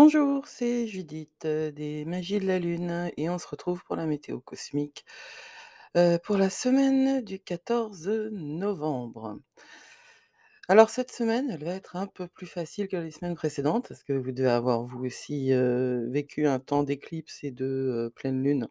Bonjour, 0.00 0.46
c'est 0.46 0.86
Judith 0.86 1.44
euh, 1.44 1.72
des 1.72 2.04
Magies 2.04 2.38
de 2.38 2.46
la 2.46 2.60
Lune 2.60 3.10
et 3.16 3.28
on 3.30 3.36
se 3.36 3.48
retrouve 3.48 3.82
pour 3.82 3.96
la 3.96 4.06
météo 4.06 4.38
cosmique 4.38 5.04
euh, 5.96 6.18
pour 6.22 6.36
la 6.36 6.50
semaine 6.50 7.20
du 7.20 7.40
14 7.40 8.06
novembre. 8.30 9.40
Alors 10.68 10.88
cette 10.88 11.10
semaine, 11.10 11.50
elle 11.50 11.64
va 11.64 11.72
être 11.72 11.96
un 11.96 12.06
peu 12.06 12.28
plus 12.28 12.46
facile 12.46 12.86
que 12.86 12.96
les 12.96 13.10
semaines 13.10 13.34
précédentes 13.34 13.88
parce 13.88 14.04
que 14.04 14.12
vous 14.12 14.30
devez 14.30 14.48
avoir 14.48 14.84
vous 14.84 15.04
aussi 15.04 15.52
euh, 15.52 16.06
vécu 16.08 16.46
un 16.46 16.60
temps 16.60 16.84
d'éclipse 16.84 17.42
et 17.42 17.50
de 17.50 18.12
pleine 18.14 18.40
lune 18.44 18.68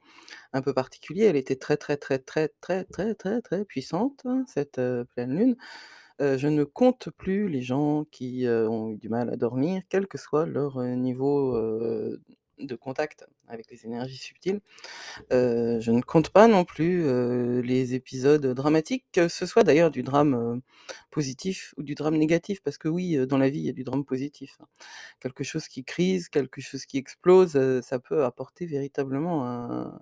un 0.54 0.62
peu 0.62 0.74
particulier. 0.74 1.26
Elle 1.26 1.36
était 1.36 1.58
très 1.58 1.76
très 1.76 1.98
très 1.98 2.20
très 2.20 2.48
très 2.62 2.86
très 2.86 3.16
très 3.16 3.42
très 3.42 3.66
puissante, 3.66 4.22
hein, 4.24 4.46
cette 4.48 4.80
pleine 5.14 5.38
lune. 5.38 5.58
Heu, 6.20 6.38
je 6.38 6.48
ne 6.48 6.64
compte 6.64 7.10
plus 7.12 7.48
les 7.48 7.62
gens 7.62 8.06
qui, 8.12 8.46
heu, 8.46 8.68
ont 8.68 8.90
eu 8.92 8.98
du 8.98 9.10
mal 9.10 9.30
à 9.30 9.36
dormir, 9.38 9.84
quel 9.90 10.08
que 10.08 10.18
soit 10.18 10.46
leur, 10.48 10.80
heu, 10.80 10.96
niveau, 10.96 11.56
de 12.60 12.76
contact 12.76 13.28
avec 13.48 13.70
les 13.70 13.86
énergies 13.86 14.18
subtiles. 14.18 14.62
Je 15.32 15.92
ne 15.92 16.02
compte 16.02 16.30
pas 16.32 16.48
non 16.48 16.66
plus, 16.66 17.04
les 17.64 17.96
épisodes 17.96 18.46
dramatiques, 18.48 19.06
que 19.14 19.28
ce 19.30 19.46
soit 19.48 19.64
d'ailleurs 19.64 19.92
du 19.92 20.04
drame, 20.04 20.62
positif 21.12 21.74
ou 21.78 21.84
du 21.84 21.96
drame 21.96 22.18
négatif. 22.18 22.62
Parce 22.64 22.78
que 22.80 22.88
oui, 22.90 23.18
dans 23.28 23.38
la 23.40 23.50
vie, 23.50 23.60
il 23.62 23.66
y 23.68 23.70
a 23.70 23.74
du 23.74 23.84
drame 23.86 24.06
positif, 24.06 24.58
hein. 24.62 24.68
Quelque 25.22 25.44
chose 25.46 25.68
qui 25.70 25.84
crise, 25.86 26.30
quelque 26.30 26.62
chose 26.62 26.86
qui 26.88 26.98
explose, 27.00 27.60
ça 27.84 28.00
peut 28.00 28.26
apporter 28.26 28.66
véritablement 28.68 29.46
un 29.48 30.00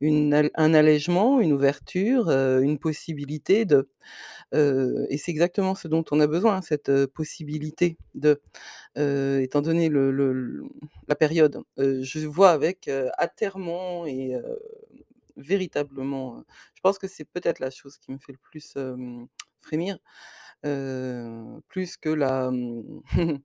une 0.00 0.50
un 0.54 0.74
allègement, 0.74 1.40
une 1.40 1.52
ouverture, 1.52 2.30
une 2.30 2.78
possibilité 2.78 3.64
de 3.66 3.88
et 4.54 5.18
c'est 5.18 5.30
exactement 5.32 5.74
ce 5.76 5.88
dont 5.88 6.04
on 6.12 6.20
a 6.20 6.26
besoin, 6.28 6.62
cette, 6.62 6.88
heu, 6.90 7.06
possibilité 7.08 7.98
de, 8.14 8.40
étant 8.96 9.62
donné 9.62 9.88
le 9.90 10.10
la 11.08 11.14
période, 11.16 11.62
je 11.78 12.26
vois 12.28 12.50
avec, 12.52 12.90
atterrement 13.18 14.06
et 14.06 14.34
véritablement, 15.36 16.44
je 16.76 16.80
pense 16.82 16.98
que 16.98 17.08
c'est 17.08 17.24
peut-être 17.26 17.60
la 17.60 17.70
chose 17.70 17.98
qui 17.98 18.12
me 18.12 18.18
fait 18.18 18.32
le 18.32 18.38
plus, 18.38 18.76
frémir, 19.62 19.98
plus 21.68 21.96
que 21.98 22.10
la, 22.10 22.50
mmh, 22.52 23.02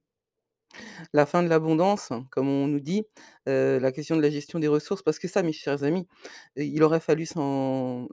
la 1.14 1.26
fin 1.26 1.44
de 1.44 1.50
l'abondance, 1.50 2.10
comme 2.32 2.50
on 2.50 2.68
nous 2.68 2.80
dit, 2.82 3.04
la 3.48 3.92
question 3.92 4.16
de 4.18 4.22
la 4.22 4.30
gestion 4.30 4.60
des 4.60 4.68
ressources. 4.68 5.02
Parce 5.04 5.20
que 5.20 5.28
ça, 5.28 5.44
mes 5.44 5.54
chers 5.54 5.84
amis, 5.84 6.08
il 6.58 6.84
aurait 6.84 7.00
fallu 7.00 7.28
en 7.38 8.08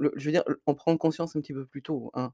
prendre 0.76 0.98
conscience 0.98 1.36
un 1.36 1.40
petit 1.40 1.54
peu 1.54 1.66
plus 1.66 1.82
tôt, 1.82 2.10
hein. 2.14 2.32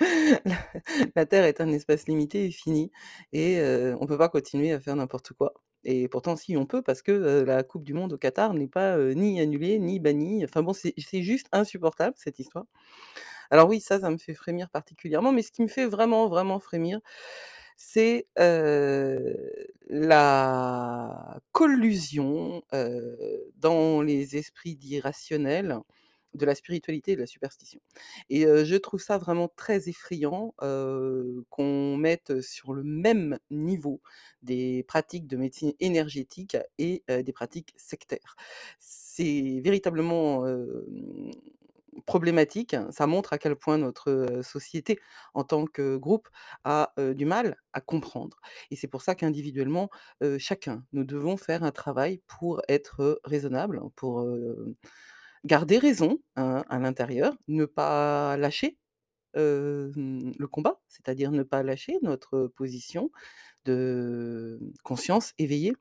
La 1.16 1.26
Terre 1.26 1.44
est 1.44 1.60
un 1.60 1.70
espace 1.72 2.06
limité 2.08 2.46
et 2.46 2.50
fini 2.52 2.90
et 3.32 3.58
heu, 3.60 3.96
on 4.00 4.06
peut 4.06 4.18
pas 4.18 4.28
continuer 4.28 4.72
à 4.72 4.80
faire 4.80 4.96
n'importe 4.96 5.32
quoi 5.34 5.54
et 5.84 6.08
pourtant 6.08 6.36
si, 6.36 6.56
on 6.56 6.66
peut 6.66 6.82
parce 6.82 7.02
que, 7.02 7.12
la 7.46 7.62
coupe 7.64 7.84
du 7.84 7.94
monde 7.94 8.12
au 8.14 8.18
Qatar 8.18 8.54
n'est 8.54 8.68
pas, 8.68 8.98
ni 9.14 9.40
annulée, 9.40 9.78
ni 9.80 10.00
bannie. 10.00 10.44
Enfin 10.44 10.64
c'est 10.74 11.22
juste 11.22 11.48
insupportable 11.52 12.14
cette 12.18 12.38
histoire. 12.38 12.66
Alors 13.50 13.68
oui, 13.68 13.80
ça, 13.80 14.00
ça 14.00 14.10
me 14.10 14.18
fait 14.18 14.34
frémir 14.34 14.70
particulièrement, 14.70 15.32
mais 15.32 15.42
ce 15.42 15.52
qui 15.52 15.62
me 15.62 15.68
fait 15.68 15.86
vraiment, 15.86 16.28
vraiment 16.28 16.60
frémir, 16.60 17.00
c'est, 17.82 18.26
la 19.88 21.40
collusion, 21.52 22.62
dans 23.56 24.02
les 24.02 24.36
esprits 24.36 24.76
dits 24.76 25.00
rationnels, 25.00 25.78
de 26.34 26.46
la 26.46 26.54
spiritualité 26.54 27.12
et 27.12 27.16
de 27.16 27.20
la 27.22 27.26
superstition 27.26 27.80
et 28.28 28.42
je 28.64 28.76
trouve 28.76 29.00
ça 29.00 29.18
vraiment 29.18 29.48
très 29.56 29.88
effrayant, 29.88 30.54
qu'on 31.48 31.96
mette 31.96 32.40
sur 32.42 32.72
le 32.74 32.84
même 32.84 33.38
niveau 33.50 34.00
des 34.42 34.84
pratiques 34.86 35.26
de 35.26 35.36
médecine 35.36 35.72
énergétique 35.80 36.56
et 36.78 37.02
des 37.08 37.32
pratiques 37.32 37.74
sectaires. 37.78 38.36
C'est 38.78 39.60
véritablement, 39.64 40.44
problématique. 42.06 42.76
Ça 42.90 43.06
montre 43.06 43.32
à 43.32 43.38
quel 43.38 43.56
point 43.56 43.78
notre, 43.78 44.40
société, 44.42 44.98
en 45.34 45.44
tant 45.44 45.66
que 45.66 45.96
groupe, 45.96 46.28
a, 46.64 46.92
du 47.14 47.24
mal 47.24 47.56
à 47.72 47.80
comprendre 47.80 48.40
et 48.70 48.76
c'est 48.76 48.88
pour 48.88 49.02
ça 49.02 49.14
qu'individuellement, 49.14 49.90
chacun, 50.38 50.84
nous 50.92 51.04
devons 51.04 51.36
faire 51.36 51.62
un 51.64 51.70
travail 51.70 52.20
pour 52.26 52.62
être, 52.68 53.02
heu, 53.02 53.20
raisonnables, 53.24 53.80
pour, 53.96 54.24
garder 55.44 55.78
raison, 55.78 56.20
hein, 56.36 56.64
à 56.68 56.78
l'intérieur, 56.78 57.36
ne 57.48 57.64
pas 57.64 58.36
lâcher, 58.36 58.78
le 59.34 60.46
combat, 60.46 60.80
c'est-à-dire 60.88 61.30
ne 61.30 61.42
pas 61.42 61.62
lâcher 61.62 61.98
notre 62.02 62.48
position 62.48 63.10
de 63.64 64.58
conscience 64.82 65.32
éveillée 65.38 65.74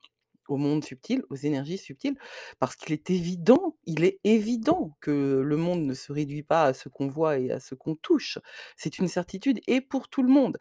au 0.50 0.58
monde 0.58 0.84
subtil, 0.84 1.24
aux 1.30 1.36
énergies 1.36 1.78
subtiles. 1.78 2.18
Parce 2.60 2.76
qu'il 2.76 2.94
est 2.94 3.10
évident, 3.10 3.78
il 3.86 4.04
est 4.04 4.20
évident 4.24 4.96
que 5.02 5.42
le 5.46 5.58
monde 5.58 5.84
ne 5.84 5.94
se 5.94 6.12
réduit 6.12 6.44
pas 6.44 6.64
à 6.66 6.74
ce 6.74 6.90
qu'on 6.90 7.08
voit 7.08 7.40
et 7.40 7.52
à 7.52 7.60
ce 7.60 7.76
qu'on 7.76 7.96
touche. 7.96 8.40
C'est 8.78 9.00
une 9.00 9.08
certitude 9.08 9.60
et 9.68 9.82
pour 9.82 10.10
tout 10.10 10.24
le 10.24 10.30
monde. 10.30 10.58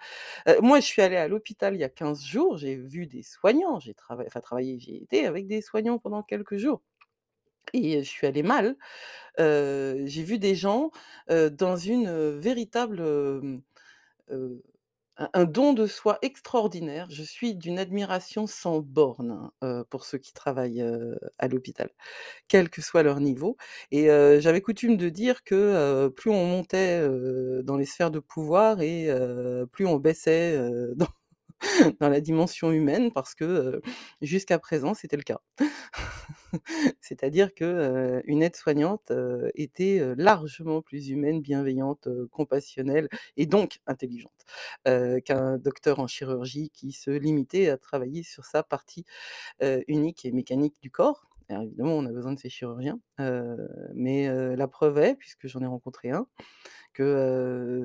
Heu, 0.48 0.60
moi, 0.62 0.80
je 0.80 0.86
suis 0.86 1.02
allée 1.02 1.16
à 1.16 1.28
l'hôpital 1.28 1.74
il 1.74 1.80
y 1.80 1.84
a 1.84 1.88
15 1.88 2.24
jours, 2.24 2.58
j'ai 2.58 2.76
vu 2.76 3.06
des 3.06 3.22
soignants, 3.22 3.80
j'ai 3.80 3.94
enfin 4.10 4.40
travaillé, 4.40 4.78
j'y 4.78 4.96
ai 4.96 5.02
été 5.02 5.26
avec 5.26 5.46
des 5.46 5.62
soignants 5.62 5.98
pendant 5.98 6.22
quelques 6.22 6.56
jours 6.56 6.82
et 7.74 8.02
je 8.02 8.08
suis 8.08 8.26
allée 8.26 8.42
mal. 8.42 8.76
Heu, 9.40 10.02
j'ai 10.06 10.22
vu 10.24 10.38
des 10.38 10.54
gens, 10.54 10.90
heu, 11.30 11.50
dans 11.50 11.76
une, 11.76 12.10
véritable, 12.38 13.00
un 15.34 15.44
don 15.44 15.72
de 15.74 15.86
soi 15.86 16.18
extraordinaire. 16.22 17.08
Je 17.10 17.22
suis 17.22 17.54
d'une 17.54 17.78
admiration 17.78 18.46
sans 18.46 18.80
bornes, 18.80 19.50
heu, 19.64 19.84
pour 19.90 20.04
ceux 20.04 20.18
qui 20.18 20.32
travaillent, 20.32 20.82
heu, 20.82 21.18
à 21.38 21.48
l'hôpital, 21.48 21.90
quel 22.48 22.70
que 22.70 22.82
soit 22.82 23.02
leur 23.04 23.20
niveau 23.20 23.56
et 23.92 24.06
j'avais 24.40 24.62
coutume 24.62 24.96
de 24.98 25.08
dire 25.10 25.44
que, 25.44 26.08
plus 26.16 26.30
on 26.30 26.46
montait, 26.46 27.02
dans 27.64 27.76
les 27.78 27.86
sphères 27.86 28.10
de 28.12 28.20
pouvoir 28.20 28.80
et 28.82 29.08
plus 29.72 29.86
on 29.86 29.96
baissait, 29.98 30.58
dans 30.96 31.08
dans 32.00 32.08
la 32.08 32.20
dimension 32.20 32.72
humaine 32.72 33.12
parce 33.12 33.34
que, 33.34 33.80
jusqu'à 34.20 34.58
présent, 34.58 34.94
c'était 34.94 35.16
le 35.16 35.22
cas. 35.22 35.40
C'est-à-dire 37.00 37.54
que, 37.54 38.22
une 38.24 38.42
aide-soignante, 38.42 39.12
était, 39.54 40.14
largement 40.16 40.82
plus 40.82 41.08
humaine, 41.08 41.40
bienveillante, 41.40 42.08
compassionnelle 42.30 43.08
et 43.36 43.46
donc 43.46 43.80
intelligente, 43.86 44.44
qu'un 44.84 45.58
docteur 45.58 46.00
en 46.00 46.06
chirurgie 46.06 46.70
qui 46.70 46.92
se 46.92 47.10
limitait 47.10 47.68
à 47.68 47.76
travailler 47.76 48.22
sur 48.22 48.44
sa 48.44 48.62
partie, 48.62 49.04
unique 49.88 50.24
et 50.24 50.32
mécanique 50.32 50.76
du 50.80 50.90
corps. 50.90 51.28
Évidemment, 51.50 51.94
on 51.94 52.04
a 52.04 52.12
besoin 52.12 52.32
de 52.32 52.38
ces 52.38 52.50
chirurgiens, 52.50 53.00
mais 53.94 54.28
la 54.56 54.68
preuve 54.68 54.98
est, 54.98 55.14
puisque 55.14 55.46
j'en 55.46 55.60
ai 55.60 55.66
rencontré 55.66 56.10
un, 56.10 56.26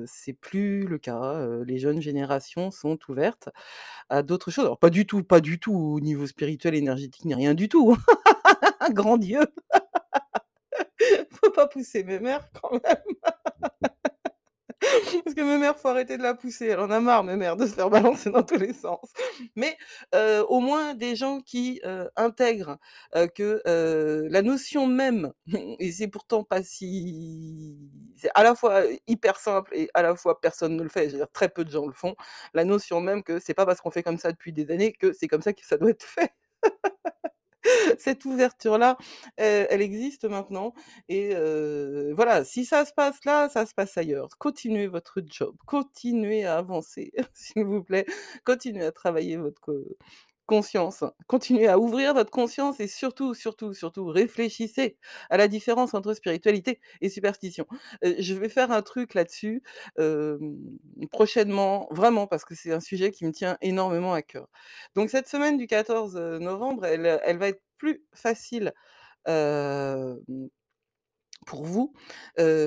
c'est 0.06 0.34
plus 0.34 0.86
le 0.86 0.98
cas, 0.98 1.46
les 1.66 1.78
jeunes 1.78 2.00
générations 2.02 2.70
sont 2.70 2.98
ouvertes 3.08 3.48
à 4.10 4.22
d'autres 4.22 4.50
choses. 4.50 4.76
Pas 4.80 4.90
du 4.90 5.06
tout 5.06 5.22
pas 5.24 5.40
du 5.40 5.58
tout 5.60 5.74
au 5.74 6.00
niveau 6.00 6.26
spirituel, 6.26 6.74
énergétique, 6.74 7.24
ni 7.24 7.34
rien 7.34 7.54
du 7.54 7.68
tout, 7.68 7.96
grand 8.92 9.18
Dieu! 9.18 9.40
Faut 11.42 11.50
pas 11.50 11.66
pousser 11.68 12.04
mémère 12.04 12.48
quand 12.60 12.72
même. 12.72 13.23
Parce 15.24 15.34
que 15.34 15.40
mémère, 15.42 15.78
faut 15.78 15.88
arrêter 15.88 16.16
de 16.18 16.22
la 16.22 16.34
pousser, 16.34 16.66
elle 16.66 16.80
en 16.80 16.90
a 16.90 17.00
marre 17.00 17.24
mémère 17.24 17.56
de 17.56 17.66
se 17.66 17.74
faire 17.74 17.90
balancer 17.90 18.30
dans 18.30 18.42
tous 18.42 18.56
les 18.58 18.72
sens. 18.72 19.12
Mais 19.56 19.76
heu, 20.14 20.44
au 20.48 20.60
moins 20.60 20.94
des 20.94 21.16
gens 21.16 21.40
qui, 21.40 21.80
heu, 21.84 22.10
intègrent, 22.16 22.78
heu, 23.16 23.26
que, 23.28 23.62
heu, 23.66 24.26
la 24.28 24.42
notion 24.42 24.86
même 24.86 25.32
et 25.78 25.92
c'est 25.92 26.08
pourtant 26.08 26.44
pas 26.44 26.62
si 26.62 27.76
c'est 28.16 28.30
à 28.34 28.42
la 28.42 28.54
fois 28.54 28.82
hyper 29.06 29.38
simple 29.38 29.70
et 29.74 29.88
à 29.94 30.02
la 30.02 30.14
fois 30.16 30.40
personne 30.40 30.76
ne 30.76 30.82
le 30.82 30.88
fait, 30.88 31.06
je 31.08 31.12
veux 31.12 31.18
dire 31.18 31.30
très 31.32 31.48
peu 31.48 31.64
de 31.64 31.70
gens 31.70 31.86
le 31.86 31.92
font. 31.92 32.14
La 32.54 32.64
notion 32.64 33.00
même 33.00 33.22
que 33.22 33.38
c'est 33.40 33.54
pas 33.54 33.66
parce 33.66 33.80
qu'on 33.80 33.90
fait 33.90 34.02
comme 34.02 34.18
ça 34.18 34.30
depuis 34.32 34.52
des 34.52 34.70
années 34.70 34.92
que 34.92 35.12
c'est 35.12 35.28
comme 35.28 35.42
ça 35.42 35.52
que 35.52 35.64
ça 35.64 35.76
doit 35.76 35.90
être 35.90 36.04
fait. 36.04 36.30
Cette 37.98 38.24
ouverture-là, 38.24 38.96
elle 39.36 39.82
existe 39.82 40.24
maintenant 40.24 40.74
et 41.08 41.34
voilà, 42.14 42.44
si 42.44 42.64
ça 42.64 42.84
se 42.84 42.92
passe 42.92 43.24
là, 43.24 43.48
ça 43.48 43.66
se 43.66 43.74
passe 43.74 43.96
ailleurs. 43.98 44.28
Continuez 44.38 44.86
votre 44.86 45.20
job, 45.26 45.56
continuez 45.66 46.44
à 46.44 46.58
avancer, 46.58 47.12
s'il 47.34 47.64
vous 47.64 47.82
plaît, 47.82 48.06
continuez 48.44 48.84
à 48.84 48.92
travailler 48.92 49.36
votre 49.36 49.84
conscience, 50.46 51.04
continuez 51.26 51.68
à 51.68 51.78
ouvrir 51.78 52.14
votre 52.14 52.30
conscience 52.30 52.80
et 52.80 52.86
surtout, 52.88 53.34
surtout, 53.34 53.72
surtout 53.74 54.06
réfléchissez 54.06 54.98
à 55.30 55.36
la 55.36 55.48
différence 55.48 55.94
entre 55.94 56.14
spiritualité 56.14 56.80
et 57.00 57.08
superstition. 57.08 57.66
Heu, 58.04 58.16
je 58.18 58.34
vais 58.34 58.48
faire 58.48 58.70
un 58.72 58.82
truc 58.82 59.14
là-dessus, 59.14 59.62
prochainement, 61.10 61.88
vraiment 61.90 62.26
parce 62.26 62.44
que 62.44 62.54
c'est 62.54 62.72
un 62.72 62.80
sujet 62.80 63.10
qui 63.10 63.24
me 63.26 63.32
tient 63.32 63.56
énormément 63.60 64.12
à 64.14 64.22
cœur. 64.22 64.48
Donc 64.94 65.10
cette 65.10 65.28
semaine 65.28 65.56
du 65.56 65.66
14, 65.66 66.16
heu, 66.16 66.38
novembre, 66.38 66.84
elle, 66.86 67.02
va 67.38 67.48
être 67.48 67.62
plus 67.78 68.04
facile, 68.14 68.72
pour 71.44 71.64
vous, 71.64 71.92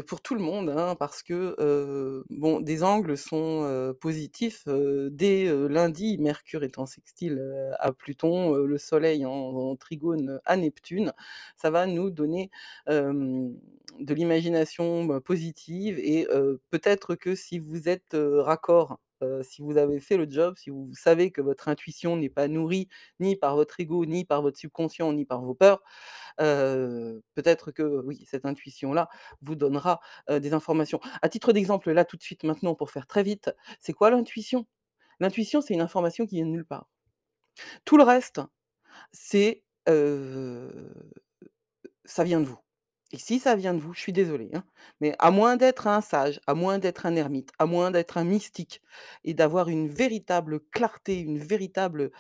pour 0.08 0.22
tout 0.22 0.36
le 0.36 0.42
monde, 0.42 0.70
hein, 0.70 0.96
parce 0.96 1.24
que, 1.24 2.24
bon, 2.30 2.60
des 2.60 2.84
angles 2.84 3.18
sont, 3.18 3.94
positifs, 4.02 4.64
dès, 4.68 5.46
lundi, 5.70 6.18
Mercure 6.18 6.64
est 6.64 6.78
en 6.78 6.86
sextile, 6.86 7.42
à 7.80 7.92
Pluton, 7.92 8.54
le 8.56 8.78
Soleil 8.78 9.26
en 9.26 9.76
trigone 9.76 10.40
à 10.46 10.58
Neptune. 10.58 11.14
Ça 11.58 11.70
va 11.72 11.86
nous 11.88 12.10
donner, 12.10 12.52
de 12.88 14.14
l'imagination, 14.14 15.06
bah, 15.06 15.22
positive 15.22 16.00
et 16.00 16.28
peut-être 16.70 17.16
que 17.16 17.36
si 17.36 17.60
vous 17.60 17.90
êtes, 17.90 18.16
raccord, 18.16 19.00
si 19.42 19.62
vous 19.62 19.78
avez 19.78 20.00
fait 20.00 20.18
le 20.18 20.30
job, 20.30 20.56
si 20.58 20.70
vous 20.70 20.90
savez 20.94 21.32
que 21.32 21.42
votre 21.42 21.68
intuition 21.70 22.16
n'est 22.18 22.30
pas 22.30 22.48
nourrie 22.48 22.88
ni 23.20 23.36
par 23.36 23.56
votre 23.56 23.80
ego, 23.80 24.06
ni 24.06 24.26
par 24.26 24.42
votre 24.42 24.58
subconscient, 24.58 25.14
ni 25.14 25.26
par 25.26 25.42
vos 25.42 25.56
peurs, 25.56 25.82
peut-être 26.38 27.72
que 27.72 28.02
oui, 28.06 28.24
cette 28.28 28.46
intuition-là 28.46 29.10
vous 29.42 29.56
donnera, 29.56 30.00
des 30.30 30.54
informations. 30.54 31.00
À 31.22 31.30
titre 31.30 31.54
d'exemple, 31.54 31.92
là, 31.92 32.06
tout 32.06 32.18
de 32.18 32.24
suite, 32.24 32.44
maintenant, 32.44 32.76
pour 32.76 32.92
faire 32.92 33.08
très 33.08 33.24
vite, 33.24 33.52
c'est 33.80 33.94
quoi 33.94 34.10
l'intuition? 34.12 34.68
L'intuition, 35.20 35.62
c'est 35.62 35.74
une 35.74 35.82
information 35.82 36.26
qui 36.28 36.36
vient 36.36 36.46
de 36.46 36.52
nulle 36.52 36.66
part. 36.66 36.88
Tout 37.86 37.98
le 37.98 38.04
reste, 38.04 38.42
c'est, 39.12 39.64
ça 42.06 42.24
vient 42.24 42.40
de 42.42 42.46
vous 42.46 42.60
et 43.12 43.18
si 43.18 43.40
ça 43.40 43.56
vient 43.56 43.74
de 43.74 43.80
vous, 43.80 43.94
je 43.94 44.00
suis 44.02 44.14
désolée, 44.14 44.50
hein, 44.54 44.64
mais 45.02 45.16
à 45.20 45.32
moins 45.32 45.56
d'être 45.58 45.88
un 45.88 46.02
sage, 46.02 46.40
à 46.48 46.54
moins 46.56 46.78
d'être 46.80 47.06
un 47.06 47.16
ermite, 47.16 47.52
à 47.60 47.66
moins 47.66 47.92
d'être 47.92 48.18
un 48.18 48.24
mystique 48.26 48.82
et 49.24 49.34
d'avoir 49.34 49.70
une 49.70 49.88
véritable 49.88 50.60
clarté, 50.72 51.20
une 51.20 51.40
véritable, 51.40 52.12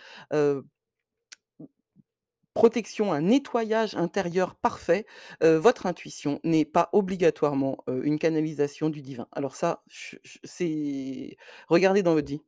protection, 2.53 3.13
un 3.13 3.21
nettoyage 3.21 3.95
intérieur 3.95 4.55
parfait, 4.55 5.05
votre 5.41 5.85
intuition 5.85 6.39
n'est 6.43 6.65
pas 6.65 6.89
obligatoirement, 6.91 7.77
une 7.87 8.17
canalisation 8.19 8.89
du 8.89 9.01
divin. 9.01 9.27
Alors 9.31 9.55
ça, 9.55 9.83
c'est 10.43 11.37
regardez 11.67 12.01
dans 12.03 12.13
votre 12.15 12.27
vie. 12.29 12.41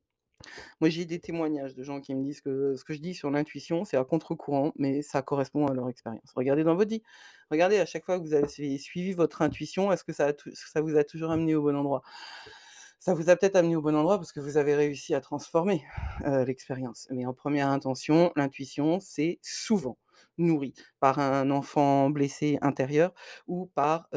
Moi, 0.81 0.89
j'ai 0.89 1.05
des 1.05 1.19
témoignages 1.19 1.75
de 1.75 1.83
gens 1.83 1.99
qui 2.01 2.15
me 2.15 2.23
disent 2.23 2.41
que 2.41 2.75
ce 2.75 2.83
que 2.83 2.93
je 2.93 2.99
dis 2.99 3.13
sur 3.13 3.29
l'intuition, 3.29 3.85
c'est 3.85 3.97
à 3.97 4.03
contre-courant, 4.03 4.71
mais 4.77 5.01
ça 5.01 5.21
correspond 5.21 5.67
à 5.67 5.73
leur 5.73 5.89
expérience. 5.89 6.31
Regardez 6.35 6.63
dans 6.63 6.75
votre 6.75 6.89
vie. 6.89 7.03
Regardez 7.51 7.77
à 7.79 7.85
chaque 7.85 8.05
fois 8.05 8.19
que 8.19 8.23
vous 8.23 8.33
avez 8.33 8.77
suivi 8.77 9.13
votre 9.13 9.41
intuition, 9.41 9.91
est-ce 9.91 10.03
que 10.03 10.13
ça 10.13 10.33
vous 10.81 10.97
a 10.97 11.03
toujours 11.03 11.31
amené 11.31 11.55
au 11.55 11.63
bon 11.63 11.75
endroit? 11.75 12.01
Ça 12.99 13.13
vous 13.13 13.29
a 13.29 13.35
peut-être 13.37 13.55
amené 13.55 13.75
au 13.75 13.81
bon 13.81 13.95
endroit 13.95 14.17
parce 14.17 14.33
que 14.33 14.41
vous 14.41 14.57
avez 14.57 14.75
réussi 14.75 15.15
à 15.15 15.21
transformer, 15.21 15.85
heu, 16.25 16.43
l'expérience. 16.43 17.07
Mais 17.11 17.25
en 17.25 17.33
première 17.33 17.69
intention, 17.69 18.31
l'intuition, 18.35 18.99
c'est 18.99 19.39
souvent 19.41 19.97
nourri 20.39 20.73
par 20.99 21.19
un 21.19 21.51
enfant 21.51 22.09
blessé 22.09 22.57
intérieur 22.61 23.13
ou 23.47 23.67
par, 23.67 24.09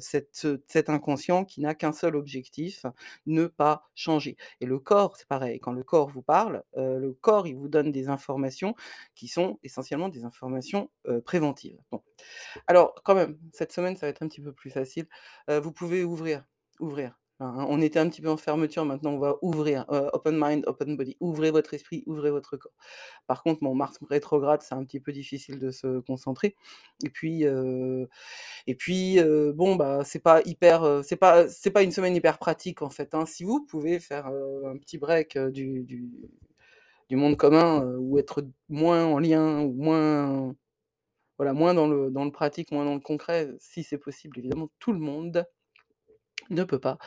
cet 0.00 0.90
inconscient 0.90 1.44
qui 1.44 1.60
n'a 1.60 1.74
qu'un 1.74 1.92
seul 1.92 2.16
objectif, 2.16 2.84
ne 3.26 3.46
pas 3.46 3.88
changer. 3.94 4.36
Et 4.60 4.66
le 4.66 4.78
corps, 4.78 5.16
c'est 5.16 5.28
pareil, 5.28 5.60
quand 5.60 5.72
le 5.72 5.82
corps 5.82 6.08
vous 6.08 6.22
parle, 6.22 6.62
le 6.76 7.12
corps, 7.12 7.46
il 7.46 7.56
vous 7.56 7.68
donne 7.68 7.92
des 7.92 8.08
informations 8.08 8.74
qui 9.14 9.28
sont 9.28 9.58
essentiellement 9.62 10.08
des 10.08 10.24
informations, 10.24 10.90
préventives. 11.24 11.78
Bon, 11.90 12.02
alors 12.66 12.94
quand 13.04 13.14
même, 13.14 13.38
cette 13.52 13.72
semaine, 13.72 13.96
ça 13.96 14.06
va 14.06 14.10
être 14.10 14.22
un 14.22 14.28
petit 14.28 14.42
peu 14.42 14.52
plus 14.52 14.70
facile. 14.70 15.08
Vous 15.48 15.72
pouvez 15.72 16.04
ouvrir, 16.04 16.44
ouvrir. 16.80 17.18
Hein, 17.40 17.66
on 17.68 17.82
était 17.82 17.98
un 17.98 18.08
petit 18.08 18.22
peu 18.22 18.30
en 18.30 18.38
fermeture, 18.38 18.86
maintenant 18.86 19.10
on 19.12 19.18
va 19.18 19.36
ouvrir, 19.42 19.84
heu, 19.92 20.08
open 20.14 20.36
mind, 20.40 20.64
open 20.66 20.96
body. 20.96 21.18
Ouvrez 21.20 21.50
votre 21.50 21.74
esprit, 21.74 22.02
ouvrez 22.06 22.30
votre 22.30 22.56
corps. 22.56 22.72
Par 23.26 23.42
contre, 23.42 23.60
bon, 23.62 23.74
Mars 23.74 23.98
rétrograde, 24.08 24.62
c'est 24.62 24.74
un 24.74 24.84
petit 24.84 25.00
peu 25.00 25.12
difficile 25.12 25.58
de 25.58 25.70
se 25.70 26.00
concentrer 26.00 26.56
et 27.04 27.10
puis, 27.10 27.44
heu 27.46 28.08
et 28.66 28.74
puis, 28.76 29.18
heu, 29.20 29.52
bon, 29.52 29.76
bah, 29.76 30.02
c'est 30.04 30.20
pas 30.22 30.42
hyper, 30.46 31.02
c'est 31.04 31.16
pas 31.16 31.48
c'est 31.48 31.70
pas 31.72 31.82
une 31.82 31.92
semaine 31.92 32.16
hyper 32.16 32.38
pratique, 32.38 32.82
en 32.82 32.90
fait, 32.90 33.14
hein. 33.14 33.26
Si 33.26 33.44
vous 33.44 33.66
pouvez 33.66 34.00
faire, 34.00 34.26
un 34.28 34.78
petit 34.78 34.98
break, 34.98 35.38
du 35.38 35.84
du 37.10 37.16
monde 37.16 37.36
commun, 37.36 37.84
ou 37.98 38.18
être 38.18 38.44
moins 38.68 39.04
en 39.06 39.18
lien 39.20 39.60
ou 39.62 39.72
moins 39.74 40.54
voilà, 41.38 41.52
moins 41.54 41.74
dans 41.74 41.88
le 41.88 42.10
dans 42.10 42.24
le 42.26 42.32
pratique, 42.32 42.72
moins 42.72 42.84
dans 42.86 42.94
le 42.94 43.00
concret, 43.00 43.52
si 43.60 43.82
c'est 43.84 43.98
possible, 43.98 44.38
évidemment, 44.40 44.70
tout 44.80 44.92
le 44.92 45.00
monde 45.00 45.46
ne 46.50 46.64
peut 46.64 46.78
pas 46.78 46.98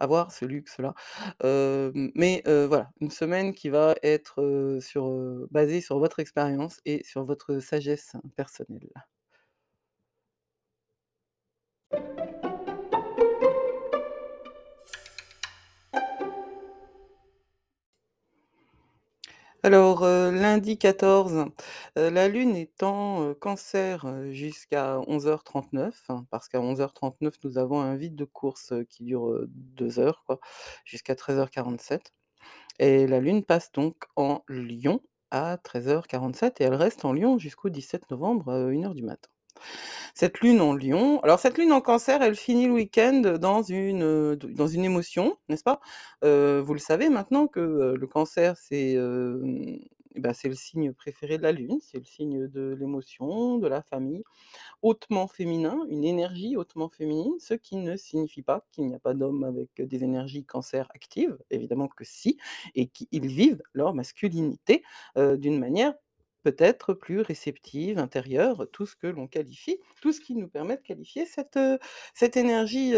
avoir 0.00 0.32
ce 0.32 0.44
luxe-là. 0.44 0.94
Mais 1.44 2.42
voilà, 2.44 2.90
une 3.00 3.10
semaine 3.10 3.54
qui 3.54 3.68
va 3.68 3.94
être, 4.02 4.42
basée 5.50 5.80
sur 5.80 5.98
votre 5.98 6.20
expérience 6.20 6.80
et 6.84 7.02
sur 7.04 7.24
votre 7.24 7.58
sagesse 7.60 8.16
personnelle. 8.36 8.90
Alors, 19.64 20.02
heu, 20.04 20.32
lundi 20.32 20.76
14, 20.76 21.46
heu, 21.96 22.10
la 22.10 22.26
lune 22.26 22.56
est 22.56 22.82
en, 22.82 23.22
heu, 23.30 23.34
cancer, 23.34 24.04
heu, 24.06 24.32
jusqu'à 24.32 24.98
11:39, 25.06 26.10
parce 26.30 26.48
qu'à 26.48 26.60
11:39, 26.60 27.34
nous 27.44 27.58
avons 27.58 27.80
un 27.80 27.94
vide 27.94 28.16
de 28.16 28.24
course, 28.24 28.72
heu, 28.72 28.82
qui 28.82 29.04
dure, 29.04 29.28
heu, 29.30 29.46
2 29.48 30.00
heures, 30.00 30.24
quoi, 30.26 30.40
jusqu'à 30.84 31.14
13:47 31.14 32.12
et 32.80 33.06
la 33.08 33.20
lune 33.20 33.44
passe 33.44 33.72
donc 33.72 33.96
en 34.16 34.44
lion 34.48 35.00
à 35.32 35.58
13:47 35.58 36.60
et 36.60 36.64
elle 36.64 36.74
reste 36.74 37.04
en 37.06 37.12
lion 37.14 37.38
jusqu'au 37.38 37.70
17 37.70 38.10
novembre, 38.10 38.50
heu, 38.52 38.72
1:00 38.74 38.94
du 38.94 39.02
matin. 39.04 39.28
Cette 40.14 40.40
lune 40.40 40.60
en 40.60 40.74
lion 40.74 41.20
alors 41.22 41.38
cette 41.38 41.58
lune 41.58 41.72
en 41.72 41.80
cancer, 41.80 42.22
elle 42.22 42.36
finit 42.36 42.66
le 42.66 42.72
week-end 42.74 43.36
dans 43.40 43.62
une, 43.62 44.02
heu, 44.02 44.36
d 44.36 44.48
dans 44.54 44.68
émotion, 44.84 45.36
n'est-ce 45.48 45.64
pas? 45.64 45.80
Heu, 46.24 46.60
vous 46.60 46.74
le 46.74 46.80
savez 46.80 47.08
maintenant 47.08 47.46
que, 47.48 47.60
heu, 47.60 47.96
le 47.96 48.06
cancer, 48.06 48.56
c'est, 48.58 48.92
hem, 48.94 49.78
bah, 50.16 50.34
le 50.44 50.54
signe 50.54 50.92
préféré 50.92 51.38
de 51.38 51.42
la 51.42 51.52
lune, 51.52 51.78
c'est 51.82 51.98
le 51.98 52.04
signe 52.04 52.46
de 52.48 52.76
l'émotion, 52.78 53.58
de 53.58 53.66
la 53.68 53.82
famille, 53.82 54.22
hautement 54.82 55.28
féminin, 55.28 55.78
une 55.90 56.04
énergie 56.04 56.56
hautement 56.56 56.88
féminine, 56.90 57.34
ce 57.40 57.54
qui 57.54 57.76
ne 57.76 57.96
signifie 57.96 58.42
pas 58.42 58.66
qu'il 58.72 58.86
n'y 58.88 58.94
a 58.94 58.98
pas 59.00 59.14
d'hommes 59.14 59.44
avec 59.44 59.70
des 59.82 60.04
énergies 60.04 60.44
cancer 60.44 60.88
actives, 60.94 61.38
évidemment 61.50 61.88
que 61.88 62.04
si 62.04 62.38
et 62.74 62.88
qu'ils 62.88 63.26
vivent 63.26 63.62
leur 63.74 63.94
masculinité, 63.94 64.84
d'une 65.16 65.58
manière 65.58 65.94
peut-être 66.42 66.94
plus 66.94 67.20
réceptive, 67.20 67.98
intérieure, 67.98 68.66
tout 68.72 68.86
ce 68.86 68.96
que 68.96 69.06
l'on 69.06 69.26
qualifie 69.26 69.78
tout 70.00 70.12
ce 70.12 70.20
qui 70.20 70.34
nous 70.34 70.48
permet 70.48 70.76
de 70.76 70.82
qualifier 70.82 71.26
cette, 71.26 71.58
cette 72.14 72.36
énergie, 72.36 72.92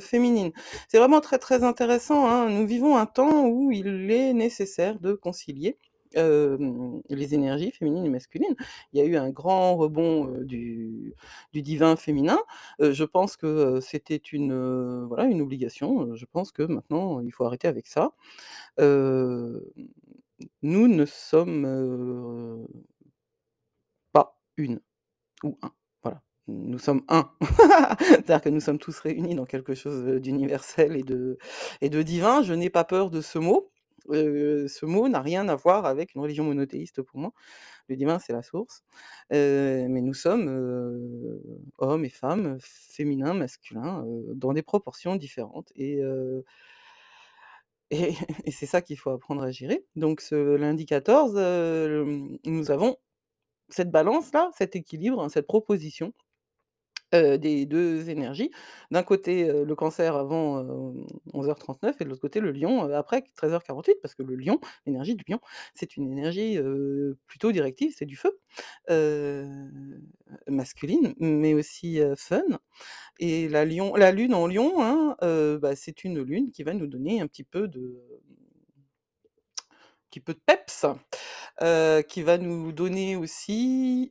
féminine. 0.00 0.52
C'est 0.88 0.98
vraiment 0.98 1.20
très, 1.20 1.38
très 1.38 1.62
intéressant, 1.64 2.26
hein. 2.28 2.48
Nous 2.50 2.66
vivons 2.66 2.96
un 2.96 3.06
temps 3.06 3.46
où 3.46 3.70
il 3.72 4.10
est 4.10 4.32
nécessaire 4.34 4.98
de 5.00 5.12
concilier, 5.14 5.78
les 6.14 7.34
énergies 7.34 7.70
féminines 7.70 8.04
et 8.06 8.08
masculines. 8.08 8.56
Il 8.92 8.98
y 8.98 9.02
a 9.02 9.04
eu 9.04 9.16
un 9.16 9.30
grand 9.30 9.76
rebond, 9.76 10.26
du 10.42 11.14
du 11.52 11.62
divin 11.62 11.96
féminin. 11.96 12.38
Je 12.80 13.04
pense 13.04 13.36
que, 13.36 13.80
c'était 13.80 14.16
une, 14.16 15.04
voilà, 15.06 15.24
une 15.24 15.42
obligation, 15.42 16.14
je 16.16 16.24
pense 16.32 16.50
que 16.52 16.62
maintenant 16.62 17.20
il 17.20 17.30
faut 17.32 17.44
arrêter 17.44 17.68
avec 17.68 17.86
ça. 17.86 18.12
Nous 20.62 20.88
ne 20.88 21.04
sommes, 21.04 22.66
pas 24.12 24.38
une 24.56 24.80
ou 25.44 25.58
un, 25.62 25.72
voilà. 26.02 26.22
Nous 26.48 26.78
sommes 26.78 27.04
un. 27.08 27.30
C'est-à-dire 28.00 28.42
que 28.42 28.48
nous 28.50 28.60
sommes 28.60 28.78
tous 28.78 28.98
réunis 29.00 29.34
dans 29.34 29.46
quelque 29.46 29.74
chose, 29.74 30.04
d'universel 30.20 30.96
et 30.96 31.02
de 31.90 32.02
divin. 32.02 32.42
Je 32.42 32.54
n'ai 32.54 32.70
pas 32.70 32.84
peur 32.84 33.10
de 33.10 33.20
ce 33.20 33.38
mot. 33.38 33.72
Ce 34.10 34.86
mot 34.86 35.08
n'a 35.08 35.20
rien 35.22 35.48
à 35.48 35.56
voir 35.56 35.86
avec 35.86 36.14
une 36.14 36.22
religion 36.22 36.44
monothéiste 36.44 37.02
pour 37.02 37.20
moi. 37.20 37.32
Le 37.88 37.96
divin, 37.96 38.18
c'est 38.18 38.32
la 38.32 38.42
source. 38.42 38.84
Mais 39.30 39.88
nous 39.88 40.14
sommes, 40.14 41.40
hommes 41.78 42.04
et 42.04 42.10
femmes, 42.10 42.58
féminins, 42.60 43.34
masculins, 43.34 44.04
dans 44.34 44.52
des 44.52 44.62
proportions 44.62 45.16
différentes 45.16 45.72
et 45.76 46.00
et 48.44 48.50
c'est 48.50 48.66
ça 48.66 48.82
qu'il 48.82 48.98
faut 48.98 49.10
apprendre 49.10 49.42
à 49.42 49.50
gérer. 49.50 49.84
Donc 49.96 50.20
ce 50.20 50.34
lundi 50.56 50.86
14, 50.86 51.36
hem, 51.36 52.38
nous 52.44 52.70
avons 52.70 52.96
cette 53.70 53.90
balance-là, 53.90 54.50
cet 54.56 54.76
équilibre, 54.76 55.28
cette 55.30 55.46
proposition, 55.46 56.12
heu, 57.14 57.38
des 57.38 57.66
2 57.66 58.10
énergies. 58.10 58.50
D'un 58.90 59.02
côté, 59.02 59.48
heu, 59.50 59.64
le 59.64 59.74
cancer 59.76 60.16
avant, 60.16 60.60
hem, 60.60 61.06
11:39 61.34 61.96
et 62.00 62.04
de 62.04 62.10
l'autre 62.10 62.20
côté 62.22 62.40
le 62.40 62.52
lion, 62.52 62.86
heu, 62.88 62.94
après 62.94 63.24
13:48 63.36 63.96
parce 64.02 64.14
que 64.14 64.22
le 64.22 64.36
lion, 64.36 64.60
l'énergie 64.86 65.14
du 65.16 65.24
lion, 65.28 65.40
c'est 65.74 65.96
une 65.96 66.10
énergie, 66.12 66.58
plutôt 67.26 67.52
directive, 67.52 67.94
c'est 67.96 68.06
du 68.06 68.16
feu, 68.16 68.38
masculine, 70.48 71.14
mais 71.20 71.54
aussi, 71.54 72.00
fun 72.16 72.42
et 73.20 73.48
la 73.48 73.64
lion 73.66 73.94
la 73.96 74.12
lune 74.12 74.34
en 74.34 74.46
lion, 74.48 74.74
hein, 74.82 75.16
bah, 75.62 75.76
c'est 75.76 76.04
une 76.04 76.22
lune 76.22 76.50
qui 76.52 76.62
va 76.64 76.74
nous 76.74 76.86
donner 76.88 77.20
un 77.22 77.26
petit 77.28 77.44
peu 77.44 77.68
de 77.68 78.00
petit 80.10 80.20
peu 80.20 80.34
de 80.34 80.40
peps, 80.46 80.86
qui 82.08 82.22
va 82.22 82.38
nous 82.38 82.72
donner 82.72 83.16
aussi, 83.16 84.10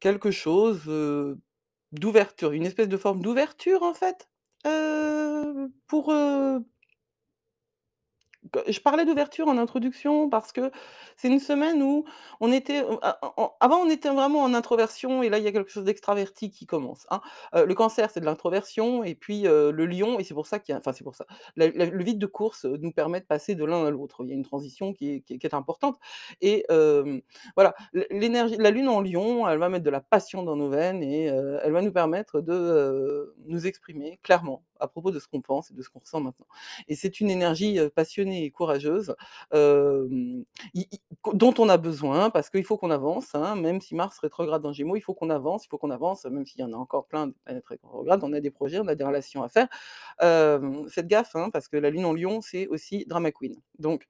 quelque 0.00 0.30
chose, 0.30 0.88
d'ouverture, 1.92 2.52
une 2.52 2.66
espèce 2.66 2.88
de 2.88 2.96
forme 2.96 3.22
d'ouverture 3.22 3.82
en 3.82 3.94
fait, 3.94 4.28
heu, 4.66 5.72
pour, 5.86 6.12
je 8.68 8.80
parlais 8.80 9.04
d'ouverture 9.04 9.48
en 9.48 9.58
introduction 9.58 10.28
parce 10.28 10.52
que 10.52 10.70
c'est 11.16 11.28
une 11.28 11.40
semaine 11.40 11.82
où 11.82 12.04
on 12.40 12.52
était, 12.52 12.82
en 12.82 13.52
avant 13.60 13.78
on 13.78 13.90
était 13.90 14.10
vraiment 14.10 14.42
en 14.42 14.54
introversion 14.54 15.22
et 15.22 15.28
là 15.28 15.38
il 15.38 15.44
y 15.44 15.48
a 15.48 15.52
quelque 15.52 15.70
chose 15.70 15.84
d'extraverti 15.84 16.50
qui 16.50 16.66
commence, 16.66 17.06
hein. 17.10 17.20
Heu, 17.54 17.64
le 17.66 17.74
cancer, 17.74 18.10
c'est 18.10 18.20
de 18.20 18.24
l'introversion 18.26 19.04
et 19.04 19.14
puis, 19.14 19.46
heu, 19.46 19.70
le 19.70 19.86
lion 19.86 20.18
et 20.18 20.24
c'est 20.24 20.34
pour 20.34 20.46
ça 20.46 20.58
qu'il 20.58 20.72
y 20.72 20.76
a 20.76 20.78
enfin 20.78 20.92
c'est 20.92 21.04
pour 21.04 21.14
ça, 21.14 21.26
le 21.56 22.04
vide 22.04 22.18
de 22.18 22.26
course, 22.26 22.64
nous 22.64 22.92
permet 22.92 23.20
de 23.20 23.26
passer 23.26 23.54
de 23.54 23.64
l'un 23.64 23.86
à 23.86 23.90
l'autre. 23.90 24.18
Il 24.24 24.28
y 24.28 24.32
a 24.32 24.34
une 24.34 24.44
transition 24.44 24.92
qui 24.92 25.24
est 25.30 25.54
importante 25.54 25.98
et 26.40 26.64
voilà, 27.56 27.74
l'é 27.92 28.06
l'énergie 28.10 28.56
la 28.58 28.70
lune 28.70 28.88
en 28.88 29.00
lion, 29.00 29.48
elle 29.48 29.58
va 29.58 29.68
mettre 29.68 29.84
de 29.84 29.90
la 29.90 30.00
passion 30.00 30.42
dans 30.42 30.56
nos 30.56 30.68
veines 30.68 31.02
et 31.02 31.24
elle 31.26 31.72
va 31.72 31.82
nous 31.82 31.92
permettre 31.92 32.40
de, 32.40 33.34
nous 33.46 33.66
exprimer 33.66 34.18
clairement 34.22 34.62
à 34.80 34.88
propos 34.88 35.10
de 35.10 35.18
ce 35.18 35.28
qu'on 35.28 35.40
pense 35.40 35.70
et 35.70 35.74
de 35.74 35.82
ce 35.82 35.88
qu'on 35.90 36.00
ressent 36.00 36.20
maintenant 36.20 36.46
et 36.88 36.94
c'est 36.94 37.20
une 37.20 37.30
énergie, 37.30 37.78
heu, 37.78 37.88
passionnée 37.90 38.44
et 38.44 38.50
courageuse, 38.50 39.14
co 41.22 41.32
dont 41.34 41.54
on 41.58 41.68
a 41.68 41.76
besoin 41.76 42.30
parce 42.30 42.50
qu'il 42.50 42.64
faut 42.64 42.76
qu'on 42.76 42.90
avance, 42.90 43.34
hein, 43.34 43.56
même 43.56 43.80
si 43.80 43.94
Mars 43.94 44.18
rétrograde 44.18 44.64
en 44.66 44.72
Gémeaux, 44.72 44.96
il 44.96 45.00
faut 45.00 45.14
qu'on 45.14 45.30
avance, 45.30 45.64
il 45.64 45.68
faut 45.68 45.78
qu'on 45.78 45.90
avance, 45.90 46.24
même 46.26 46.46
s'il 46.46 46.60
y 46.60 46.64
en 46.64 46.72
a 46.72 46.76
encore 46.76 47.06
plein 47.06 47.28
de 47.28 47.34
planètes 47.44 47.66
rétrogrades, 47.66 48.20
on 48.24 48.32
a 48.32 48.40
des 48.40 48.50
projets, 48.50 48.78
on 48.80 48.88
a 48.88 48.94
des 48.94 49.04
relations 49.04 49.42
à 49.42 49.48
faire. 49.48 49.68
Hem, 50.20 50.88
faites 50.90 51.06
gaffe, 51.08 51.36
hein, 51.36 51.50
parce 51.52 51.68
que 51.68 51.76
la 51.76 51.90
lune 51.90 52.04
en 52.04 52.14
lion, 52.14 52.40
c'est 52.42 52.66
aussi 52.68 53.04
drama 53.06 53.32
queen. 53.32 53.56
Donc 53.78 54.06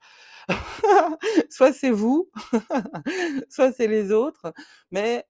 soit 1.49 1.73
c'est 1.73 1.91
vous, 1.91 2.29
soit 3.49 3.71
c'est 3.71 3.87
les 3.87 4.11
autres, 4.11 4.53
mais 4.91 5.25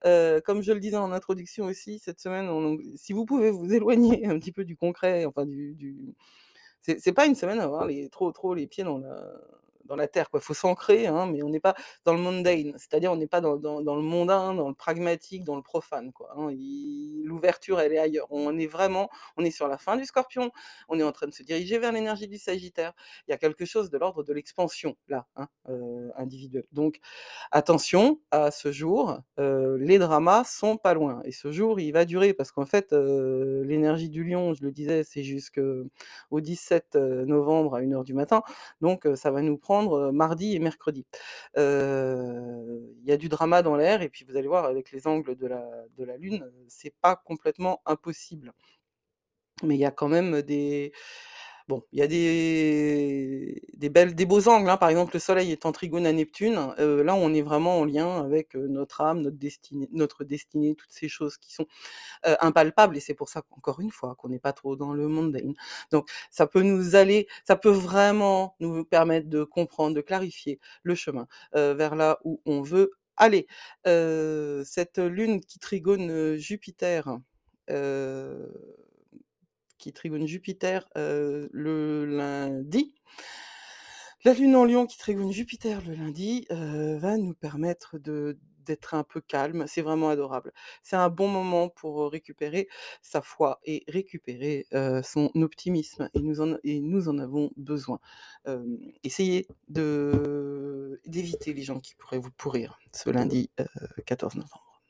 comme 0.45 0.61
je 0.63 0.71
le 0.73 0.79
disais 0.79 0.97
en 0.97 1.11
introduction 1.11 1.65
aussi, 1.65 1.99
cette 1.99 2.19
semaine, 2.21 2.49
si 2.97 3.13
vous 3.13 3.25
pouvez 3.25 3.51
vous 3.51 3.73
éloigner 3.73 4.27
un 4.27 4.39
petit 4.39 4.51
peu 4.51 4.65
du 4.65 4.75
concret, 4.77 5.25
enfin 5.27 5.45
du 5.45 6.15
c'est 6.81 7.11
pas 7.11 7.25
une 7.25 7.35
semaine 7.35 7.59
à 7.59 7.65
avoir 7.65 7.87
trop 8.11 8.31
trop 8.31 8.53
les 8.53 8.67
pieds 8.67 8.83
dans 8.83 8.97
la 8.97 9.21
dans 9.87 9.95
la 9.95 10.07
terre. 10.07 10.27
Il 10.33 10.39
faut 10.41 10.53
s'ancrer, 10.53 11.07
hein, 11.07 11.27
mais 11.27 11.43
on 11.43 11.49
n'est 11.49 11.59
pas 11.61 11.75
dans 12.05 12.13
le 12.13 12.19
mundane, 12.21 12.73
c'est-à-dire 12.77 13.11
on 13.11 13.17
n'est 13.17 13.27
pas 13.27 13.41
dans 13.41 13.57
dans 13.57 13.95
le 13.95 14.01
mondain, 14.03 14.53
dans 14.53 14.69
le 14.69 14.75
pragmatique, 14.75 15.43
dans 15.43 15.55
le 15.55 15.61
profane 15.63 16.11
quoi, 16.13 16.31
hein. 16.37 16.49
L'ouverture 17.25 17.79
elle 17.81 17.93
est 17.93 17.99
ailleurs. 17.99 18.27
On 18.31 18.57
est 18.57 18.67
vraiment 18.67 19.09
on 19.37 19.43
est 19.45 19.51
sur 19.51 19.67
la 19.67 19.77
fin 19.77 19.97
du 19.97 20.05
Scorpion, 20.05 20.51
on 20.89 20.99
est 20.99 21.03
en 21.03 21.11
train 21.11 21.27
de 21.27 21.33
se 21.33 21.43
diriger 21.43 21.77
vers 21.79 21.91
l'énergie 21.91 22.27
du 22.27 22.37
Sagittaire. 22.37 22.93
Il 23.27 23.31
y 23.31 23.33
a 23.33 23.37
quelque 23.37 23.65
chose 23.65 23.89
de 23.89 23.97
l'ordre 23.97 24.23
de 24.23 24.33
l'expansion 24.33 24.95
là, 25.07 25.25
hein, 25.35 25.47
heu, 25.69 26.11
individuelle. 26.17 26.65
Donc 26.71 26.99
attention 27.51 28.19
à 28.31 28.51
ce 28.51 28.71
jour, 28.73 29.19
heu, 29.39 29.77
les 29.79 29.99
dramas 29.99 30.43
sont 30.45 30.77
pas 30.77 30.93
loin 30.95 31.21
et 31.25 31.31
ce 31.33 31.51
jour 31.51 31.79
il 31.79 31.91
va 31.93 32.05
durer 32.05 32.33
parce 32.33 32.51
qu'en 32.51 32.65
fait, 32.65 32.93
heu, 32.93 33.63
l'énergie 33.65 34.09
du 34.09 34.23
lion, 34.25 34.53
je 34.53 34.63
le 34.63 34.71
disais, 34.71 35.03
c'est 35.05 35.23
jusqu'au 35.23 36.41
17, 36.41 36.95
heu, 36.97 37.25
novembre 37.25 37.75
à 37.75 37.81
1:00 37.83 38.03
du 38.05 38.13
matin, 38.15 38.43
donc 38.81 39.07
ça 39.15 39.31
va 39.31 39.41
nous 39.41 39.57
prendre, 39.57 39.76
mardi 40.11 40.55
et 40.55 40.59
mercredi. 40.59 41.05
Il 41.55 43.03
y 43.03 43.11
a 43.11 43.17
du 43.17 43.29
drama 43.29 43.61
dans 43.61 43.75
l'air 43.75 44.01
et 44.01 44.09
puis 44.09 44.25
vous 44.25 44.37
allez 44.37 44.47
voir 44.47 44.65
avec 44.65 44.91
les 44.91 45.07
angles 45.07 45.35
de 45.35 45.47
la 45.47 45.63
de 45.97 46.03
la 46.03 46.17
lune, 46.17 46.49
c'est 46.67 46.93
pas 47.01 47.15
complètement 47.15 47.81
impossible. 47.85 48.53
Mais 49.63 49.75
il 49.75 49.79
y 49.79 49.85
a 49.85 49.91
quand 49.91 50.07
même 50.07 50.41
des 50.43 50.91
bon, 51.67 51.83
il 51.91 51.99
y 51.99 52.01
a 52.01 52.07
des 52.07 53.61
des 53.73 53.89
belles 53.89 54.15
des 54.15 54.25
beaux 54.25 54.47
angles, 54.49 54.69
hein. 54.69 54.77
Par 54.77 54.89
exemple, 54.89 55.13
le 55.15 55.19
soleil 55.19 55.51
est 55.51 55.65
en 55.65 55.71
trigone 55.71 56.05
à 56.07 56.13
Neptune, 56.13 56.59
heu, 56.79 57.03
là 57.03 57.15
on 57.15 57.33
est 57.33 57.41
vraiment 57.41 57.79
en 57.79 57.85
lien 57.85 58.21
avec, 58.23 58.55
heu, 58.55 58.67
notre 58.67 59.01
âme, 59.01 59.21
notre 59.21 59.37
destinée 59.37 59.89
notre 59.91 60.23
destinée, 60.23 60.75
toutes 60.75 60.91
ces 60.91 61.09
choses 61.09 61.37
qui 61.37 61.53
sont, 61.53 61.67
heu, 62.27 62.35
impalpables 62.41 62.97
et 62.97 63.01
c'est 63.01 63.13
pour 63.15 63.29
ça 63.29 63.41
qu'encore 63.43 63.81
une 63.81 63.91
fois, 63.91 64.15
qu'on 64.17 64.29
n'est 64.29 64.39
pas 64.39 64.53
trop 64.53 64.75
dans 64.77 64.93
le 64.93 65.07
mundane. 65.09 65.55
Donc 65.91 66.09
ça 66.31 66.47
peut 66.47 66.63
nous 66.63 66.95
aller 66.95 67.27
ça 67.47 67.55
peut 67.57 67.69
vraiment 67.71 68.55
nous 68.59 68.85
permettre 68.85 69.29
de 69.29 69.43
comprendre, 69.45 69.95
de 69.95 70.01
clarifier 70.01 70.59
le 70.83 70.95
chemin, 70.95 71.27
vers 71.53 71.95
là 71.95 72.19
où 72.25 72.41
on 72.45 72.61
veut 72.61 72.91
aller. 73.17 73.47
Cette 73.85 74.99
lune 74.99 75.41
qui 75.41 75.59
trigone, 75.59 76.35
Jupiter, 76.37 77.19
qui 79.77 79.93
trigone 79.93 80.27
Jupiter, 80.27 80.87
heu, 80.97 81.49
le 81.51 82.05
lundi 82.05 82.95
la 84.23 84.33
lune 84.33 84.55
en 84.55 84.65
lion 84.65 84.85
qui 84.87 84.97
trigone 84.97 85.31
Jupiter 85.31 85.81
le 85.85 85.93
lundi, 85.93 86.47
heu, 86.51 86.97
va 86.97 87.17
nous 87.17 87.33
permettre 87.33 87.97
d'être 87.99 88.93
un 88.95 89.03
peu 89.03 89.21
calme, 89.21 89.65
c'est 89.67 89.81
vraiment 89.81 90.09
adorable. 90.09 90.51
C'est 90.83 90.95
un 90.95 91.09
bon 91.09 91.27
moment 91.27 91.69
pour, 91.69 92.01
heu, 92.03 92.07
récupérer 92.07 92.67
sa 93.01 93.21
foi 93.21 93.59
et 93.63 93.83
récupérer, 93.87 94.65
son 95.03 95.31
optimisme 95.35 96.09
et 96.13 96.19
nous 96.81 97.07
en 97.09 97.17
avons 97.19 97.51
besoin. 97.57 97.99
Essayez 99.03 99.47
d'éviter 99.69 101.53
les 101.53 101.63
gens 101.63 101.79
qui 101.79 101.95
pourraient 101.95 102.19
vous 102.19 102.31
pourrir 102.31 102.79
ce 102.93 103.09
lundi, 103.09 103.49
heu, 103.59 103.65
14 104.05 104.35
novembre. 104.35 104.81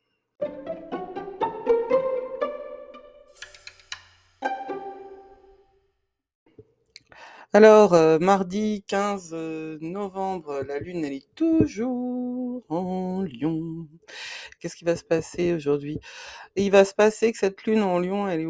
Alors, 7.53 7.93
heu, 7.93 8.19
mardi 8.19 8.83
15, 8.87 9.33
heu, 9.33 9.77
novembre, 9.79 10.63
la 10.67 10.79
lune 10.79 11.05
elle 11.05 11.13
est 11.13 11.33
toujours 11.33 12.65
en 12.67 13.21
lion. 13.23 13.87
Qu'est-ce 14.59 14.75
qui 14.75 14.83
va 14.83 14.97
se 14.97 15.05
passer 15.05 15.53
aujourd'hui? 15.53 15.97
Il 16.57 16.71
va 16.71 16.85
se 16.85 16.95
passer 16.95 17.31
que 17.31 17.37
cette 17.39 17.63
lune 17.65 17.83
en 17.83 17.99
lion, 17.99 18.27
elle 18.27 18.41
est 18.41 18.47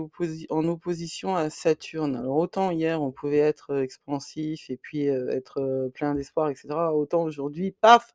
en 0.51 0.65
opposition 0.69 1.35
à 1.35 1.49
Saturne. 1.51 2.15
Alors 2.17 2.37
autant 2.37 2.71
hier 2.71 3.01
on 3.03 3.11
pouvait 3.11 3.37
être, 3.39 3.73
heu, 3.73 3.83
expansif 3.83 4.69
et 4.71 4.77
puis, 4.77 5.07
être, 5.07 5.91
plein 5.95 6.15
d'espoir 6.15 6.49
et 6.49 6.55
cetera, 6.55 6.95
autant 6.95 7.23
aujourd'hui, 7.23 7.73
paf! 7.81 8.13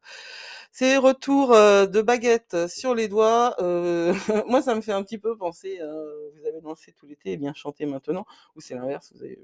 C'est 0.73 0.97
retour, 0.99 1.51
de 1.53 2.03
baguette 2.03 2.69
sur 2.69 2.95
les 2.97 3.09
doigts, 3.09 3.57
moi 4.49 4.63
ça 4.63 4.75
me 4.77 4.81
fait 4.83 4.93
un 4.93 5.03
petit 5.05 5.19
peu 5.19 5.37
penser 5.37 5.79
vous 5.81 6.47
avez 6.49 6.61
dansé 6.63 6.93
tout 6.95 7.07
l'été 7.07 7.33
et 7.33 7.37
bien 7.39 7.55
chanter 7.55 7.87
maintenant 7.87 8.27
ou 8.57 8.61
c'est 8.63 8.75
l'inverse, 8.77 9.13
vous 9.15 9.23
avez 9.25 9.39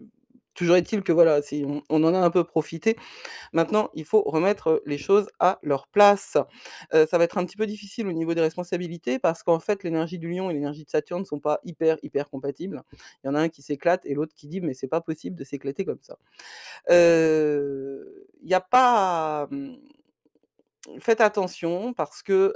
toujours 0.58 0.76
est-il 0.76 1.02
que 1.02 1.12
voilà, 1.12 1.42
c'est 1.42 1.64
on 1.64 2.04
en 2.04 2.14
a 2.14 2.18
un 2.18 2.30
peu 2.30 2.44
profité. 2.44 2.96
Maintenant, 3.52 3.90
il 3.94 4.04
faut 4.04 4.22
remettre, 4.22 4.82
les 4.86 4.98
choses 4.98 5.28
à 5.40 5.58
leur 5.62 5.88
place. 5.88 6.36
Heu, 6.94 7.06
ça 7.10 7.18
va 7.18 7.24
être 7.24 7.38
un 7.38 7.44
petit 7.46 7.56
peu 7.56 7.66
difficile 7.66 8.08
au 8.08 8.12
niveau 8.12 8.34
des 8.34 8.42
responsabilités 8.42 9.18
parce 9.20 9.42
qu'en 9.44 9.60
fait 9.60 9.84
l'énergie 9.84 10.18
du 10.18 10.30
lion 10.32 10.50
et 10.50 10.54
l'énergie 10.54 10.84
de 10.84 10.90
Saturne 10.90 11.24
sont 11.26 11.40
pas 11.40 11.60
hyper, 11.64 11.98
hyper 12.02 12.30
compatibles. 12.30 12.82
Il 13.24 13.28
y 13.28 13.30
en 13.30 13.34
a 13.36 13.40
un 13.40 13.48
qui 13.50 13.62
s'éclate 13.62 14.06
et 14.06 14.14
l'autre 14.14 14.34
qui 14.36 14.48
dit: 14.48 14.60
«Mais 14.62 14.74
c'est 14.74 14.88
pas 14.88 15.00
possible 15.02 15.36
de 15.36 15.44
s'éclater 15.44 15.84
comme 15.86 16.00
ça». 16.02 16.18
Heu, 16.90 18.26
il 18.42 18.50
y 18.50 18.54
a 18.54 18.60
pas, 18.60 19.48
mmh, 19.50 19.74
faites 21.00 21.20
attention 21.20 21.92
parce 21.94 22.22
que, 22.22 22.54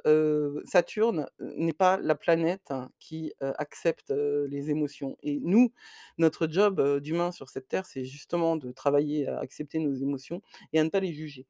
Saturne, 0.64 1.26
n'est 1.40 1.72
pas 1.72 1.96
la 1.98 2.14
planète 2.14 2.72
qui, 2.98 3.32
heu, 3.42 3.52
accepte, 3.58 4.10
les 4.48 4.70
émotions 4.70 5.16
et 5.22 5.40
nous, 5.42 5.72
notre 6.18 6.46
job, 6.48 7.00
d'humain 7.00 7.32
sur 7.32 7.48
cette 7.50 7.68
terre, 7.68 7.86
c'est 7.86 8.04
justement 8.04 8.56
de 8.56 8.70
travailler 8.72 9.28
à 9.28 9.38
accepter 9.40 9.78
nos 9.78 9.94
émotions 9.94 10.42
et 10.72 10.80
à 10.80 10.84
ne 10.84 10.88
pas 10.90 11.00
les 11.00 11.12
juger. 11.12 11.46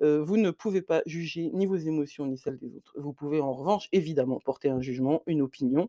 Vous 0.00 0.36
ne 0.36 0.50
pouvez 0.50 0.82
pas 0.82 1.02
juger 1.06 1.50
ni 1.54 1.66
vos 1.66 1.76
émotions 1.76 2.26
ni 2.26 2.36
celles 2.36 2.58
des 2.58 2.76
autres. 2.76 2.92
Vous 2.96 3.12
pouvez 3.12 3.40
en 3.40 3.52
revanche 3.52 3.88
évidemment 3.92 4.40
porter 4.40 4.68
un 4.68 4.80
jugement, 4.80 5.22
une 5.26 5.42
opinion, 5.42 5.88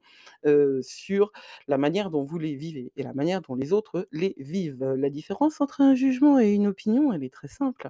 sur 0.82 1.32
la 1.68 1.78
manière 1.78 2.10
dont 2.10 2.24
vous 2.24 2.40
les 2.40 2.56
vivez 2.56 2.92
et 2.96 3.04
la 3.04 3.14
manière 3.14 3.42
dont 3.42 3.56
les 3.56 3.74
autres 3.74 4.08
les 4.12 4.36
vivent. 4.38 4.84
La 4.84 5.10
différence 5.10 5.60
entre 5.62 5.82
un 5.82 5.96
jugement 5.96 6.40
et 6.40 6.54
une 6.54 6.68
opinion, 6.68 7.12
elle 7.14 7.24
est 7.24 7.34
très 7.34 7.48
simple. 7.48 7.90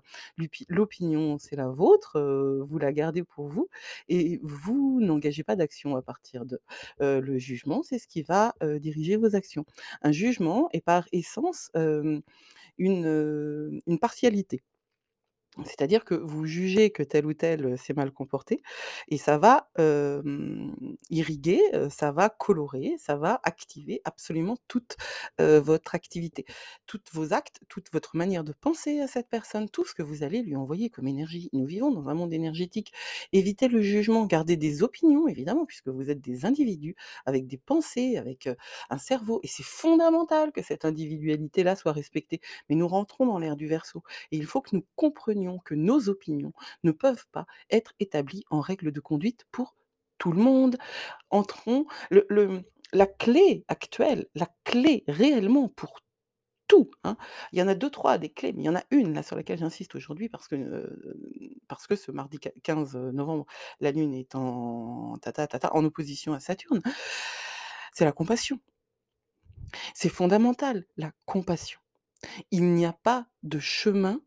L'opinion, 0.69 1.37
c'est 1.37 1.55
la 1.55 1.67
vôtre, 1.69 2.19
vous 2.67 2.77
la 2.79 2.91
gardez 2.91 3.23
pour 3.23 3.47
vous 3.47 3.69
et 4.09 4.39
vous 4.43 4.99
n'engagez 5.01 5.43
pas 5.43 5.55
d'action 5.55 5.95
à 5.95 6.01
partir 6.01 6.45
de. 6.45 6.59
Le 6.99 7.37
jugement, 7.37 7.83
c'est 7.83 7.99
ce 7.99 8.07
qui 8.07 8.23
va, 8.23 8.55
diriger 8.79 9.17
vos 9.17 9.35
actions. 9.35 9.65
Un 10.01 10.11
jugement 10.11 10.69
est 10.73 10.81
par 10.81 11.07
essence, 11.11 11.71
une 11.75 12.21
partialité. 14.01 14.61
C'est-à-dire 15.65 16.05
que 16.05 16.15
vous 16.15 16.45
jugez 16.45 16.91
que 16.91 17.03
tel 17.03 17.25
ou 17.25 17.33
tel, 17.33 17.77
s'est 17.77 17.93
mal 17.93 18.11
comporté 18.11 18.61
et 19.09 19.17
ça 19.17 19.37
va, 19.37 19.69
irriguer, 21.09 21.61
ça 21.89 22.11
va 22.11 22.29
colorer, 22.29 22.95
ça 22.97 23.15
va 23.15 23.39
activer 23.43 24.01
absolument 24.05 24.57
toute, 24.67 24.97
votre 25.39 25.95
activité. 25.95 26.45
Toutes 26.85 27.09
vos 27.13 27.33
actes, 27.33 27.59
toute 27.67 27.91
votre 27.91 28.15
manière 28.15 28.43
de 28.43 28.53
penser 28.53 28.99
à 28.99 29.07
cette 29.07 29.29
personne, 29.29 29.69
tout 29.69 29.85
ce 29.85 29.93
que 29.93 30.03
vous 30.03 30.23
allez 30.23 30.41
lui 30.41 30.55
envoyer 30.55 30.89
comme 30.89 31.07
énergie. 31.07 31.49
Nous 31.53 31.65
vivons 31.65 31.91
dans 31.91 32.09
un 32.09 32.13
monde 32.13 32.33
énergétique. 32.33 32.93
Évitez 33.33 33.67
le 33.67 33.81
jugement, 33.81 34.25
gardez 34.25 34.57
des 34.57 34.83
opinions 34.83 35.27
évidemment 35.27 35.65
puisque 35.65 35.87
vous 35.87 36.09
êtes 36.09 36.21
des 36.21 36.45
individus 36.45 36.95
avec 37.25 37.47
des 37.47 37.57
pensées, 37.57 38.17
avec, 38.17 38.49
un 38.89 38.97
cerveau 38.97 39.39
et 39.43 39.47
c'est 39.47 39.63
fondamental 39.63 40.51
que 40.51 40.61
cette 40.61 40.85
individualité-là 40.85 41.75
soit 41.75 41.91
respectée. 41.91 42.41
Mais 42.69 42.75
nous 42.75 42.87
rentrons 42.87 43.25
dans 43.25 43.39
l'ère 43.39 43.55
du 43.55 43.67
Verseau 43.67 44.03
et 44.31 44.37
il 44.37 44.45
faut 44.45 44.61
que 44.61 44.75
nous 44.75 44.85
comprenions 44.95 45.46
que 45.57 45.73
nos 45.75 46.09
opinions 46.09 46.53
ne 46.83 46.91
peuvent 46.91 47.25
pas 47.31 47.45
être 47.69 47.93
établies 47.99 48.43
en 48.49 48.59
règle 48.61 48.91
de 48.91 48.99
conduite 48.99 49.45
pour 49.51 49.75
tout 50.17 50.31
le 50.31 50.41
monde. 50.41 50.77
Entrons 51.29 51.85
la 52.93 53.05
clé 53.07 53.65
actuelle, 53.67 54.27
la 54.35 54.47
clé 54.63 55.03
réellement 55.07 55.69
pour 55.69 55.99
tout, 56.67 56.91
hein, 57.05 57.15
il 57.53 57.59
y 57.59 57.61
en 57.61 57.67
a 57.69 57.75
2-3 57.75 58.17
des 58.17 58.29
clés, 58.29 58.51
mais 58.53 58.63
il 58.63 58.65
y 58.65 58.69
en 58.69 58.75
a 58.75 58.83
une 58.91 59.13
là 59.13 59.23
sur 59.23 59.37
laquelle 59.37 59.57
j'insiste 59.57 59.95
aujourd'hui 59.95 60.27
parce 60.27 60.49
que, 60.49 60.55
heu, 60.55 61.55
parce 61.69 61.87
que 61.87 61.95
ce 61.95 62.11
mardi 62.11 62.39
qua 62.39 62.51
15 62.63 62.95
novembre, 62.97 63.45
la 63.79 63.91
Lune 63.91 64.13
est 64.13 64.35
en 64.35 65.17
ta 65.21 65.31
ta 65.31 65.47
ta 65.47 65.59
ta, 65.59 65.73
en 65.73 65.85
opposition 65.85 66.33
à 66.33 66.41
Saturne 66.41 66.81
c'est 67.97 68.05
la 68.05 68.11
compassion. 68.11 68.59
C'est 69.95 70.09
fondamental, 70.09 70.85
la 70.97 71.11
compassion. 71.25 71.79
Il 72.51 72.73
n'y 72.75 72.85
a 72.85 72.93
pas 72.93 73.25
de 73.41 73.57
chemin, 73.59 74.21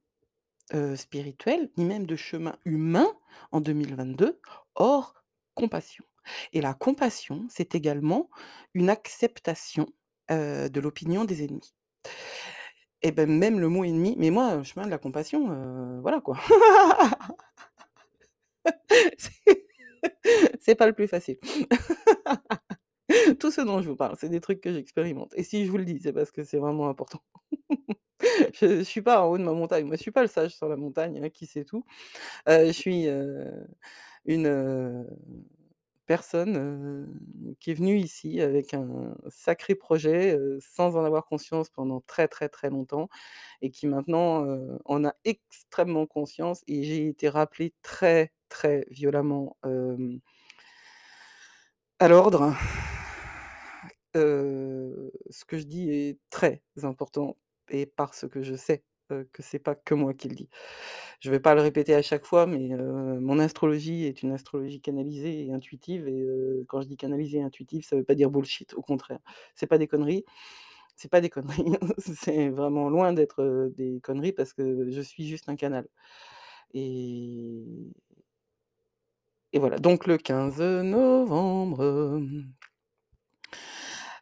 spirituel, 0.96 1.70
ni 1.76 1.84
même 1.84 2.06
de 2.06 2.16
chemin 2.16 2.56
humain 2.64 3.06
en 3.52 3.60
2022 3.60 4.40
hors 4.76 5.14
compassion 5.54 6.04
et 6.52 6.60
la 6.60 6.74
compassion, 6.74 7.46
c'est 7.48 7.74
également 7.74 8.28
une 8.74 8.90
acceptation, 8.90 9.86
de 10.28 10.80
l'opinion 10.80 11.24
des 11.24 11.42
ennemis. 11.42 11.74
Et 13.02 13.10
ben, 13.10 13.28
même 13.28 13.58
le 13.58 13.68
mot 13.68 13.82
ennemi 13.82 14.14
mais 14.18 14.30
moi, 14.30 14.62
chemin 14.62 14.86
de 14.86 14.90
la 14.90 14.98
compassion, 14.98 16.00
voilà 16.02 16.20
quoi. 16.20 16.38
C'est 20.60 20.74
pas 20.74 20.86
le 20.86 20.92
plus 20.92 21.08
facile. 21.08 21.38
Tout 23.40 23.50
ce 23.50 23.60
dont 23.60 23.82
je 23.82 23.88
vous 23.88 23.96
parle, 23.96 24.16
c'est 24.18 24.28
des 24.28 24.40
trucs 24.40 24.60
que 24.60 24.72
j'expérimente 24.72 25.32
et 25.34 25.42
si 25.42 25.66
je 25.66 25.70
vous 25.70 25.78
le 25.78 25.84
dis, 25.84 25.98
c'est 26.00 26.12
parce 26.12 26.30
que 26.30 26.44
c'est 26.44 26.58
vraiment 26.58 26.88
important. 26.88 27.20
Je 28.61 28.78
je 28.78 28.83
suis 28.83 29.02
pas 29.02 29.23
en 29.23 29.28
haut 29.30 29.38
de 29.38 29.42
ma 29.45 29.52
montagne, 29.52 29.87
moi 29.87 29.97
je 29.97 30.02
suis 30.02 30.11
pas 30.11 30.23
le 30.23 30.28
sage 30.28 30.54
sur 30.57 30.69
la 30.69 30.76
montagne, 30.76 31.21
hein, 31.25 31.30
qui 31.30 31.47
sait 31.47 31.64
tout. 31.64 31.85
Heu, 32.49 32.66
je 32.69 32.73
suis, 32.73 33.07
heu, 33.09 33.66
une, 34.26 34.47
heu, 34.47 35.07
personne, 36.07 37.07
qui 37.61 37.71
est 37.71 37.75
venue 37.75 37.97
ici 37.99 38.40
avec 38.40 38.75
un 38.75 39.14
sacré 39.28 39.75
projet, 39.76 40.37
sans 40.61 40.97
en 40.97 41.04
avoir 41.04 41.25
conscience 41.26 41.71
pendant 41.71 42.00
très, 42.00 42.26
très, 42.28 42.49
très 42.49 42.69
longtemps 42.71 43.09
et 43.62 43.71
qui 43.71 43.88
maintenant, 43.88 44.47
en 44.87 45.04
a 45.04 45.14
extrêmement 45.25 46.07
conscience 46.07 46.62
et 46.69 46.85
j'ai 46.85 47.09
été 47.09 47.28
rappelée 47.28 47.75
très, 47.83 48.33
très 48.50 48.87
violemment, 48.90 49.57
à 51.99 52.09
l'ordre. 52.09 52.52
Ce 54.14 55.45
que 55.47 55.59
je 55.59 55.64
dis 55.64 55.90
est 55.90 56.19
très 56.30 56.62
important 56.83 57.37
et 57.70 57.86
parce 57.86 58.28
que 58.28 58.42
je 58.42 58.54
sais, 58.54 58.84
que 59.32 59.42
c'est 59.42 59.58
pas 59.58 59.74
que 59.74 59.94
moi 59.94 60.14
qui 60.14 60.28
le 60.28 60.36
dis. 60.36 60.48
Je 61.20 61.30
vais 61.30 61.40
pas 61.40 61.54
le 61.54 61.62
répéter 61.62 61.94
à 61.94 62.02
chaque 62.02 62.24
fois, 62.24 62.46
mais 62.46 62.68
mon 62.78 63.38
astrologie 63.38 64.04
est 64.04 64.22
une 64.22 64.32
astrologie 64.32 64.80
canalisée 64.80 65.46
et 65.46 65.52
intuitive 65.52 66.08
et 66.08 66.26
quand 66.68 66.80
je 66.82 66.88
dis 66.88 66.96
canalisée 66.96 67.38
et 67.38 67.42
intuitive, 67.42 67.84
ça 67.84 67.96
veut 67.96 68.04
pas 68.04 68.14
dire 68.14 68.30
bullshit, 68.30 68.74
au 68.74 68.82
contraire. 68.82 69.20
C'est 69.54 69.66
pas 69.66 69.78
des 69.78 69.88
conneries, 69.88 70.24
c'est 70.96 71.10
pas 71.10 71.20
des 71.20 71.30
conneries, 71.30 71.64
c'est 71.98 72.50
vraiment 72.50 72.90
loin 72.90 73.12
d'être, 73.12 73.72
des 73.76 74.00
conneries 74.00 74.32
parce 74.32 74.52
que 74.52 74.90
je 74.90 75.00
suis 75.00 75.26
juste 75.26 75.48
un 75.48 75.56
canal 75.56 75.88
et 79.52 79.58
voilà, 79.58 79.78
donc 79.78 80.06
le 80.06 80.16
15 80.16 80.60
novembre 80.60 82.22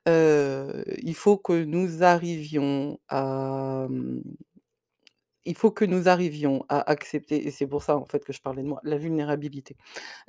il 0.06 1.14
faut 1.14 1.38
que 1.38 1.64
nous 1.64 2.02
arrivions 2.02 2.98
à, 3.08 3.86
mmh, 3.88 4.22
il 5.44 5.54
faut 5.56 5.70
que 5.70 5.84
nous 5.86 6.08
arrivions 6.08 6.64
à 6.68 6.90
accepter 6.90 7.46
et 7.46 7.50
c'est 7.50 7.66
pour 7.66 7.82
ça, 7.82 7.96
en 7.96 8.04
fait, 8.04 8.22
que 8.24 8.32
je 8.34 8.40
parlais 8.42 8.62
de 8.62 8.68
moi, 8.68 8.80
la 8.84 8.98
vulnérabilité. 8.98 9.76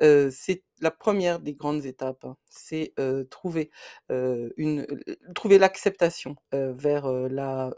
C'est 0.02 0.64
la 0.82 0.92
1re 0.92 1.40
des 1.42 1.54
grandes 1.56 1.86
étapes, 1.86 2.24
hein, 2.26 2.38
c'est, 2.50 2.94
trouver, 3.30 3.70
une 4.10 4.88
trouver 5.36 5.58
l'acceptation, 5.60 6.36
vers, 6.54 7.12
la, 7.12 7.72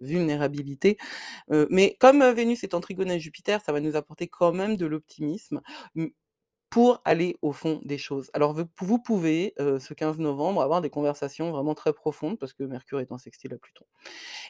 vulnérabilité, 0.00 0.98
mais 1.70 1.96
comme, 2.00 2.24
Vénus 2.32 2.64
est 2.64 2.74
en 2.74 2.80
trigone 2.80 3.10
à 3.10 3.18
Jupiter, 3.18 3.60
ça 3.64 3.72
va 3.72 3.80
nous 3.80 3.96
apporter 3.96 4.28
quand 4.28 4.52
même 4.52 4.76
de 4.76 4.86
l'optimisme, 4.86 5.60
pour 6.72 7.02
aller 7.04 7.36
au 7.42 7.52
fond 7.52 7.80
des 7.84 7.98
choses. 7.98 8.30
Alors 8.32 8.54
vous 8.54 8.98
pouvez, 8.98 9.52
ce 9.58 9.92
15 9.92 10.18
novembre, 10.18 10.62
avoir 10.62 10.80
des 10.80 10.88
conversations 10.88 11.50
vraiment 11.50 11.74
très 11.74 11.92
profondes 11.92 12.38
parce 12.38 12.54
que 12.54 12.64
Mercure 12.64 13.00
est 13.00 13.12
en 13.12 13.18
sextile 13.18 13.52
à 13.52 13.58
Pluton 13.58 13.84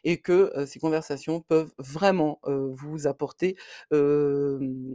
et 0.04 0.20
que, 0.20 0.52
ces 0.66 0.78
conversations 0.78 1.40
peuvent 1.40 1.72
vraiment, 1.78 2.40
vous 2.46 3.08
apporter, 3.08 3.56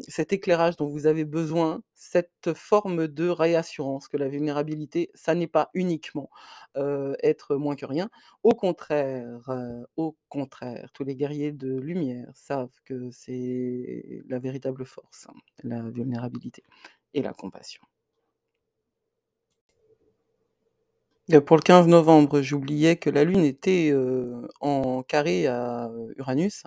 cet 0.08 0.32
éclairage 0.32 0.78
dont 0.78 0.88
vous 0.88 1.06
avez 1.06 1.26
besoin, 1.26 1.82
cette 1.96 2.54
forme 2.54 3.10
de 3.10 3.28
réassurance 3.28 4.08
que 4.08 4.16
la 4.16 4.30
vulnérabilité, 4.30 5.12
ça 5.14 5.36
n'est 5.36 5.48
pas 5.48 5.70
uniquement, 5.74 6.30
être 6.78 7.58
moins 7.58 7.76
que 7.76 7.86
rien. 7.86 8.10
Au 8.44 8.54
contraire, 8.54 9.50
au 9.98 10.16
contraire, 10.30 10.92
tous 10.94 11.04
les 11.04 11.18
guerriers 11.18 11.52
de 11.52 11.76
lumière 11.78 12.32
savent 12.36 12.80
que 12.86 13.12
c'est 13.12 14.24
la 14.30 14.40
véritable 14.40 14.86
force, 14.86 15.28
hein, 15.30 15.36
la 15.64 15.82
vulnérabilité 15.82 16.64
et 17.14 17.22
la 17.22 17.34
compassion. 17.34 17.82
Heu, 21.34 21.42
pour 21.42 21.58
le 21.58 21.62
15 21.62 21.88
novembre, 21.88 22.42
j'oubliais 22.42 22.96
que 22.96 23.10
la 23.10 23.26
Lune 23.26 23.44
était, 23.44 23.90
heu, 23.92 24.48
en 24.62 25.04
carré 25.04 25.46
à 25.48 25.90
Uranus, 26.18 26.64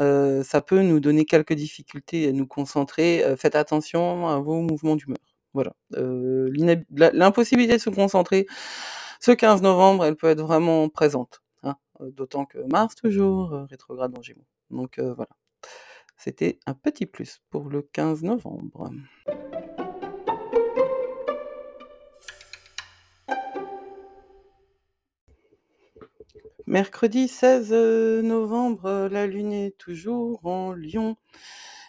heu, 0.00 0.42
ça 0.44 0.60
peut 0.62 0.82
nous 0.82 1.00
donner 1.00 1.24
quelques 1.24 1.54
difficultés 1.54 2.28
à 2.28 2.32
nous 2.32 2.46
concentrer, 2.46 3.24
faites 3.38 3.56
attention 3.56 4.28
à 4.28 4.38
vos 4.40 4.60
mouvements 4.60 4.96
d'humeur. 4.96 5.18
Voilà, 5.54 5.74
l'impossibilité 5.92 7.74
de 7.76 7.80
se 7.82 7.90
concentrer, 7.90 8.46
ce 9.20 9.32
15 9.32 9.62
novembre, 9.62 10.04
elle 10.04 10.16
peut 10.16 10.28
être 10.28 10.42
vraiment 10.42 10.88
présente, 10.90 11.42
hein, 11.62 11.76
d'autant 12.00 12.44
que 12.44 12.58
Mars 12.70 12.94
toujours, 12.96 13.52
rétrograde 13.70 14.18
en 14.18 14.22
Gémeaux, 14.22 14.46
donc 14.70 14.98
voilà. 15.00 15.30
C'était 16.18 16.58
un 16.66 16.74
petit 16.74 17.06
plus 17.06 17.40
pour 17.50 17.68
le 17.70 17.82
15 17.82 18.22
novembre. 18.22 18.90
Mercredi 26.66 27.28
16, 27.28 27.72
heu, 27.74 28.22
novembre, 28.22 28.86
heu, 28.88 29.08
la 29.10 29.26
Lune 29.26 29.52
est 29.52 29.76
toujours 29.76 30.40
en 30.46 30.72
Lion. 30.72 31.16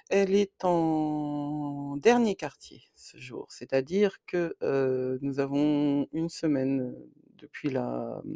Elle 0.10 0.36
est 0.36 0.66
en 0.66 1.98
dernier 1.98 2.36
quartier 2.36 2.84
ce 2.96 3.18
jour, 3.18 3.48
c'est-à-dire 3.52 4.18
que, 4.28 4.56
heu, 4.64 5.20
nous 5.22 5.40
avons 5.40 6.08
1 6.14 6.30
semaine, 6.30 6.94
depuis 7.38 7.70
la, 7.70 8.22
mmh, 8.26 8.36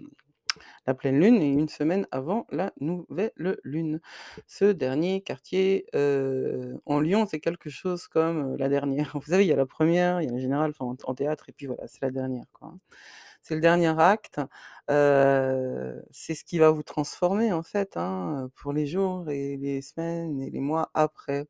la 0.87 0.93
pleine 0.95 1.19
Lune 1.19 1.41
et 1.41 1.51
1 1.53 1.69
semaine 1.69 2.07
avant 2.11 2.47
la 2.51 2.73
nouvelle 2.81 3.31
Lune. 3.63 4.01
Ce 4.47 4.65
dernier 4.65 5.21
quartier, 5.21 5.85
en 5.93 7.01
Lion, 7.01 7.25
c'est 7.27 7.39
quelque 7.41 7.69
chose 7.71 8.07
comme, 8.07 8.55
la 8.57 8.69
dernière. 8.69 9.13
Vous 9.23 9.31
savez, 9.31 9.45
il 9.45 9.49
y 9.49 9.53
a 9.53 9.57
la 9.57 9.67
1re, 9.67 10.21
il 10.21 10.27
y 10.27 10.29
a 10.29 10.33
la 10.33 10.39
générale, 10.39 10.73
en 10.79 10.95
en 11.05 11.15
théâtre 11.15 11.49
et 11.49 11.53
puis 11.53 11.67
voilà, 11.67 11.87
c'est 11.87 12.01
la 12.03 12.11
dernière, 12.11 12.45
hein. 12.61 12.79
C'est 13.49 13.55
le 13.55 13.61
dernier 13.61 13.99
acte, 13.99 14.39
c'est 14.87 16.35
ce 16.35 16.43
qui 16.43 16.59
va 16.59 16.69
vous 16.69 16.83
transformer, 16.83 17.51
en 17.51 17.63
fait, 17.63 17.97
hein, 17.97 18.47
pour 18.55 18.73
les 18.73 18.85
jours 18.85 19.27
et 19.31 19.57
les 19.57 19.81
semaines 19.81 20.39
et 20.39 20.51
les 20.51 20.59
mois 20.59 20.91
après. 20.93 21.47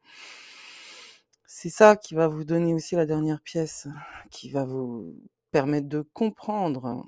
C'est 1.45 1.67
ça 1.69 1.97
qui 1.97 2.15
va 2.15 2.29
vous 2.29 2.45
donner 2.45 2.73
aussi 2.73 2.95
la 2.95 3.05
dernière 3.05 3.41
pièce, 3.41 3.89
qui 4.31 4.49
va 4.49 4.63
vous 4.63 5.13
permettre 5.51 5.89
de 5.89 5.99
comprendre, 6.13 7.05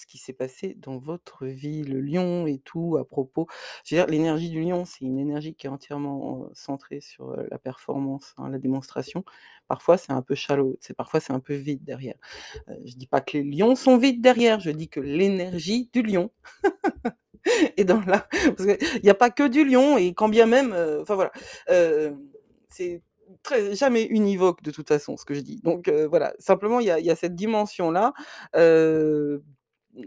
ce 0.00 0.06
qui 0.06 0.18
s'est 0.18 0.32
passé 0.32 0.74
dans 0.78 0.98
votre 0.98 1.46
vie, 1.46 1.82
le 1.82 2.00
Lion 2.00 2.46
et 2.46 2.58
tout 2.58 2.96
à 2.98 3.04
propos. 3.04 3.46
Je 3.84 3.94
veux 3.94 4.02
dire 4.02 4.10
l'énergie 4.10 4.50
du 4.50 4.60
Lion, 4.62 4.84
c'est 4.84 5.04
une 5.04 5.18
énergie 5.18 5.54
qui 5.54 5.66
est 5.66 5.70
entièrement, 5.70 6.48
centrée 6.52 7.00
sur, 7.00 7.34
la 7.50 7.58
performance, 7.58 8.34
hein, 8.38 8.50
la 8.50 8.58
démonstration. 8.58 9.24
Parfois, 9.68 9.98
c'est 9.98 10.12
un 10.12 10.22
peu 10.22 10.34
shallow, 10.34 10.76
c'est 10.80 10.94
parfois 10.94 11.20
c'est 11.20 11.32
un 11.32 11.40
peu 11.40 11.54
vide 11.54 11.82
derrière. 11.84 12.16
Heu, 12.68 12.74
je 12.84 12.94
dis 12.94 13.06
pas 13.06 13.20
que 13.20 13.38
les 13.38 13.44
lions 13.44 13.74
sont 13.74 13.96
vides 13.98 14.20
derrière, 14.20 14.60
je 14.60 14.70
dis 14.70 14.88
que 14.88 15.00
l'énergie 15.00 15.90
du 15.92 16.02
Lion 16.02 16.30
est 17.76 17.84
dans 17.84 18.00
la 18.02 18.28
parce 18.56 18.66
qu'il 18.66 19.04
y 19.04 19.10
a 19.10 19.14
pas 19.14 19.30
que 19.30 19.48
du 19.48 19.64
Lion 19.64 19.98
et 19.98 20.14
quand 20.14 20.28
bien 20.28 20.46
même, 20.46 20.74
enfin 21.00 21.14
voilà, 21.14 21.32
c'est 22.68 23.02
jamais 23.72 24.04
univoque 24.04 24.62
de 24.62 24.70
toute 24.70 24.88
façon 24.88 25.16
ce 25.16 25.24
que 25.24 25.34
je 25.34 25.40
dis, 25.40 25.60
donc 25.62 25.88
voilà, 25.88 26.34
simplement 26.38 26.80
il 26.80 26.86
y 26.86 26.90
a 26.90 26.98
il 26.98 27.16
cette 27.16 27.34
dimension-là, 27.34 28.12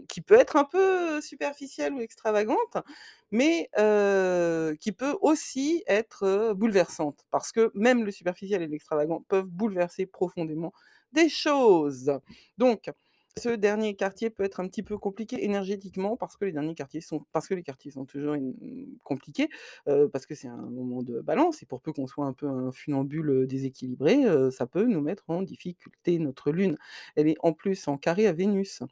qui 0.08 0.20
peut 0.20 0.34
être 0.38 0.56
un 0.56 0.64
peu 0.64 1.20
superficielle 1.20 1.92
ou 1.94 2.00
extravagante, 2.00 2.76
mais 3.30 3.68
qui 4.80 4.92
peut 4.92 5.16
aussi 5.20 5.82
être, 5.86 6.52
bouleversante. 6.54 7.24
Parce 7.30 7.52
que 7.52 7.70
même 7.74 8.04
le 8.04 8.10
superficiel 8.10 8.62
et 8.62 8.68
l'extravagant 8.68 9.22
peuvent 9.28 9.46
bouleverser 9.46 10.06
profondément 10.06 10.72
des 11.12 11.28
choses. 11.28 12.12
Donc 12.58 12.90
Ce 13.38 13.48
dernier 13.48 13.94
quartier 13.94 14.28
peut 14.28 14.42
être 14.42 14.60
un 14.60 14.66
petit 14.68 14.82
peu 14.82 14.98
compliqué 14.98 15.44
énergétiquement 15.44 16.16
parce 16.16 16.36
que 16.36 16.44
les 16.44 16.52
derniers 16.52 16.74
quartiers 16.74 17.00
sont 17.00 17.24
parce 17.32 17.46
que 17.48 17.54
les 17.54 17.62
quartiers 17.62 17.92
sont 17.92 18.04
toujours 18.04 18.34
mmh, 18.36 18.98
compliqués, 19.04 19.48
parce 20.12 20.26
que 20.26 20.34
c'est 20.34 20.48
un 20.48 20.56
moment 20.56 21.02
de 21.02 21.20
balance 21.20 21.62
et 21.62 21.66
pour 21.66 21.80
peu 21.80 21.92
qu'on 21.92 22.06
soit 22.08 22.26
un 22.26 22.32
peu 22.32 22.48
un 22.48 22.72
funambule, 22.72 23.46
déséquilibré, 23.46 24.24
ça 24.50 24.66
peut 24.66 24.84
nous 24.84 25.00
mettre 25.00 25.24
en 25.28 25.42
difficulté. 25.42 26.18
Notre 26.18 26.50
lune, 26.52 26.76
elle 27.16 27.28
est 27.28 27.36
en 27.40 27.52
plus 27.52 27.86
en 27.88 27.96
carré 27.98 28.26
à 28.26 28.32
Vénus. 28.32 28.82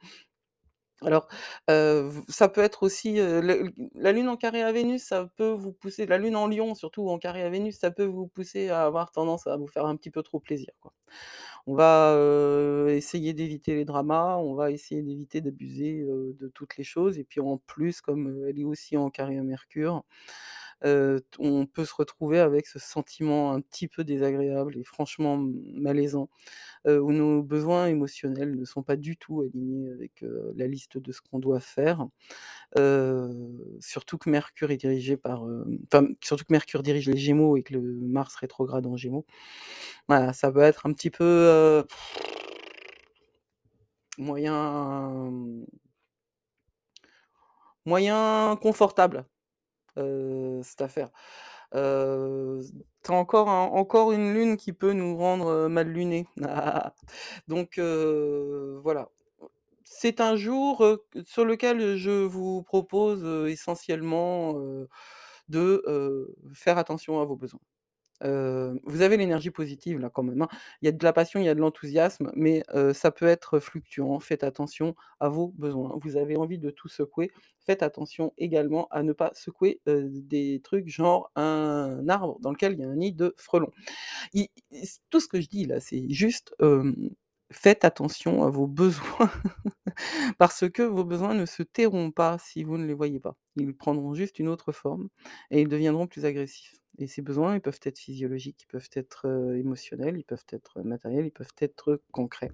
Alors, 1.03 1.29
ça 1.69 2.49
peut 2.49 2.61
être 2.61 2.83
aussi, 2.83 3.17
la 3.17 4.13
lune 4.13 4.29
en 4.29 4.37
carré 4.37 4.63
à 4.63 4.73
Vénus, 4.73 5.05
ça 5.05 5.31
peut 5.37 5.51
vous 5.51 5.73
pousser 5.73 6.07
la 6.07 6.19
lune 6.19 6.37
en 6.37 6.49
Lion 6.49 6.75
surtout 6.75 7.09
en 7.09 7.19
carré 7.19 7.43
à 7.43 7.51
Vénus, 7.51 7.79
ça 7.79 7.91
peut 7.91 8.05
vous 8.05 8.27
pousser 8.27 8.69
à 8.69 8.85
avoir 8.85 9.13
tendance 9.13 9.47
à 9.47 9.57
vous 9.57 9.69
faire 9.69 9.87
un 9.87 9.97
petit 9.97 10.11
peu 10.11 10.23
trop 10.23 10.41
plaisir. 10.41 10.73
On 11.67 11.75
va, 11.75 12.17
essayer 12.91 13.33
d'éviter 13.33 13.75
les 13.75 13.85
dramas, 13.85 14.39
on 14.39 14.55
va 14.55 14.71
essayer 14.71 15.03
d'éviter 15.03 15.41
d'abuser, 15.41 16.05
de 16.05 16.49
toutes 16.49 16.77
les 16.77 16.85
choses 16.85 17.19
et 17.19 17.25
puis 17.25 17.41
en 17.41 17.59
plus 17.59 18.01
comme, 18.01 18.45
elle 18.49 18.59
est 18.59 18.65
aussi 18.65 18.97
en 18.97 19.11
carré 19.11 19.39
à 19.39 19.43
Mercure, 19.43 20.05
on 20.83 21.67
peut 21.67 21.85
se 21.85 21.95
retrouver 21.95 22.39
avec 22.39 22.67
ce 22.67 22.79
sentiment 22.79 23.53
un 23.53 23.61
petit 23.61 23.89
peu 23.89 24.05
désagréable 24.05 24.77
et 24.79 24.85
franchement 24.85 25.37
malaisant, 25.75 26.29
où 26.87 27.13
nos 27.13 27.43
besoins 27.43 27.87
émotionnels 27.87 28.57
ne 28.57 28.65
sont 28.65 28.83
pas 28.83 28.97
du 28.97 29.17
tout 29.17 29.41
alignés 29.43 29.91
avec, 29.91 30.25
la 30.57 30.67
liste 30.67 30.99
de 30.99 31.13
ce 31.13 31.21
qu'on 31.21 31.39
doit 31.39 31.61
faire. 31.61 32.07
Surtout 33.81 34.19
que 34.19 34.31
Mercure 34.31 34.71
est 34.71 34.77
dirigé 34.77 35.17
par, 35.17 35.45
enfin, 35.93 36.09
surtout 36.23 36.45
que 36.45 36.53
Mercure 36.53 36.83
dirige 36.83 37.09
les 37.09 37.17
Gémeaux 37.17 37.57
et 37.57 37.63
que 37.63 37.75
le 37.75 37.81
Mars 37.81 38.35
rétrograde 38.37 38.87
en 38.87 38.97
Gémeaux. 38.97 39.27
Voilà, 40.09 40.33
ça 40.33 40.51
peut 40.53 40.61
être 40.61 40.87
un 40.87 40.93
petit 40.93 41.11
peu, 41.11 41.85
moyen, 44.19 45.33
moyen 47.85 48.57
confortable, 48.61 49.25
heu, 49.99 50.61
cette 50.65 50.83
affaire. 50.83 51.11
Z 51.75 52.73
tu 53.05 53.13
encore 53.13 53.49
encore 53.49 54.13
une 54.13 54.35
lune 54.35 54.57
qui 54.59 54.73
peut 54.75 54.93
nous 54.95 55.17
rendre, 55.17 55.49
heu, 55.51 55.69
mal 55.69 55.89
lunés. 55.89 56.27
Donc 57.49 57.79
heu, 57.79 58.81
voilà. 58.85 59.11
C'est 59.85 60.21
un 60.23 60.37
jour, 60.37 60.85
sur 61.27 61.45
lequel 61.47 61.97
je 61.99 62.11
vous 62.25 62.63
propose, 62.65 63.25
essentiellement, 63.51 64.55
de, 65.49 65.83
faire 66.55 66.79
attention 66.79 67.21
à 67.21 67.27
vos 67.27 67.37
besoins. 67.37 67.61
Vous 68.23 69.03
avez 69.03 69.17
l'énergie 69.17 69.51
positive 69.51 69.99
là 69.99 70.11
quand 70.11 70.23
même, 70.23 70.43
hein. 70.43 70.49
Il 70.83 70.87
y 70.87 70.89
a 70.89 70.93
de 70.93 71.05
la 71.05 71.13
passion, 71.13 71.41
il 71.41 71.47
y 71.47 71.49
a 71.49 71.55
de 71.55 71.61
l'enthousiasme, 71.61 72.31
mais 72.35 72.63
ça 72.95 73.11
peut 73.11 73.27
être 73.27 73.61
fluctuant. 73.61 74.19
Faites 74.21 74.45
attention 74.45 74.95
à 75.21 75.29
vos 75.29 75.49
besoins. 75.57 75.99
Vous 76.03 76.17
avez 76.17 76.37
envie 76.37 76.59
de 76.59 76.71
tout 76.71 76.89
secouer, 76.89 77.31
faites 77.61 77.83
attention 77.83 78.33
également 78.39 78.89
à 78.91 79.03
ne 79.03 79.13
pas 79.13 79.31
secouer, 79.35 79.81
des 79.87 80.61
trucs 80.65 80.89
genre 80.89 81.31
un 81.37 82.09
arbre 82.09 82.39
dans 82.41 82.51
lequel 82.51 82.73
il 82.75 82.81
y 82.81 82.85
a 82.85 82.89
un 82.89 82.97
nid 82.97 83.13
de 83.13 83.35
frelons. 83.37 83.71
Tout 85.11 85.21
ce 85.21 85.29
que 85.29 85.41
je 85.41 85.49
dis 85.49 85.65
là, 85.67 85.81
c'est 85.81 86.09
juste, 86.11 86.55
faites 87.51 87.85
attention 87.85 88.45
à 88.45 88.51
vos 88.51 88.67
besoins 88.67 89.31
parce 90.39 90.69
que 90.71 90.83
vos 90.83 91.05
besoins 91.05 91.35
ne 91.35 91.47
se 91.47 91.63
tairont 91.63 92.11
pas 92.11 92.39
si 92.39 92.65
vous 92.65 92.79
ne 92.79 92.87
les 92.87 92.95
voyez 92.95 93.21
pas. 93.21 93.37
Ils 93.57 93.75
prendront 93.77 94.15
juste 94.15 94.39
une 94.39 94.49
autre 94.49 94.73
forme 94.73 95.09
et 95.51 95.61
ils 95.63 95.69
deviendront 95.69 96.07
plus 96.07 96.25
agressifs 96.25 96.75
et 97.01 97.07
ces 97.07 97.23
besoins, 97.23 97.55
ils 97.55 97.61
peuvent 97.61 97.79
être 97.85 97.99
physiologiques, 97.99 98.63
ils 98.65 98.67
peuvent 98.67 98.89
être, 98.95 99.29
heu, 99.29 99.57
émotionnels, 99.57 100.17
ils 100.19 100.25
peuvent 100.25 100.45
être 100.51 100.83
matériels, 100.83 101.27
ils 101.27 101.31
peuvent 101.31 101.53
être 101.61 102.03
concrets. 102.13 102.51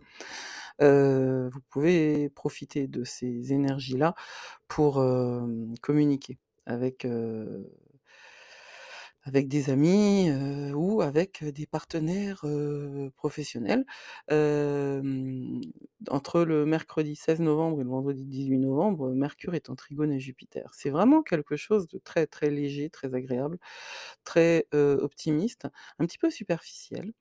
Heu, 0.83 1.49
vous 1.53 1.61
pouvez 1.71 2.31
profiter 2.31 2.87
de 2.89 3.05
ces 3.05 3.53
énergies-là 3.53 4.15
pour, 4.69 5.03
hem, 5.03 5.75
communiquer 5.83 6.39
avec, 6.67 7.07
avec 9.25 9.49
des 9.49 9.71
amis, 9.71 10.31
ou 10.75 11.01
avec, 11.03 11.45
des 11.45 11.67
partenaires, 11.67 12.45
professionnels. 13.17 13.85
Entre 16.11 16.43
le 16.45 16.67
mercredi 16.67 17.17
16 17.17 17.41
novembre 17.41 17.81
et 17.81 17.85
le 17.85 17.89
vendredi 17.91 18.25
18 18.27 18.59
novembre, 18.59 19.11
Mercure 19.15 19.55
est 19.55 19.71
en 19.71 19.75
trigone 19.77 20.13
à 20.13 20.19
Jupiter. 20.19 20.71
C'est 20.75 20.91
vraiment 20.91 21.23
quelque 21.23 21.57
chose 21.57 21.89
de 21.89 21.99
très, 21.99 22.27
très 22.27 22.51
léger, 22.51 22.91
très 22.91 23.15
agréable, 23.15 23.59
très, 24.25 24.67
optimiste, 24.73 25.67
un 25.99 26.07
petit 26.07 26.19
peu 26.19 26.31
superficiel. 26.31 27.13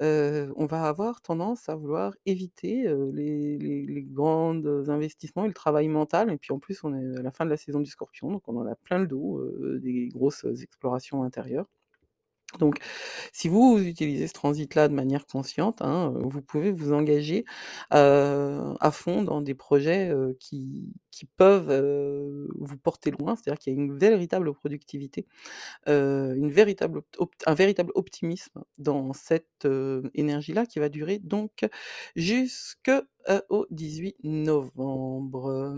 On 0.00 0.66
va 0.66 0.84
avoir 0.84 1.20
tendance 1.22 1.68
à 1.68 1.74
vouloir 1.76 2.14
éviter, 2.26 2.84
les 3.12 3.58
les 3.58 4.02
grandes 4.04 4.86
investissements 4.88 5.44
et 5.44 5.48
le 5.48 5.54
travail 5.54 5.88
mental 5.88 6.30
et 6.32 6.36
puis 6.38 6.52
en 6.52 6.58
plus 6.58 6.82
on 6.84 6.94
est 6.94 7.18
à 7.18 7.22
la 7.22 7.30
fin 7.32 7.44
de 7.44 7.50
la 7.50 7.56
saison 7.56 7.80
du 7.80 7.90
Scorpion, 7.90 8.30
donc 8.30 8.42
on 8.48 8.56
en 8.56 8.66
a 8.66 8.74
plein 8.76 8.98
le 8.98 9.06
dos, 9.06 9.42
des 9.78 10.08
grosses 10.08 10.44
explorations 10.62 11.22
intérieures. 11.24 11.47
Donc 12.58 12.78
si 13.32 13.48
vous 13.48 13.78
utilisez 13.78 14.26
ce 14.26 14.32
transit-là 14.32 14.88
de 14.88 14.94
manière 14.94 15.26
consciente, 15.26 15.82
hein, 15.82 16.14
heu, 16.16 16.22
vous 16.24 16.40
pouvez 16.42 16.70
vous 16.72 16.92
engager, 16.94 17.44
heu, 17.94 18.74
à 18.80 18.90
fond 18.90 19.22
dans 19.22 19.42
des 19.42 19.54
projets, 19.54 20.08
heu, 20.10 20.36
qui 20.40 20.94
peuvent, 21.36 22.48
vous 22.58 22.76
porter 22.78 23.10
loin. 23.10 23.36
C'est-à-dire 23.36 23.58
qu'il 23.58 23.74
y 23.74 23.76
a 23.76 23.78
une 23.80 23.96
véritable 23.98 24.54
productivité, 24.54 25.26
une 25.86 26.50
véritable 26.50 27.02
un 27.46 27.54
véritable 27.54 27.92
optimisme 27.94 28.62
dans 28.78 29.12
cette, 29.12 29.68
énergie-là 30.14 30.66
qui 30.66 30.78
va 30.78 30.88
durer 30.88 31.18
donc 31.18 31.68
jusque, 32.16 32.90
heu, 32.90 33.42
au 33.50 33.66
18 33.70 34.16
novembre. 34.24 35.74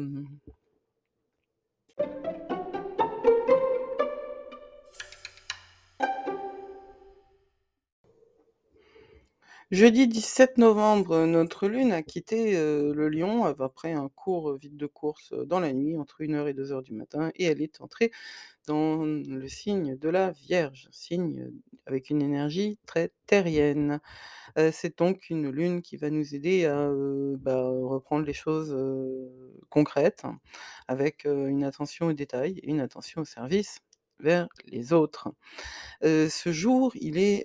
Jeudi 9.70 10.08
17 10.08 10.58
novembre, 10.58 11.26
notre 11.26 11.68
lune 11.68 11.92
a 11.92 12.02
quitté, 12.02 12.56
heu, 12.56 12.92
le 12.92 13.08
Lion 13.08 13.44
av 13.44 13.62
après 13.62 13.92
un 13.92 14.08
court 14.08 14.56
vide 14.56 14.76
de 14.76 14.86
course, 14.88 15.32
dans 15.46 15.60
la 15.60 15.72
nuit 15.72 15.96
entre 15.96 16.22
01:00 16.24 16.48
et 16.48 16.54
02:00 16.54 16.82
du 16.82 16.92
matin 16.92 17.30
et 17.36 17.44
elle 17.44 17.62
est 17.62 17.80
entrée 17.80 18.10
dans 18.66 19.04
le 19.04 19.48
signe 19.48 19.96
de 19.96 20.08
la 20.08 20.30
Vierge, 20.32 20.88
signe 20.92 21.50
avec 21.86 22.10
une 22.10 22.22
énergie 22.22 22.78
très 22.86 23.12
terrienne. 23.26 24.00
C'est 24.72 24.98
donc 24.98 25.30
une 25.30 25.50
lune 25.50 25.82
qui 25.82 25.96
va 25.98 26.10
nous 26.10 26.34
aider 26.34 26.66
à, 26.66 26.90
bah, 27.38 27.62
reprendre 27.68 28.26
les 28.26 28.34
choses, 28.34 28.76
concrètes 29.70 30.24
avec, 30.88 31.24
une 31.26 31.64
attention 31.64 32.08
aux 32.08 32.14
détails 32.14 32.58
et 32.62 32.68
une 32.70 32.80
attention 32.80 33.22
au 33.22 33.26
service 33.26 33.80
vers 34.20 34.48
les 34.66 34.92
autres. 34.94 35.28
Ce 36.02 36.52
jour, 36.52 36.92
il 36.96 37.18
est, 37.18 37.44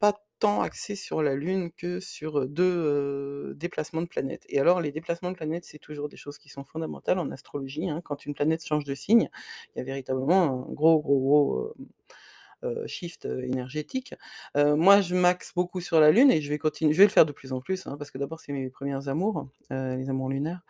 pas 0.00 0.14
tant 0.38 0.62
axé 0.62 0.96
sur 0.96 1.22
la 1.22 1.34
lune 1.34 1.70
que 1.72 2.00
sur, 2.00 2.38
heu, 2.40 2.48
2, 2.48 2.64
heu, 2.64 3.54
déplacements 3.56 4.02
de 4.02 4.06
planètes 4.08 4.44
et 4.48 4.60
alors 4.60 4.80
les 4.80 4.92
déplacements 4.92 5.30
de 5.32 5.36
planètes, 5.36 5.64
c'est 5.66 5.78
toujours 5.78 6.08
des 6.08 6.16
choses 6.16 6.38
qui 6.38 6.48
sont 6.50 6.64
fondamentales 6.64 7.18
en 7.18 7.30
astrologie, 7.30 7.88
hein. 7.90 8.00
Quand 8.04 8.26
une 8.26 8.34
planète 8.34 8.64
change 8.66 8.84
de 8.84 8.94
signe, 8.94 9.30
il 9.74 9.78
y 9.78 9.82
a 9.82 9.84
véritablement 9.84 10.44
un 10.70 10.72
gros, 10.74 11.00
gros, 11.00 11.20
gros, 11.20 11.74
shift, 12.86 13.26
énergétique. 13.26 14.14
Moi, 14.56 15.00
je 15.02 15.14
m'axe 15.16 15.54
beaucoup 15.54 15.80
sur 15.82 16.00
la 16.00 16.10
lune 16.12 16.30
et 16.32 16.40
je 16.42 16.50
vais 16.50 16.58
continu 16.58 16.92
je 16.94 16.98
vais 16.98 17.04
le 17.06 17.10
faire 17.12 17.26
de 17.26 17.32
plus 17.32 17.52
en 17.54 17.60
plus, 17.62 17.86
hein, 17.86 17.96
parce 17.98 18.10
que 18.12 18.18
d'abord 18.18 18.40
c'est 18.40 18.52
mes 18.52 18.70
1ers 18.70 19.08
amours, 19.08 19.48
les 19.70 20.10
amours 20.10 20.28
lunaires 20.30 20.62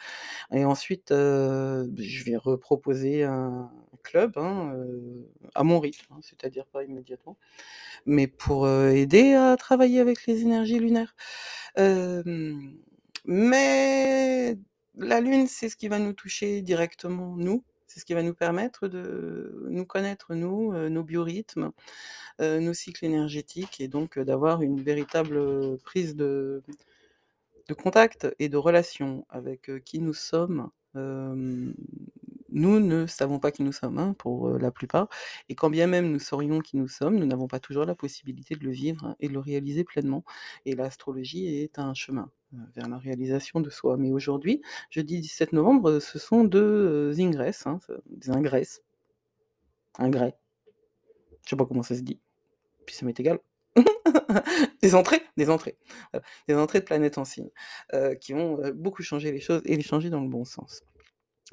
et 0.52 0.64
ensuite, 0.66 1.08
je 1.12 2.24
vais 2.24 2.36
reproposer 2.36 3.24
un 3.24 3.70
club, 4.02 4.32
hein, 4.38 4.72
heu, 4.76 5.28
à 5.54 5.64
mon 5.64 5.80
rythme, 5.80 6.06
hein, 6.14 6.20
c'est-à-dire 6.22 6.66
pas 6.66 6.84
immédiatement, 6.84 7.38
mais 8.06 8.26
pour, 8.28 8.66
heu, 8.66 8.90
aider 8.96 9.34
à 9.34 9.56
travailler 9.58 10.00
avec 10.00 10.26
les 10.26 10.42
énergies 10.42 10.78
lunaires. 10.80 11.14
Mais 13.26 14.56
la 14.96 15.20
lune, 15.20 15.46
c'est 15.48 15.68
ce 15.70 15.76
qui 15.76 15.88
va 15.88 15.98
nous 16.00 16.12
toucher 16.14 16.62
directement 16.62 17.36
nous, 17.36 17.64
c'est 17.88 18.00
ce 18.00 18.04
qui 18.06 18.14
va 18.14 18.22
nous 18.24 18.34
permettre 18.34 18.88
de 18.88 19.66
nous 19.70 19.86
connaître 19.86 20.34
nous, 20.34 20.72
heu, 20.74 20.88
nos 20.90 21.04
biorhythmes, 21.04 21.72
nos 22.40 22.74
cycles 22.74 23.06
énergétiques 23.06 23.80
et 23.80 23.88
donc 23.88 24.18
d'avoir 24.20 24.62
une 24.62 24.82
véritable, 24.82 25.78
prise 25.84 26.16
de 26.16 26.62
contact 27.78 28.28
et 28.38 28.48
de 28.48 28.56
relation 28.58 29.26
avec, 29.30 29.70
qui 29.84 30.00
nous 30.00 30.14
sommes. 30.14 30.70
Nous 32.58 32.80
ne 32.80 33.06
savons 33.06 33.38
pas 33.38 33.50
qui 33.50 33.62
nous 33.62 33.72
sommes, 33.72 33.98
hein, 33.98 34.14
pour, 34.18 34.50
la 34.58 34.70
plupart 34.70 35.08
et 35.48 35.54
quand 35.54 35.70
bien 35.70 35.86
même 35.86 36.10
nous 36.10 36.18
saurions 36.18 36.60
qui 36.60 36.76
nous 36.76 36.88
sommes, 36.88 37.16
nous 37.16 37.26
n'avons 37.26 37.48
pas 37.48 37.60
toujours 37.60 37.84
la 37.84 37.94
possibilité 37.94 38.54
de 38.56 38.64
le 38.64 38.70
vivre 38.70 39.16
et 39.20 39.28
de 39.28 39.32
le 39.32 39.38
réaliser 39.38 39.84
pleinement 39.84 40.24
et 40.66 40.74
l'astrologie 40.74 41.46
est 41.46 41.78
un 41.78 41.94
chemin, 41.94 42.30
vers 42.74 42.88
la 42.88 42.98
réalisation 42.98 43.60
de 43.60 43.70
soi. 43.70 43.96
Mais 43.96 44.10
aujourd'hui, 44.10 44.62
jeudi 44.90 45.20
17 45.20 45.52
novembre, 45.52 45.98
ce 46.00 46.18
sont 46.18 46.44
2, 46.44 47.12
heu, 47.12 47.20
ingresses, 47.20 47.66
hein, 47.66 47.80
des 48.06 48.30
ingresses. 48.30 48.82
Ingrès. 49.98 50.38
Je 51.44 51.50
sais 51.50 51.56
pas 51.56 51.64
comment 51.64 51.82
ça 51.82 51.96
se 51.96 52.02
dit, 52.02 52.20
puis 52.86 52.94
ça 52.94 53.06
m'est 53.06 53.18
égal. 53.18 53.40
Des 54.82 54.94
entrées 54.94 55.22
des 55.38 55.48
entrées, 55.50 55.78
des 56.48 56.54
entrées 56.56 56.80
de 56.80 56.84
planètes 56.84 57.16
en 57.16 57.24
Signe, 57.24 57.48
qui 58.20 58.34
heu, 58.34 58.72
beaucoup 58.74 59.02
changer 59.02 59.32
les 59.32 59.40
choses 59.40 59.62
et 59.64 59.76
les 59.76 59.82
changer 59.82 60.10
dans 60.10 60.20
le 60.20 60.28
bon 60.28 60.44
sens. 60.44 60.82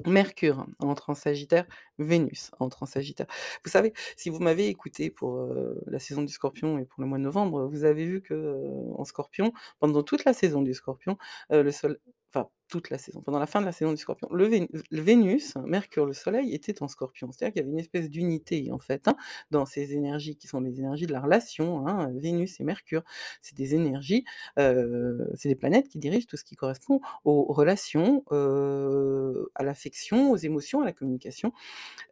Mercure 0.04 0.66
entre 0.78 1.10
en 1.10 1.14
Sagittaire, 1.14 1.66
Vénus 1.98 2.50
entre 2.60 2.82
en 2.82 2.86
Sagittaire. 2.86 3.26
Vous 3.64 3.70
savez, 3.70 3.92
si 4.16 4.30
vous 4.30 4.40
m'avez 4.40 4.68
écoutée 4.68 5.10
pour, 5.10 5.48
la 5.86 5.98
saison 5.98 6.22
du 6.22 6.32
Scorpion 6.32 6.78
et 6.78 6.84
pour 6.84 7.00
le 7.02 7.08
mois 7.08 7.18
de 7.18 7.22
novembre, 7.22 7.66
vous 7.66 7.84
avez 7.84 8.04
vu 8.04 8.20
que, 8.22 8.92
en 8.94 9.04
Scorpion, 9.04 9.52
pendant 9.78 10.02
toute 10.02 10.24
la 10.24 10.32
saison 10.32 10.62
du 10.62 10.74
Scorpion, 10.74 11.16
le 11.50 11.70
sol 11.70 11.98
enfin 12.34 12.48
toute 12.68 12.90
la 12.90 12.98
saison, 12.98 13.20
pendant 13.22 13.38
la 13.38 13.46
fin 13.46 13.60
de 13.60 13.66
la 13.66 13.72
saison 13.72 13.92
du 13.92 13.96
Scorpion, 13.98 14.28
le 14.32 14.46
Vé 14.46 14.68
le 14.90 15.00
Vénus, 15.00 15.54
Mercure, 15.64 16.06
le 16.06 16.12
soleil 16.12 16.52
était 16.54 16.82
en 16.82 16.88
Scorpion. 16.88 17.30
C'est-à-dire 17.32 17.52
qu'il 17.54 17.60
y 17.62 17.64
avait 17.64 17.72
une 17.72 17.78
espèce 17.78 18.10
d'unité 18.10 18.70
en 18.72 18.78
fait, 18.78 19.08
hein, 19.08 19.16
dans 19.50 19.66
ces 19.66 19.92
énergies 19.94 20.36
qui 20.36 20.48
sont 20.48 20.60
les 20.60 20.78
énergies 20.80 21.06
de 21.06 21.12
la 21.12 21.20
relation, 21.20 21.86
hein, 21.86 22.10
Vénus 22.16 22.60
et 22.60 22.64
Mercure. 22.64 23.04
C'est 23.42 23.56
des 23.56 23.74
énergies, 23.74 24.24
heu, 24.58 25.30
c'est 25.36 25.48
des 25.48 25.54
planètes 25.54 25.88
qui 25.88 25.98
dirigent 25.98 26.26
tout 26.26 26.36
ce 26.36 26.44
qui 26.44 26.56
correspond 26.56 27.00
aux 27.24 27.44
relations, 27.52 28.24
heu, 28.32 29.50
à 29.54 29.62
l'affection, 29.62 30.30
aux 30.32 30.36
émotions, 30.36 30.80
à 30.82 30.84
la 30.84 30.92
communication, 30.92 31.52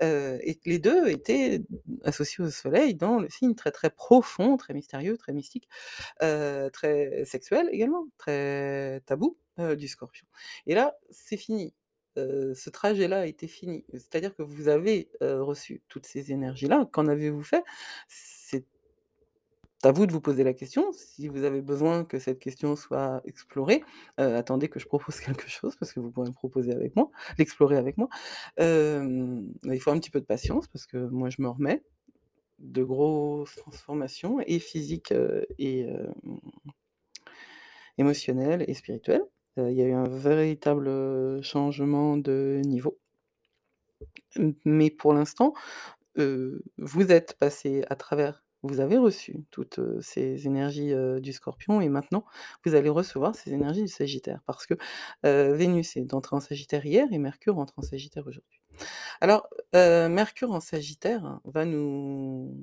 heu 0.03 0.39
et 0.43 0.61
les 0.67 0.79
2 0.81 1.09
étaient 1.09 1.63
associés 2.05 2.45
au 2.45 2.51
soleil 2.51 2.95
dans 2.95 3.19
le 3.21 3.29
signe 3.31 3.55
très, 3.55 3.71
très 3.73 3.91
profond, 3.91 4.57
très 4.57 4.75
mystérieux, 4.75 5.17
très 5.19 5.33
mystique, 5.33 5.69
très 6.73 7.25
sexuel 7.27 7.69
également, 7.73 8.07
très 8.19 9.01
tabou, 9.07 9.39
du 9.79 9.89
Scorpion 9.89 10.27
et 10.67 10.75
là, 10.75 10.95
c'est 11.11 11.37
fini. 11.37 11.75
Heu, 12.19 12.55
ce 12.55 12.71
trajet-là 12.71 13.21
a 13.21 13.27
été 13.27 13.49
fini. 13.49 13.85
C'est-à-dire 13.93 14.35
que 14.35 14.43
vous 14.43 14.69
avez, 14.69 15.11
heu, 15.23 15.43
reçu 15.43 15.83
toutes 15.89 16.07
ces 16.07 16.33
énergies-là. 16.33 16.89
Qu'en 16.93 17.07
avez-vous 17.09 17.43
fait? 17.43 17.65
C'est 18.09 18.67
à 19.83 19.93
vous 19.93 20.07
de 20.07 20.13
vous 20.13 20.21
poser 20.21 20.45
la 20.45 20.55
question. 20.55 20.93
Si 20.93 21.29
vous 21.29 21.45
avez 21.45 21.61
besoin 21.61 22.05
que 22.05 22.19
cette 22.19 22.39
question 22.39 22.75
soit 22.77 23.21
explorée, 23.27 23.83
heu, 24.21 24.35
attendez 24.37 24.69
que 24.69 24.79
je 24.81 24.87
propose 24.87 25.21
quelque 25.21 25.49
chose 25.49 25.77
parce 25.79 25.93
que 25.93 26.01
vous 26.01 26.11
pourrez 26.11 26.31
proposer 26.33 26.73
avec 26.73 26.97
moi 26.97 27.11
l'explorer 27.39 27.77
avec 27.77 27.97
moi. 27.99 28.09
Il 28.59 29.81
faut 29.81 29.91
un 29.91 29.99
petit 29.99 30.11
peu 30.11 30.21
de 30.21 30.27
patience 30.27 30.69
parce 30.69 30.87
que 30.87 30.97
moi 30.97 31.29
je 31.31 31.43
me 31.43 31.49
remets 31.49 31.83
de 32.61 32.85
grosses 32.85 33.57
transformations 33.57 34.41
et 34.47 34.61
physiques, 34.61 35.15
et 35.59 35.87
émotionnelles 37.99 38.65
et 38.69 38.75
spirituelles. 38.75 39.25
Heu, 39.59 39.71
il 39.71 39.77
y 39.77 39.83
a 39.83 39.87
eu 39.87 39.93
un 39.93 40.09
véritable, 40.09 41.43
changement 41.43 42.17
de 42.17 42.61
niveau. 42.65 42.99
Mais 44.65 44.91
pour 44.91 45.15
l'instant, 45.15 45.55
vous 46.17 47.13
êtes 47.13 47.37
passés 47.39 47.85
à 47.91 47.97
travers 47.97 48.43
vous 48.67 48.81
avez 48.81 48.97
reçu 48.97 49.45
toutes, 49.51 49.79
ces 50.01 50.47
énergies, 50.47 50.95
du 51.21 51.33
Scorpion 51.35 51.83
et 51.83 51.91
maintenant 51.91 52.25
vous 52.65 52.75
allez 52.75 52.89
recevoir 52.89 53.35
ces 53.35 53.53
énergies 53.53 53.83
du 53.83 53.89
Sagittaire 53.89 54.41
parce 54.47 54.67
que, 54.67 54.75
Vénus 55.23 55.97
est 55.97 56.15
entrée 56.15 56.37
en 56.37 56.41
Sagittaire 56.41 56.87
hier 56.87 57.07
et 57.13 57.19
Mercure 57.19 57.59
entre 57.59 57.75
en 57.79 57.83
Sagittaire 57.83 58.27
aujourd'hui. 58.27 58.61
Alors, 59.21 59.49
Mercure 59.75 60.53
en 60.53 60.61
Sagittaire 60.61 61.41
va 61.45 61.65
nous 61.65 62.57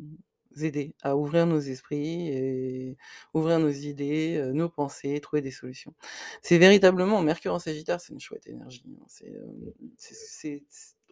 aider 0.59 0.95
à 1.03 1.15
ouvrir 1.17 1.45
nos 1.47 1.59
esprits 1.59 2.27
et 2.29 2.97
ouvrir 3.33 3.59
nos 3.59 3.69
idées, 3.71 4.37
heu, 4.37 4.51
nos 4.53 4.69
pensées, 4.69 5.19
trouver 5.21 5.41
des 5.41 5.51
solutions. 5.51 5.93
C'est 6.41 6.57
véritablement 6.57 7.21
Mercure 7.21 7.53
en 7.53 7.59
Sagittaire, 7.59 8.01
c'est 8.01 8.13
une 8.13 8.19
chouette 8.19 8.47
énergie, 8.47 8.83
hein, 9.01 9.05
c 9.07 10.63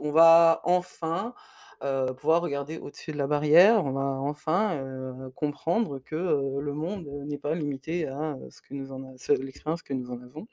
on 0.01 0.11
va 0.11 0.61
enfin, 0.63 1.33
heu, 1.83 2.07
pouvoir 2.17 2.41
regarder 2.41 2.77
au-dessus 2.79 3.11
de 3.11 3.17
la 3.17 3.27
barrière, 3.27 3.83
on 3.85 3.91
va 3.91 4.01
enfin, 4.21 5.29
comprendre 5.35 5.99
que, 5.99 6.15
le 6.61 6.73
monde 6.73 7.05
n'est 7.27 7.37
pas 7.37 7.55
limité 7.55 8.07
à, 8.07 8.37
ce 8.49 8.61
que 8.61 8.73
nous 8.73 8.93
l'expérience 9.41 9.81
que 9.83 9.93
nous 9.93 10.09
en 10.11 10.21
avons. 10.21 10.47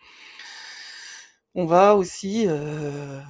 On 1.58 1.64
va 1.64 1.96
aussi, 1.96 2.44
heu, 2.48 3.22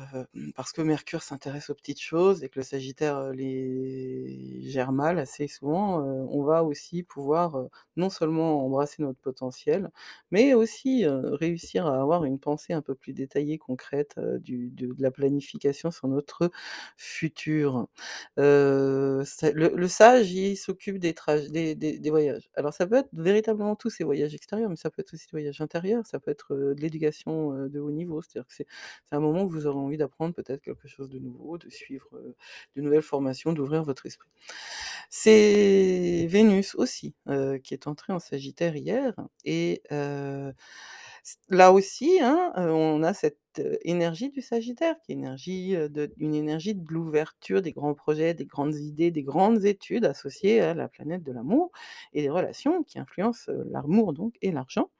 parce 0.57 0.73
que 0.73 0.83
Mercure 0.83 1.23
s'intéresse 1.23 1.71
aux 1.71 1.75
petites 1.77 2.01
choses 2.01 2.43
et 2.43 2.49
que 2.49 2.59
le 2.59 2.65
Sagittaire, 2.65 3.31
les 3.33 4.61
gère 4.69 4.91
mal 4.91 5.21
assez 5.21 5.47
souvent, 5.47 6.01
on 6.03 6.43
va 6.43 6.65
aussi 6.65 7.05
pouvoir, 7.05 7.69
non 7.97 8.11
seulement 8.11 8.65
embrasser 8.67 9.01
notre 9.05 9.21
potentiel, 9.21 9.91
mais 10.33 10.55
aussi, 10.55 11.05
réussir 11.07 11.87
à 11.87 12.01
avoir 12.03 12.25
une 12.25 12.41
pensée 12.41 12.73
un 12.73 12.83
peu 12.83 12.97
plus 12.97 13.13
détaillée, 13.13 13.59
concrète, 13.59 14.17
de 14.19 14.93
la 14.99 15.13
planification 15.13 15.93
sur 15.93 16.09
notre 16.09 16.51
futur. 16.97 17.87
Le 18.37 19.87
Sage, 19.89 20.33
il 20.33 20.57
s'occupe 20.57 20.99
des 20.99 21.15
des 21.77 22.11
voyages. 22.11 22.51
Alors 22.57 22.73
ça 22.75 22.89
peut 22.89 22.97
être 22.97 23.09
véritablement 23.13 23.77
tous 23.77 23.91
ces 23.91 24.03
voyages 24.03 24.35
extérieurs, 24.35 24.69
mais 24.71 24.75
ça 24.77 24.91
peut 24.91 25.01
être 25.03 25.15
aussi 25.15 25.27
des 25.27 25.31
voyages 25.39 25.61
intérieurs, 25.61 26.05
ça 26.07 26.19
peut 26.19 26.33
être, 26.33 26.55
de 26.57 26.75
l'éducation, 26.81 27.69
de 27.69 27.79
haut 27.81 27.91
niveau. 27.93 28.16
C'est-à-dire 28.23 28.47
que 28.49 28.55
c'est 28.55 28.67
un 29.13 29.21
moment 29.21 29.45
où 29.45 29.49
vous 29.51 29.67
aurez 29.67 29.79
envie 29.79 29.97
d'apprendre 29.99 30.35
peut-être 30.35 30.63
quelque 30.63 30.89
chose 30.89 31.11
de 31.11 31.19
nouveau, 31.19 31.59
de 31.59 31.71
suivre, 31.71 32.09
heu, 32.17 32.37
de 32.77 32.83
nouvelles 32.83 33.03
formations, 33.03 33.53
d'ouvrir 33.53 33.83
votre 33.85 34.07
esprit. 34.07 34.29
C'est 35.11 36.27
Vénus 36.31 36.75
aussi, 36.77 37.15
heu, 37.29 37.59
qui 37.59 37.75
est 37.75 37.87
entrée 37.89 38.13
en 38.13 38.21
Sagittaire 38.21 38.77
hier 38.77 39.15
et 39.45 39.83
heu, 39.93 40.53
c 41.25 41.37
là 41.51 41.73
aussi, 41.73 42.19
hein, 42.23 42.53
on 42.57 43.03
a 43.03 43.15
cette 43.15 43.39
énergie 43.83 44.31
du 44.31 44.43
Sagittaire 44.43 44.97
qui 45.03 45.13
est 45.13 45.15
énergie, 45.17 45.73
de 45.77 46.13
une 46.19 46.35
énergie 46.35 46.75
de 46.75 46.85
l'ouverture, 46.93 47.63
des 47.63 47.73
grands 47.73 47.95
projets, 47.95 48.35
des 48.35 48.45
grandes 48.47 48.77
idées, 48.77 49.11
des 49.11 49.23
grandes 49.25 49.65
études 49.65 50.05
associées 50.07 50.61
à 50.61 50.75
la 50.75 50.89
planète 50.89 51.23
de 51.25 51.33
l'amour 51.33 51.73
et 52.13 52.23
des 52.23 52.31
relations 52.31 52.83
qui 52.85 52.99
influencent, 52.99 53.51
l'amour 53.71 54.13
donc 54.13 54.35
et 54.43 54.53
l'argent. 54.53 54.91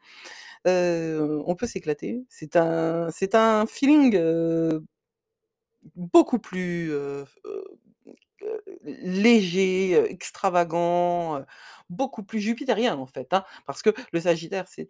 On 0.67 1.55
peut 1.57 1.67
s'éclater. 1.67 2.25
C'est 2.29 2.57
un 2.57 3.67
feeling, 3.67 4.19
beaucoup 5.95 6.39
plus, 6.39 6.93
léger, 8.85 9.95
extravagant, 10.11 11.45
beaucoup 11.91 12.23
plus 12.23 12.41
jupitérien 12.41 12.97
en 12.97 13.07
fait, 13.07 13.33
hein. 13.33 13.45
Parce 13.67 13.83
que 13.83 13.91
le 14.13 14.21
Sagittaire, 14.21 14.67
c'est 14.69 14.89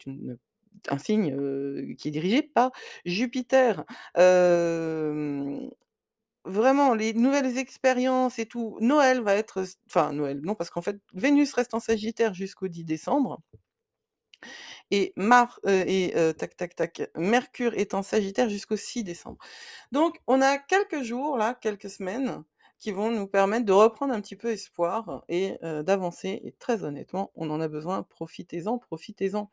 un 0.88 0.98
signe, 0.98 1.94
qui 1.96 2.08
est 2.08 2.10
dirigé 2.10 2.42
par 2.42 2.70
Jupiter. 3.04 3.84
Vraiment 6.44 6.94
les 6.94 7.12
nouvelles 7.12 7.58
expériences 7.58 8.38
et 8.38 8.46
tout 8.46 8.78
Noël 8.80 9.20
va 9.20 9.34
être 9.34 9.64
enfin 9.88 10.12
Noël, 10.12 10.40
non 10.42 10.54
parce 10.54 10.70
qu'en 10.70 10.80
fait 10.80 10.96
Vénus 11.12 11.52
reste 11.52 11.74
en 11.74 11.80
Sagittaire 11.80 12.34
jusqu'au 12.34 12.68
10 12.68 12.84
décembre 12.84 13.40
et 14.90 15.12
Mar 15.16 15.60
heu 15.66 15.84
et 15.86 16.16
heu, 16.16 16.32
tac, 16.34 16.56
tac, 16.56 16.74
tac, 16.76 17.10
Mercure 17.16 17.74
est 17.74 17.94
en 17.94 18.02
Sagittaire 18.02 18.48
jusqu'au 18.48 18.76
6 18.76 19.04
décembre. 19.04 19.38
Donc 19.92 20.20
on 20.26 20.40
a 20.42 20.58
quelques 20.58 21.02
jours 21.02 21.36
là, 21.36 21.54
quelques 21.54 21.90
semaines 21.90 22.44
qui 22.78 22.92
vont 22.92 23.10
nous 23.10 23.26
permettre 23.26 23.64
de 23.64 23.72
reprendre 23.72 24.12
un 24.12 24.20
petit 24.20 24.36
peu 24.36 24.48
espoir 24.50 25.24
et 25.28 25.56
heu, 25.62 25.82
d'avancer 25.82 26.40
et 26.44 26.52
très 26.52 26.84
honnêtement, 26.84 27.32
on 27.34 27.50
en 27.50 27.60
a 27.60 27.68
besoin. 27.68 28.02
Profitez-en, 28.02 28.78
profitez-en. 28.78 29.50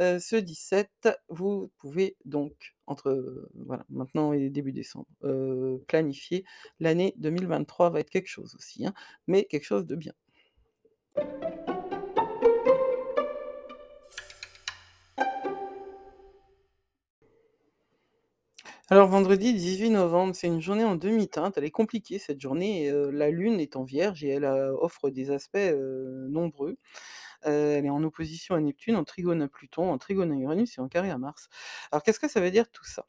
Heu, 0.00 0.18
ce 0.18 0.36
17, 0.36 1.08
vous 1.28 1.70
pouvez 1.78 2.16
donc 2.24 2.74
entre, 2.86 3.48
voilà, 3.54 3.84
maintenant 3.90 4.32
et 4.32 4.48
début 4.50 4.72
décembre, 4.72 5.06
planifier. 5.86 6.44
L'année 6.80 7.14
2023 7.18 7.90
va 7.90 8.00
être 8.00 8.10
quelque 8.10 8.28
chose 8.28 8.54
aussi, 8.56 8.86
hein, 8.86 8.94
mais 9.26 9.44
quelque 9.44 9.64
chose 9.64 9.86
de 9.86 9.96
bien. 9.96 10.14
Alors 18.90 19.08
vendredi 19.08 19.52
18 19.52 19.90
novembre, 19.90 20.34
c'est 20.34 20.46
une 20.46 20.62
journée 20.62 20.84
en 20.84 20.94
demi-teinte, 20.96 21.58
elle 21.58 21.64
est 21.64 21.70
compliquée 21.70 22.18
cette 22.18 22.40
journée 22.40 22.90
la 23.12 23.28
lune 23.30 23.60
est 23.60 23.76
en 23.76 23.84
Vierge 23.84 24.24
et 24.24 24.28
elle, 24.28 24.46
offre 24.46 25.10
des 25.10 25.30
aspects, 25.30 25.58
nombreux. 26.30 26.78
Elle 27.42 27.86
est 27.86 27.90
en 27.90 28.02
opposition 28.04 28.54
à 28.54 28.60
Neptune, 28.60 28.96
en 28.96 29.04
trigone 29.04 29.42
à 29.42 29.48
Pluton, 29.48 29.90
en 29.92 29.98
trigone 29.98 30.32
à 30.32 30.36
Uranus 30.36 30.78
et 30.78 30.80
en 30.80 30.88
carré 30.88 31.10
à 31.10 31.18
Mars. 31.18 31.48
Alors 31.92 32.02
qu'est-ce 32.02 32.20
que 32.20 32.28
ça 32.28 32.40
veut 32.40 32.50
dire 32.50 32.70
tout 32.70 32.84
ça? 32.84 33.06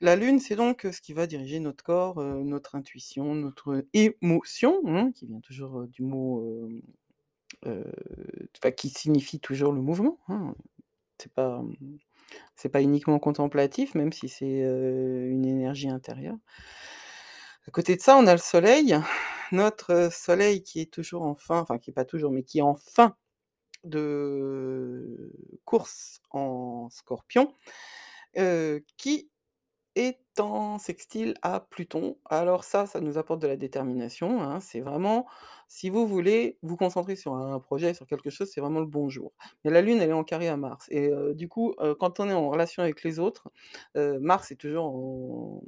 La 0.00 0.16
lune, 0.16 0.40
c'est 0.40 0.56
donc, 0.56 0.86
ce 0.92 1.00
qui 1.00 1.14
va 1.14 1.26
diriger 1.26 1.60
notre 1.60 1.84
corps, 1.84 2.22
notre 2.22 2.74
intuition, 2.76 3.34
notre 3.34 3.84
émotion, 3.94 4.82
hein, 4.86 5.12
qui 5.14 5.26
vient 5.26 5.40
toujours, 5.40 5.86
du 5.88 6.02
mot, 6.02 6.68
qui 8.76 8.90
signifie 8.90 9.40
toujours 9.40 9.72
le 9.72 9.82
mouvement, 9.82 10.18
hein. 10.28 10.54
C'est 11.18 11.32
pas, 11.32 11.62
mmh, 11.62 11.98
c'est 12.56 12.68
pas 12.68 12.82
uniquement 12.82 13.18
contemplatif, 13.18 13.94
même 13.94 14.12
si 14.12 14.28
c'est, 14.28 14.60
une 14.60 15.44
énergie 15.44 15.88
intérieure. 15.88 16.36
À 17.66 17.70
côté 17.70 17.96
de 17.96 18.00
ça, 18.00 18.16
on 18.16 18.26
a 18.26 18.32
le 18.32 18.38
soleil, 18.38 18.98
notre 19.52 20.10
soleil 20.12 20.62
qui 20.62 20.80
est 20.80 20.92
toujours 20.92 21.22
en 21.22 21.34
fin 21.34 21.60
enfin 21.60 21.78
qui 21.78 21.90
est 21.90 21.92
pas 21.92 22.04
toujours, 22.04 22.32
mais 22.32 22.42
qui 22.42 22.58
est 22.58 22.62
en 22.62 22.76
fin 22.76 23.16
de 23.84 25.32
course 25.64 26.20
en 26.30 26.88
Scorpion, 26.90 27.52
qui 28.96 29.30
est 29.94 30.18
sextile 30.78 31.34
à 31.42 31.60
Pluton. 31.60 32.16
Alors 32.26 32.64
ça, 32.64 32.86
ça 32.86 33.00
nous 33.00 33.18
apporte 33.18 33.40
de 33.40 33.46
la 33.46 33.56
détermination, 33.56 34.42
hein, 34.42 34.60
c'est 34.60 34.80
vraiment 34.80 35.26
si 35.68 35.90
vous 35.90 36.06
voulez 36.06 36.58
vous 36.62 36.76
concentrer 36.76 37.16
sur 37.16 37.34
un 37.34 37.60
projet, 37.60 37.94
sur 37.94 38.06
quelque 38.06 38.30
chose, 38.30 38.50
c'est 38.50 38.60
vraiment 38.60 38.80
le 38.80 38.86
bon 38.86 39.08
jour. 39.08 39.32
Mais 39.64 39.70
la 39.70 39.82
Lune, 39.82 39.98
elle 40.00 40.10
est 40.10 40.14
en 40.14 40.24
carré 40.24 40.48
à 40.48 40.56
Mars 40.56 40.86
et 40.90 41.10
du 41.34 41.48
coup, 41.48 41.74
quand 42.00 42.20
on 42.20 42.28
est 42.28 42.32
en 42.32 42.48
relation 42.48 42.82
avec 42.82 43.02
les 43.02 43.18
autres, 43.18 43.50
Mars 43.94 44.50
est 44.50 44.56
toujours 44.56 44.86
en 44.86 45.62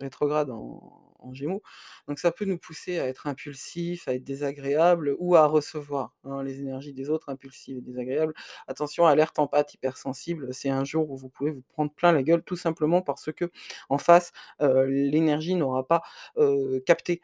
rétrograde 0.00 0.50
en 0.50 1.05
en 1.26 1.34
Gémeaux, 1.34 1.62
donc 2.08 2.18
ça 2.20 2.32
peut 2.32 2.44
nous 2.46 2.58
pousser 2.58 2.98
à 3.00 3.06
être 3.08 3.26
impulsifs, 3.26 4.08
à 4.08 4.14
être 4.14 4.24
désagréables 4.24 5.16
ou 5.18 5.36
à 5.36 5.46
recevoir, 5.46 6.14
hein, 6.24 6.42
les 6.44 6.60
énergies 6.60 6.92
des 6.94 7.10
autres 7.10 7.28
impulsives 7.30 7.78
et 7.78 7.82
désagréables. 7.82 8.34
Attention, 8.68 9.06
alerte 9.06 9.38
empath 9.38 9.74
hypersensible, 9.74 10.54
c'est 10.54 10.70
un 10.70 10.84
jour 10.84 11.10
où 11.10 11.16
vous 11.16 11.28
pouvez 11.28 11.50
vous 11.52 11.62
prendre 11.68 11.92
plein 11.92 12.12
la 12.12 12.22
gueule, 12.22 12.42
tout 12.44 12.56
simplement 12.56 13.02
parce 13.02 13.30
qu'en 13.32 13.98
face, 13.98 14.32
heu, 14.62 14.84
l'énergie 14.86 15.54
n'aura 15.56 15.86
pas, 15.86 16.02
heu, 16.38 16.82
capté 16.86 17.20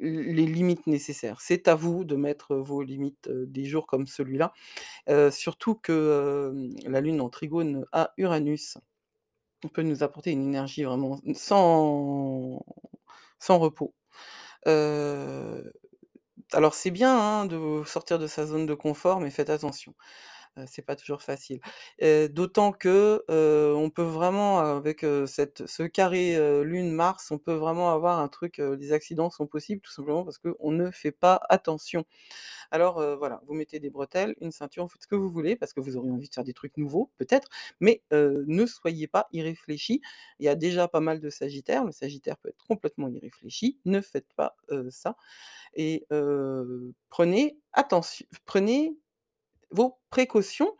les 0.00 0.46
limites 0.46 0.86
nécessaires. 0.88 1.40
C'est 1.40 1.68
à 1.68 1.74
vous 1.76 2.04
de 2.04 2.16
mettre 2.16 2.56
vos 2.56 2.82
limites, 2.82 3.28
heu, 3.28 3.46
des 3.46 3.64
jours 3.66 3.86
comme 3.86 4.06
celui-là, 4.08 4.52
surtout 5.32 5.74
que, 5.76 6.52
la 6.86 7.00
Lune 7.02 7.20
en 7.22 7.30
trigone 7.30 7.86
à 7.92 8.12
Uranus 8.18 8.78
peut 9.74 9.82
nous 9.82 10.02
apporter 10.02 10.32
une 10.32 10.46
énergie 10.48 10.84
vraiment 10.84 11.20
sans 11.34 12.64
sans 13.40 13.58
repos. 13.58 13.94
Alors 16.52 16.74
c'est 16.74 16.90
bien, 16.90 17.16
hein, 17.18 17.46
de 17.46 17.82
sortir 17.86 18.18
de 18.18 18.26
sa 18.26 18.46
zone 18.46 18.66
de 18.66 18.74
confort, 18.74 19.20
mais 19.20 19.30
faites 19.30 19.50
attention, 19.50 19.94
c'est 20.66 20.82
pas 20.82 20.96
toujours 20.96 21.22
facile. 21.22 21.60
D'autant 22.30 22.72
que, 22.72 23.24
on 23.28 23.90
peut 23.90 24.02
vraiment 24.02 24.60
avec, 24.60 25.04
cette 25.26 25.66
ce 25.66 25.82
carré, 25.82 26.36
Lune-Mars, 26.64 27.30
on 27.30 27.38
peut 27.38 27.54
vraiment 27.54 27.92
avoir 27.92 28.18
un 28.20 28.28
truc, 28.28 28.58
les 28.58 28.92
accidents 28.92 29.30
sont 29.30 29.46
possibles 29.46 29.80
tout 29.82 29.92
simplement 29.92 30.24
parce 30.24 30.38
qu'on 30.38 30.72
ne 30.72 30.90
fait 30.90 31.12
pas 31.12 31.40
attention. 31.48 32.04
Alors, 32.70 33.02
voilà, 33.18 33.42
vous 33.46 33.54
mettez 33.54 33.80
des 33.80 33.90
bretelles, 33.90 34.34
une 34.40 34.52
ceinture, 34.52 34.84
vous 34.84 34.90
faites 34.90 35.02
ce 35.02 35.08
que 35.08 35.14
vous 35.16 35.30
voulez 35.30 35.56
parce 35.56 35.72
que 35.72 35.80
vous 35.80 35.96
aurez 35.96 36.10
envie 36.10 36.28
de 36.28 36.34
faire 36.34 36.44
des 36.44 36.54
trucs 36.54 36.76
nouveaux, 36.76 37.10
peut-être, 37.18 37.48
mais 37.80 38.02
ne 38.12 38.66
soyez 38.66 39.06
pas 39.08 39.28
irréfléchis. 39.32 40.00
Il 40.40 40.46
y 40.46 40.48
a 40.48 40.54
déjà 40.54 40.88
pas 40.88 41.00
mal 41.00 41.20
de 41.20 41.30
sagittaires, 41.30 41.84
le 41.84 41.92
sagittaire 41.92 42.36
peut 42.38 42.48
être 42.50 42.64
complètement 42.66 43.08
irréfléchi, 43.08 43.78
ne 43.84 44.00
faites 44.00 44.32
pas, 44.36 44.56
ça 44.90 45.16
et 45.74 46.06
prenez 47.10 47.58
attention 47.72 48.26
prenez 48.46 48.96
vos 49.70 49.98
précautions. 50.10 50.72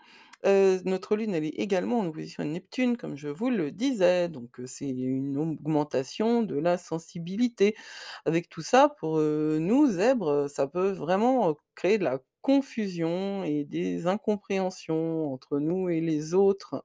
Notre 0.44 1.16
Lune, 1.16 1.34
elle 1.34 1.44
est 1.44 1.48
également 1.48 1.98
en 2.00 2.06
opposition 2.06 2.44
à 2.44 2.46
Neptune, 2.46 2.96
comme 2.96 3.16
je 3.16 3.28
vous 3.28 3.50
le 3.50 3.72
disais, 3.72 4.28
donc 4.28 4.60
c'est 4.66 4.88
une 4.88 5.36
augmentation 5.38 6.42
de 6.44 6.56
la 6.56 6.78
sensibilité. 6.78 7.74
Avec 8.26 8.48
tout 8.48 8.62
ça, 8.62 8.94
pour, 9.00 9.18
nous 9.18 9.86
zèbres, 9.88 10.48
ça 10.48 10.68
peut 10.68 10.90
vraiment, 10.90 11.56
créer 11.74 11.98
de 11.98 12.04
la 12.04 12.20
confusion 12.42 13.42
et 13.42 13.64
des 13.64 14.06
incompréhensions 14.06 15.32
entre 15.32 15.58
nous 15.58 15.88
et 15.88 16.00
les 16.00 16.32
autres, 16.32 16.84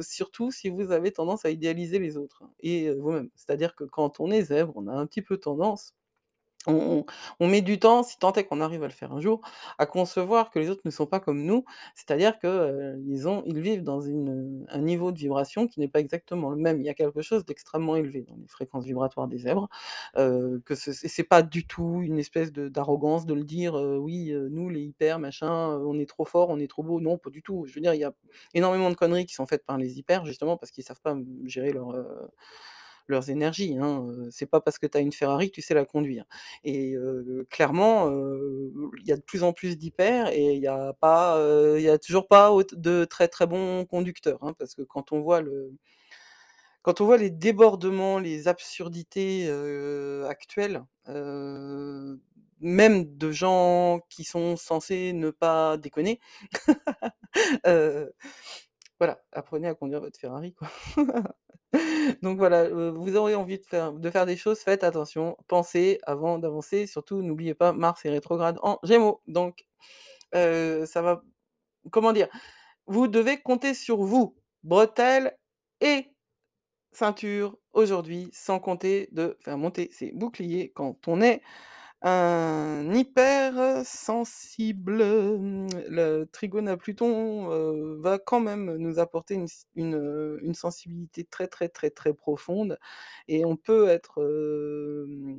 surtout 0.00 0.50
si 0.50 0.70
vous 0.70 0.90
avez 0.90 1.12
tendance 1.12 1.44
à 1.44 1.50
idéaliser 1.50 1.98
les 1.98 2.16
autres 2.16 2.44
et 2.60 2.90
vous-même. 2.94 3.28
C'est-à-dire 3.34 3.74
que 3.76 3.84
quand 3.84 4.20
on 4.20 4.30
est 4.30 4.44
zèbre, 4.44 4.72
on 4.76 4.86
a 4.86 4.92
un 4.94 5.06
petit 5.06 5.20
peu 5.20 5.36
tendance 5.36 5.92
on 7.40 7.48
met 7.48 7.62
du 7.62 7.78
temps, 7.78 8.02
si 8.02 8.18
tant 8.18 8.32
est 8.34 8.44
qu'on 8.44 8.60
arrive 8.60 8.82
à 8.82 8.86
le 8.86 8.92
faire 8.92 9.12
un 9.12 9.20
jour, 9.20 9.40
à 9.78 9.86
concevoir 9.86 10.50
que 10.50 10.58
les 10.58 10.70
autres 10.70 10.82
ne 10.84 10.90
sont 10.90 11.06
pas 11.06 11.20
comme 11.20 11.42
nous. 11.44 11.64
C'est-à-dire 11.94 12.38
que, 12.38 12.46
heu, 12.46 13.02
ils 13.06 13.60
vivent 13.60 13.82
dans 13.84 14.06
un 14.08 14.78
niveau 14.80 15.12
de 15.12 15.18
vibration 15.18 15.66
qui 15.66 15.80
n'est 15.80 15.88
pas 15.88 16.00
exactement 16.00 16.50
le 16.50 16.56
même. 16.56 16.80
Il 16.80 16.86
y 16.86 16.88
a 16.90 16.94
quelque 16.94 17.22
chose 17.22 17.44
d'extrêmement 17.44 17.96
élevé 17.96 18.22
dans 18.22 18.36
les 18.36 18.46
fréquences 18.48 18.84
vibratoires 18.84 19.28
des 19.28 19.38
zèbres, 19.38 19.68
que 20.16 20.74
ce 20.74 20.92
c'est 20.92 21.08
c'est 21.08 21.24
pas 21.24 21.42
du 21.42 21.66
tout 21.66 22.00
une 22.02 22.18
espèce 22.18 22.52
de 22.52 22.68
d'arrogance 22.68 23.26
de 23.26 23.34
le 23.34 23.44
dire, 23.44 23.76
heu: 23.76 23.98
«Oui, 23.98 24.32
nous 24.50 24.68
les 24.68 24.82
hyper 24.82 25.18
machin, 25.18 25.48
on 25.84 25.98
est 25.98 26.06
trop 26.08 26.24
forts, 26.24 26.50
on 26.50 26.58
est 26.58 26.68
trop 26.68 26.82
beaux». 26.82 27.00
Non, 27.00 27.18
pas 27.18 27.30
du 27.30 27.42
tout. 27.42 27.64
Je 27.66 27.74
veux 27.74 27.80
dire, 27.80 27.94
il 27.94 28.00
y 28.00 28.04
a 28.04 28.12
énormément 28.54 28.90
de 28.90 28.94
conneries 28.96 29.26
qui 29.26 29.34
sont 29.34 29.46
faites 29.46 29.64
par 29.64 29.78
les 29.78 29.98
hyper 29.98 30.24
justement 30.26 30.56
parce 30.56 30.70
qu'ils 30.70 30.84
savent 30.84 31.00
pas, 31.00 31.16
gérer 31.46 31.72
leur, 31.72 31.94
leurs 33.08 33.30
énergies, 33.30 33.76
hein, 33.80 34.06
c'est 34.30 34.46
pas 34.46 34.60
parce 34.60 34.78
que 34.78 34.86
tu 34.86 34.96
as 34.98 35.00
une 35.00 35.12
Ferrari 35.12 35.50
que 35.50 35.54
tu 35.54 35.62
sais 35.62 35.74
la 35.74 35.84
conduire 35.84 36.24
et 36.64 36.94
clairement, 37.50 38.10
il 38.10 39.06
y 39.06 39.12
a 39.12 39.16
de 39.16 39.22
plus 39.22 39.42
en 39.42 39.52
plus 39.52 39.76
d'hyper 39.78 40.28
et 40.32 40.54
il 40.54 40.60
y 40.62 40.66
a 40.66 40.92
pas, 41.00 41.38
y 41.78 41.88
a 41.88 41.98
toujours 41.98 42.28
pas 42.28 42.50
de 42.72 43.04
très, 43.04 43.28
très 43.28 43.46
bons 43.46 43.84
conducteurs, 43.86 44.38
hein, 44.42 44.54
parce 44.58 44.74
que 44.74 44.82
quand 44.82 45.12
on 45.12 45.20
voit 45.20 45.40
le 45.40 45.72
quand 46.82 47.00
on 47.00 47.04
voit 47.06 47.18
les 47.18 47.30
débordements, 47.30 48.18
les 48.18 48.48
absurdités, 48.48 49.48
actuelles, 50.28 50.82
même 52.60 53.16
de 53.16 53.30
gens 53.30 54.00
qui 54.10 54.24
sont 54.24 54.56
censés 54.56 55.12
ne 55.12 55.30
pas 55.30 55.76
déconner, 55.76 56.20
voilà, 58.98 59.22
apprenez 59.32 59.68
à 59.68 59.74
conduire 59.74 60.00
votre 60.00 60.18
Ferrari, 60.18 60.54
quoi. 60.54 60.68
Donc 62.22 62.38
voilà, 62.38 62.68
vous 62.68 63.16
aurez 63.16 63.34
envie 63.34 63.58
de 63.58 63.64
faire 63.64 63.92
de 63.92 64.10
faire 64.10 64.24
des 64.26 64.36
choses, 64.36 64.60
faites 64.60 64.84
attention, 64.84 65.36
pensez 65.48 65.98
avant 66.04 66.38
d'avancer, 66.38 66.86
surtout 66.86 67.22
n'oubliez 67.22 67.54
pas 67.54 67.72
Mars 67.74 68.04
est 68.06 68.10
rétrograde 68.10 68.58
en 68.62 68.78
Gémeaux, 68.84 69.20
donc 69.26 69.66
ça 70.32 71.02
va 71.02 71.22
comment 71.90 72.12
dire? 72.12 72.28
Vous 72.86 73.08
devez 73.08 73.40
compter 73.40 73.74
sur 73.74 73.98
vous, 73.98 74.36
bretelles 74.62 75.36
et 75.80 76.10
ceinture 76.92 77.56
aujourd'hui, 77.72 78.30
sans 78.32 78.60
compter 78.60 79.08
de 79.12 79.36
faire 79.40 79.58
monter 79.58 79.90
ses 79.92 80.12
boucliers 80.12 80.72
quand 80.74 81.06
on 81.06 81.20
est 81.20 81.42
un 82.02 82.92
hypersensible. 82.94 85.02
Mmh, 85.04 85.68
le 85.88 86.24
trigone 86.26 86.68
à 86.68 86.76
Pluton, 86.76 87.48
va 88.00 88.18
quand 88.18 88.40
même 88.40 88.76
nous 88.76 88.98
apporter 88.98 89.34
une 89.34 89.46
une, 89.76 90.54
sensibilité 90.54 91.24
très, 91.24 91.46
très, 91.48 91.68
très, 91.68 91.90
très 91.90 92.12
profonde 92.14 92.78
et 93.28 93.44
on 93.44 93.56
peut 93.56 93.88
être, 93.88 94.20
hem, 94.22 95.38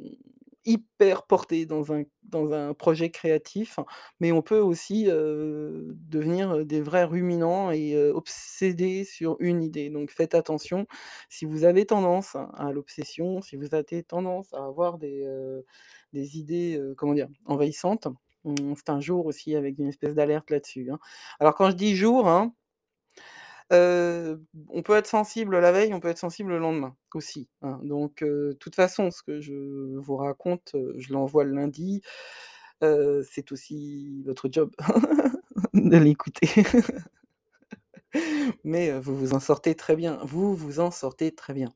hyper 0.65 1.23
porté 1.27 1.65
dans 1.65 1.93
un 1.93 2.03
dans 2.23 2.53
un 2.53 2.73
projet 2.75 3.09
créatif, 3.09 3.79
mais 4.19 4.31
on 4.31 4.41
peut 4.43 4.59
aussi, 4.59 5.05
devenir, 5.05 6.65
des 6.65 6.81
vrais 6.81 7.05
ruminants 7.05 7.71
et 7.71 7.93
heu, 7.95 8.11
obsédés 8.13 9.03
sur 9.03 9.35
une 9.39 9.63
idée. 9.63 9.89
Donc 9.89 10.11
faites 10.11 10.35
attention, 10.35 10.85
si 11.29 11.45
vous 11.45 11.63
avez 11.63 11.85
tendance 11.85 12.35
à 12.55 12.71
l'obsession, 12.71 13.41
si 13.41 13.55
vous 13.57 13.73
avez 13.73 14.03
tendance 14.03 14.53
à 14.53 14.63
avoir 14.65 14.97
des, 14.99 15.25
des 16.13 16.37
idées, 16.37 16.79
comment 16.97 17.13
dire? 17.13 17.29
Envahissantes, 17.45 18.07
c'est 18.75 18.89
un 18.89 18.99
jour 19.01 19.25
aussi 19.25 19.55
avec 19.55 19.77
une 19.79 19.87
espèce 19.87 20.15
d'alerte 20.15 20.49
là-dessus, 20.51 20.89
hein. 20.91 20.99
Alors 21.39 21.55
quand 21.55 21.69
je 21.71 21.75
dis 21.75 21.95
jour, 21.95 22.27
hein 22.27 22.53
on 23.71 24.81
peut 24.83 24.95
être 24.95 25.07
sensible 25.07 25.59
la 25.59 25.71
veille, 25.71 25.93
on 25.93 25.99
peut 25.99 26.09
être 26.09 26.17
sensible 26.17 26.51
le 26.51 26.59
lendemain 26.59 26.95
aussi, 27.13 27.47
hein. 27.61 27.79
Donc 27.83 28.23
de 28.23 28.57
toute 28.59 28.75
façon, 28.75 29.11
ce 29.11 29.23
que 29.23 29.41
je 29.41 29.97
vous 29.97 30.15
raconte, 30.17 30.75
je 30.97 31.13
l'envoie 31.13 31.43
le 31.43 31.53
lundi, 31.55 32.01
c'est 32.81 33.51
aussi 33.51 34.23
votre 34.25 34.49
job 34.51 34.71
de 35.73 35.97
l'écouter. 35.97 36.49
Mais 38.63 38.91
vous 38.99 39.15
vous 39.15 39.33
en 39.33 39.39
sortez 39.39 39.75
très 39.75 39.95
bien, 39.95 40.19
vous 40.23 40.55
vous 40.55 40.79
en 40.79 40.91
sortez 40.91 41.33
très 41.33 41.53
bien. 41.53 41.73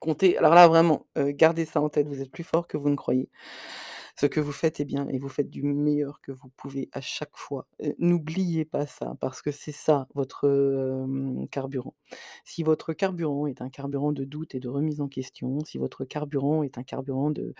Comptez 0.00 0.36
alors 0.38 0.54
là 0.54 0.68
vraiment, 0.68 1.06
gardez 1.16 1.64
ça 1.64 1.80
en 1.80 1.88
tête, 1.88 2.06
vous 2.08 2.20
êtes 2.20 2.30
plus 2.30 2.44
fort 2.44 2.66
que 2.68 2.76
vous 2.76 2.88
ne 2.90 2.96
croyez. 2.96 3.28
Ce 4.18 4.26
que 4.26 4.40
vous 4.40 4.52
faites 4.52 4.80
est 4.80 4.84
bien 4.86 5.06
et 5.08 5.18
vous 5.18 5.28
faites 5.28 5.50
du 5.50 5.62
meilleur 5.62 6.20
que 6.22 6.32
vous 6.32 6.48
pouvez 6.56 6.88
à 6.92 7.02
chaque 7.02 7.36
fois. 7.36 7.66
Heu, 7.84 7.94
n'oubliez 7.98 8.64
pas 8.64 8.86
ça, 8.86 9.16
parce 9.20 9.42
que 9.42 9.50
c'est 9.50 9.72
ça 9.72 10.08
votre, 10.14 10.46
carburant. 11.50 11.94
Si 12.44 12.62
votre 12.62 12.92
carburant 12.94 13.46
est 13.46 13.60
un 13.60 13.68
carburant 13.68 14.12
de 14.12 14.24
doute 14.24 14.54
et 14.54 14.60
de 14.60 14.68
remise 14.68 15.00
en 15.00 15.08
question, 15.08 15.60
si 15.64 15.78
votre 15.78 16.04
carburant 16.04 16.62
est 16.62 16.78
un 16.78 16.82
carburant 16.82 17.30
de, 17.30 17.54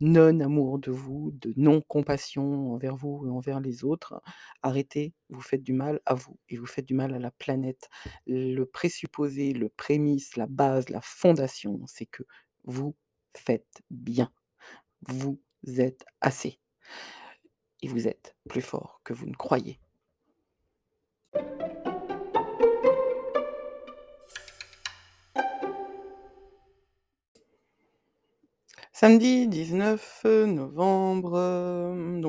non-amour 0.00 0.78
de 0.78 0.90
vous, 0.90 1.32
de 1.40 1.52
non-compassion 1.56 2.72
envers 2.72 2.96
vous 2.96 3.26
et 3.26 3.30
envers 3.30 3.60
les 3.60 3.84
autres, 3.84 4.20
arrêtez, 4.62 5.14
vous 5.30 5.40
faites 5.40 5.62
du 5.62 5.72
mal 5.72 6.00
à 6.06 6.14
vous 6.14 6.36
et 6.48 6.56
vous 6.56 6.66
faites 6.66 6.86
du 6.86 6.94
mal 6.94 7.14
à 7.14 7.18
la 7.18 7.30
planète. 7.30 7.88
Le 8.26 8.64
présupposé, 8.64 9.52
le 9.52 9.68
prémisse, 9.68 10.36
la 10.36 10.46
base, 10.46 10.88
la 10.88 11.00
fondation, 11.00 11.80
c'est 11.86 12.06
que 12.06 12.24
vous 12.64 12.94
faites 13.34 13.82
bien. 13.90 14.30
Vous 15.08 15.38
êtes 15.78 16.04
assez. 16.20 16.58
Et 17.82 17.88
vous 17.88 18.06
êtes 18.06 18.36
plus 18.48 18.62
fort 18.62 19.00
que 19.04 19.12
vous 19.12 19.26
ne 19.26 19.34
croyez. 19.34 19.78
Samedi 28.92 29.48
19 29.48 30.24
novembre, 30.46 31.32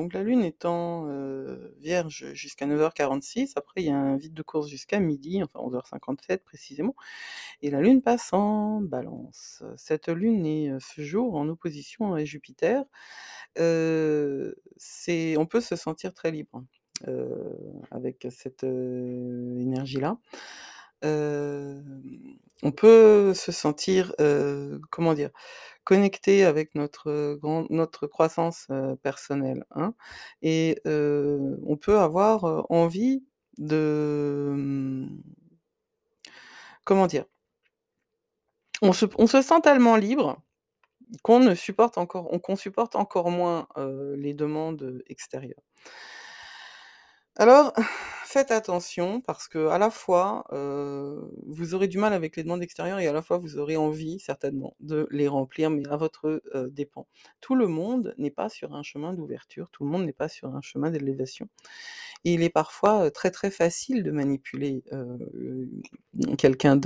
donc 0.04 0.12
la 0.12 0.22
lune 0.22 0.44
heu, 0.66 1.74
Vierge 1.80 2.32
jusqu'à 2.34 2.66
9:46. 2.66 3.54
Après, 3.56 3.80
il 3.82 3.86
y 3.86 3.90
a 3.90 3.96
un 3.96 4.16
vide 4.18 4.34
de 4.34 4.42
course 4.42 4.68
jusqu'à 4.68 5.00
midi, 5.00 5.42
enfin 5.42 5.60
11:57 5.60 6.44
précisément, 6.44 6.94
et 7.62 7.70
la 7.70 7.80
lune 7.80 8.02
passe 8.02 8.32
en 8.34 8.80
Balance. 8.82 9.62
Cette 9.78 10.08
lune 10.08 10.46
est, 10.46 10.72
ce 10.80 11.02
jour 11.02 11.36
en 11.36 11.48
opposition 11.48 12.14
à 12.14 12.24
Jupiter. 12.24 12.84
On 13.58 15.46
peut 15.46 15.60
se 15.62 15.76
sentir 15.76 16.14
très 16.14 16.30
libre, 16.32 16.64
avec 17.90 18.26
cette, 18.30 18.64
énergie-là. 18.64 20.18
On 21.04 22.72
peut 22.72 23.34
se 23.34 23.52
sentir, 23.52 24.14
comment 24.90 25.14
dire? 25.14 25.30
Connecté 25.84 26.44
avec 26.44 26.74
notre, 26.74 28.06
croissance, 28.06 28.68
personnelle, 29.02 29.64
hein, 29.72 29.94
et 30.42 30.80
on 30.86 31.76
peut 31.80 31.98
avoir, 31.98 32.66
envie 32.70 33.24
de, 33.58 34.54
mmh 34.56 35.08
comment 36.84 37.06
dire? 37.06 37.24
On 38.82 38.92
se 38.92 39.42
sent 39.42 39.60
tellement 39.62 39.96
libre 39.96 40.42
qu'on 41.22 41.38
ne 41.40 41.54
supporte 41.54 41.98
encore 41.98 42.28
qu'on 42.42 42.56
supporte 42.56 42.96
encore 42.96 43.30
moins, 43.30 43.68
les 44.16 44.34
demandes, 44.34 45.02
extérieures. 45.06 45.62
Alors, 47.36 47.72
faites 48.24 48.50
attention 48.52 49.20
parce 49.20 49.48
qu'à 49.48 49.78
la 49.78 49.90
fois, 49.90 50.44
vous 51.46 51.74
aurez 51.74 51.88
du 51.88 51.98
mal 51.98 52.12
avec 52.12 52.36
les 52.36 52.42
demandes 52.44 52.62
extérieures 52.62 52.98
et 53.00 53.08
à 53.08 53.12
la 53.12 53.22
fois 53.22 53.38
vous 53.38 53.58
aurez 53.58 53.76
envie 53.76 54.20
certainement 54.20 54.76
de 54.80 55.06
les 55.10 55.26
remplir, 55.28 55.70
mais 55.70 55.86
à 55.88 55.96
votre, 55.96 56.42
heu, 56.54 56.70
dépens. 56.70 57.06
Tout 57.40 57.54
le 57.56 57.66
monde 57.66 58.14
n'est 58.18 58.30
pas 58.30 58.48
sur 58.48 58.74
un 58.74 58.82
chemin 58.82 59.12
d'ouverture, 59.14 59.68
tout 59.70 59.84
le 59.84 59.90
monde 59.90 60.04
n'est 60.04 60.12
pas 60.12 60.28
sur 60.28 60.54
un 60.54 60.60
chemin 60.62 60.90
d'élévation. 60.90 61.48
Il 62.24 62.42
est 62.42 62.48
parfois, 62.50 63.10
très, 63.10 63.30
très 63.30 63.50
facile 63.50 64.02
de 64.02 64.10
manipuler, 64.10 64.82
heu, 64.92 65.18
quelqu'un 66.38 66.76
mmh, 66.76 66.80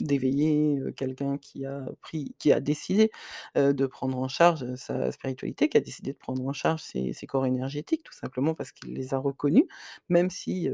d'éveillé, 0.00 0.78
quelqu'un 0.96 1.36
qui 1.38 1.66
a 1.66 1.84
pris 2.00 2.34
qui 2.38 2.52
a 2.52 2.60
décidé, 2.60 3.10
de 3.56 3.86
prendre 3.86 4.16
en 4.18 4.28
charge, 4.28 4.64
sa 4.76 5.12
spiritualité, 5.12 5.68
qui 5.68 5.76
a 5.76 5.80
décidé 5.80 6.12
de 6.12 6.16
prendre 6.18 6.46
en 6.46 6.52
charge 6.54 6.80
ses 6.82 7.26
corps 7.26 7.44
énergétiques, 7.46 8.04
tout 8.04 8.12
simplement 8.14 8.54
parce 8.54 8.72
qu'il 8.72 8.94
les 8.94 9.12
a 9.12 9.18
reconnus, 9.18 9.64
même 10.08 10.30
si, 10.30 10.68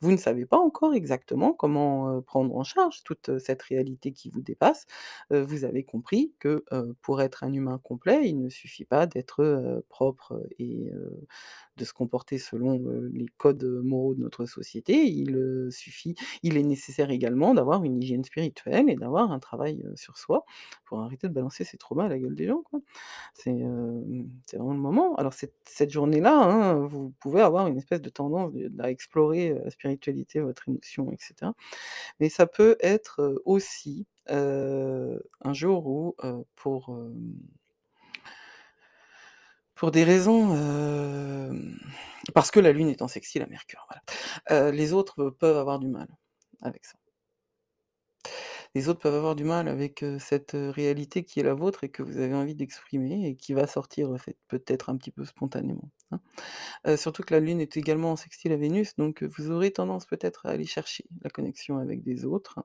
vous 0.00 0.10
ne 0.12 0.16
savez 0.18 0.44
pas 0.46 0.58
encore 0.58 0.92
exactement 0.94 1.52
comment, 1.54 2.20
prendre 2.22 2.54
en 2.56 2.64
charge 2.64 3.02
toute, 3.04 3.38
cette 3.38 3.62
réalité 3.62 4.12
qui 4.12 4.28
vous 4.30 4.42
dépasse. 4.42 4.84
Vous 5.30 5.64
avez 5.64 5.84
compris 5.84 6.34
que, 6.40 6.64
pour 7.02 7.22
être 7.22 7.44
un 7.44 7.52
humain 7.52 7.80
complet, 7.82 8.28
il 8.28 8.40
ne 8.42 8.48
suffit 8.50 8.84
pas 8.84 9.06
d'être, 9.06 9.82
propre 9.88 10.42
et 10.58 10.90
de 11.76 11.84
se 11.84 11.92
comporter 11.92 12.38
selon, 12.38 12.80
les 13.12 13.26
codes, 13.38 13.64
moraux 13.84 14.14
de 14.14 14.20
notre 14.20 14.46
société. 14.46 15.06
Il, 15.06 15.36
heu, 15.36 15.70
suffit 15.70 16.14
il 16.42 16.56
est 16.56 16.62
nécessaire 16.62 17.10
également 17.10 17.54
d'avoir 17.54 17.84
une 17.84 18.02
hygiène 18.02 18.24
spirituelle 18.24 18.88
et 18.90 18.96
d'avoir 18.96 19.32
un 19.32 19.38
travail, 19.40 19.82
heu, 19.84 19.92
sur 19.96 20.18
soi 20.18 20.44
pour 20.84 21.00
arrêter 21.00 21.28
de 21.28 21.32
balancer 21.34 21.64
ses 21.64 21.78
traumas 21.78 22.04
à 22.06 22.08
la 22.08 22.18
gueule 22.18 22.34
des 22.36 22.46
gens, 22.46 22.62
quoi. 22.62 22.80
C'est, 23.34 23.52
vraiment 24.56 24.72
le 24.74 24.78
moment. 24.80 25.16
Alors 25.16 25.34
cette 25.34 25.90
journée-là, 25.90 26.34
hein, 26.36 26.86
vous 26.86 27.12
pouvez 27.20 27.40
avoir 27.42 27.66
une 27.68 27.78
espèce 27.78 28.02
de 28.02 28.10
tendance 28.10 28.52
à 28.80 28.90
explorer, 28.90 29.54
la 29.64 29.70
spiritualité, 29.70 30.40
votre 30.40 30.68
émotion 30.68 31.10
et 31.12 31.16
cetera. 31.20 31.54
Mais 32.20 32.28
ça 32.30 32.46
peut 32.46 32.76
être, 32.80 33.42
aussi, 33.46 34.06
un 34.28 35.52
jour 35.52 35.86
où, 35.86 36.16
pour, 36.56 36.96
pour 39.76 39.90
des 39.92 40.04
raisons, 40.04 40.54
hem, 40.56 41.78
parce 42.34 42.50
que 42.50 42.60
la 42.60 42.72
lune 42.72 42.88
en 43.02 43.08
sextile 43.08 43.42
à 43.42 43.46
Mercure, 43.46 43.86
voilà. 43.88 44.68
Heu, 44.70 44.72
les 44.72 44.92
autres, 44.94 45.30
peuvent 45.30 45.58
avoir 45.58 45.78
du 45.78 45.88
mal 45.88 46.08
avec 46.62 46.84
ça. 46.86 46.96
Les 48.76 48.90
autres 48.90 49.00
peuvent 49.00 49.14
avoir 49.14 49.34
du 49.34 49.44
mal 49.44 49.68
avec, 49.68 50.04
cette, 50.18 50.50
réalité 50.54 51.24
qui 51.24 51.40
est 51.40 51.42
la 51.42 51.54
vôtre 51.54 51.82
et 51.84 51.88
que 51.88 52.02
vous 52.02 52.18
avez 52.18 52.34
envie 52.34 52.54
d'exprimer 52.54 53.26
et 53.26 53.34
qui 53.34 53.54
va 53.54 53.66
sortir, 53.66 54.14
peut-être 54.48 54.90
un 54.90 54.98
petit 54.98 55.10
peu 55.10 55.24
spontanément, 55.24 55.90
hein. 56.10 56.20
Surtout 56.98 57.22
que 57.22 57.32
la 57.32 57.40
lune 57.40 57.62
est 57.62 57.78
également 57.78 58.12
en 58.12 58.16
sextile 58.16 58.52
à 58.52 58.58
Vénus, 58.58 58.94
donc 58.96 59.22
vous 59.22 59.50
aurez 59.50 59.70
tendance 59.70 60.04
peut-être 60.04 60.44
à 60.44 60.50
aller 60.50 60.66
chercher 60.66 61.06
la 61.22 61.30
connexion 61.30 61.78
avec 61.78 62.02
des 62.02 62.26
autres, 62.26 62.58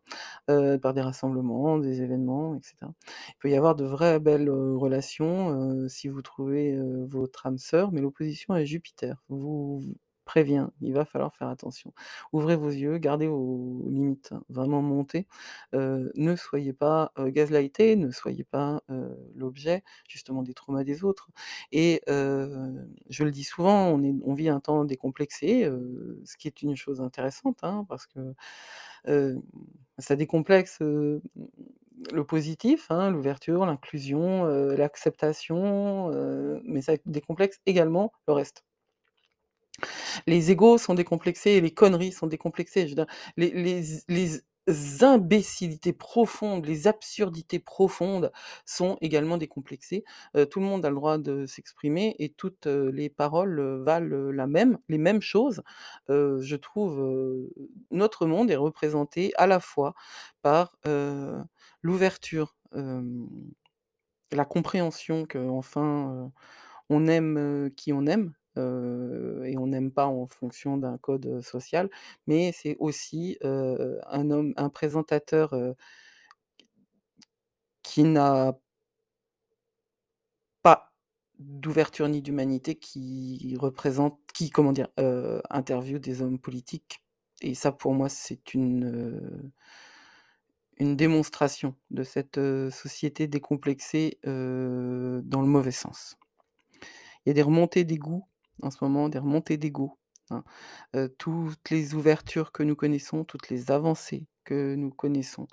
par 0.47 0.93
des 0.93 1.01
rassemblements, 1.01 1.77
des 1.77 2.01
événements 2.01 2.55
et 2.55 2.59
cetera. 2.61 2.93
Il 3.29 3.35
peut 3.39 3.49
y 3.49 3.55
avoir 3.55 3.75
de 3.75 3.85
vraies 3.85 4.19
belles, 4.19 4.49
relations, 4.49 5.87
si 5.87 6.09
vous 6.09 6.21
trouvez, 6.21 6.77
votre 7.07 7.45
âme 7.45 7.57
sœur, 7.57 7.93
mais 7.93 8.01
l'opposition 8.01 8.53
à 8.53 8.65
Jupiter 8.65 9.23
vous 9.29 9.81
prévient, 10.25 10.67
il 10.81 10.93
va 10.93 11.05
falloir 11.05 11.35
faire 11.35 11.47
attention. 11.49 11.93
Ouvrez 12.33 12.55
vos 12.55 12.69
yeux, 12.69 12.97
gardez 12.99 13.27
vos 13.27 13.83
limites 13.89 14.33
vraiment 14.49 14.81
montées, 14.81 15.27
heu, 15.75 16.11
ne 16.15 16.35
soyez 16.35 16.73
pas, 16.73 17.11
heu, 17.19 17.29
gaslighté, 17.31 17.95
ne 17.95 18.11
soyez 18.11 18.43
pas, 18.45 18.81
l'objet 19.35 19.83
justement 20.09 20.43
des 20.43 20.53
traumas 20.53 20.83
des 20.83 21.03
autres 21.03 21.29
et 21.71 22.01
je 22.07 23.23
le 23.23 23.31
dis 23.31 23.43
souvent, 23.43 23.89
on 24.23 24.33
vit 24.33 24.49
un 24.49 24.59
temps 24.59 24.85
décomplexé, 24.85 25.69
ce 26.25 26.37
qui 26.37 26.47
est 26.47 26.61
une 26.61 26.75
chose 26.75 27.01
intéressante, 27.01 27.59
hein, 27.63 27.85
parce 27.89 28.05
que, 28.07 28.33
ça 29.99 30.15
décomplexe, 30.15 30.79
le 32.13 32.23
positif, 32.25 32.87
hein, 32.91 33.11
l'ouverture, 33.11 33.65
l'inclusion, 33.65 34.45
l'acceptation, 34.45 36.09
mais 36.65 36.81
ça 36.81 36.93
décomplexe 37.05 37.59
également 37.65 38.11
le 38.27 38.33
reste. 38.33 38.63
Les 40.27 40.51
égos 40.51 40.77
sont 40.77 40.93
décomplexés 40.95 41.51
et 41.51 41.61
les 41.61 41.73
conneries 41.73 42.11
sont 42.11 42.27
décomplexées. 42.27 42.93
Les 43.37 44.41
imbécilités 45.01 45.91
profondes, 45.93 46.65
les 46.67 46.87
absurdités 46.87 47.59
profondes 47.59 48.31
sont 48.65 48.97
également 49.01 49.37
décomplexées. 49.37 50.03
Heu, 50.37 50.45
tout 50.45 50.59
le 50.59 50.65
monde 50.67 50.85
a 50.85 50.89
le 50.89 50.95
droit 50.95 51.17
de 51.17 51.45
s'exprimer 51.47 52.15
et 52.19 52.29
toutes, 52.29 52.67
heu, 52.67 52.89
les 52.91 53.09
paroles, 53.09 53.59
heu, 53.59 53.83
valent, 53.83 54.31
la 54.31 54.47
même 54.47 54.77
les 54.87 54.99
mêmes 54.99 55.21
choses. 55.21 55.63
Je 56.09 56.55
trouve, 56.55 57.49
notre 57.91 58.25
monde 58.27 58.51
est 58.51 58.55
représenté 58.55 59.33
à 59.37 59.47
la 59.47 59.59
fois 59.59 59.93
par, 60.43 60.77
l'ouverture, 61.81 62.55
la 64.31 64.45
compréhension 64.45 65.25
qu'enfin, 65.25 66.13
heu, 66.27 66.31
on 66.89 67.07
aime, 67.07 67.71
qui 67.77 67.93
on 67.93 68.05
aime, 68.07 68.33
et 68.57 69.57
on 69.57 69.67
n'aime 69.67 69.91
pas 69.91 70.05
en 70.07 70.27
fonction 70.27 70.77
d'un 70.77 70.97
code, 70.97 71.41
social, 71.41 71.89
mais 72.27 72.51
c'est 72.53 72.75
aussi, 72.79 73.37
un 73.43 74.31
homme 74.31 74.53
un 74.57 74.69
présentateur, 74.69 75.53
qui 77.83 78.03
n'a 78.03 78.57
pas 80.63 80.93
d'ouverture 81.39 82.07
ni 82.07 82.21
d'humanité, 82.21 82.75
qui 82.75 83.55
représente 83.59 84.19
qui, 84.33 84.49
comment 84.51 84.71
dire? 84.73 84.87
Heu, 84.99 85.41
interviewe 85.49 85.99
des 85.99 86.21
hommes 86.21 86.39
politiques 86.39 87.03
et 87.41 87.55
ça 87.55 87.71
pour 87.71 87.93
moi 87.93 88.09
c'est 88.09 88.53
une, 88.53 89.51
une 90.77 90.95
démonstration 90.95 91.75
de 91.89 92.03
cette, 92.03 92.39
société 92.71 93.27
décomplexée, 93.27 94.19
dans 94.23 95.41
le 95.41 95.47
mauvais 95.47 95.71
sens. 95.71 96.17
Il 97.25 97.29
y 97.29 97.31
a 97.31 97.33
des 97.33 97.41
remontées 97.43 97.83
d'ego 97.83 98.25
en 98.61 98.71
ce 98.71 98.77
moment, 98.83 99.09
des 99.09 99.19
remontées 99.19 99.57
d'ego, 99.57 99.97
hein. 100.31 100.43
Toutes 101.17 101.69
les 101.69 101.93
ouvertures 101.95 102.51
que 102.51 102.63
nous 102.63 102.75
connaissons, 102.75 103.23
toutes 103.25 103.49
les 103.49 103.71
avancées 103.71 104.27
que 104.45 104.75
nous 104.75 104.91
connaissons, 104.91 105.47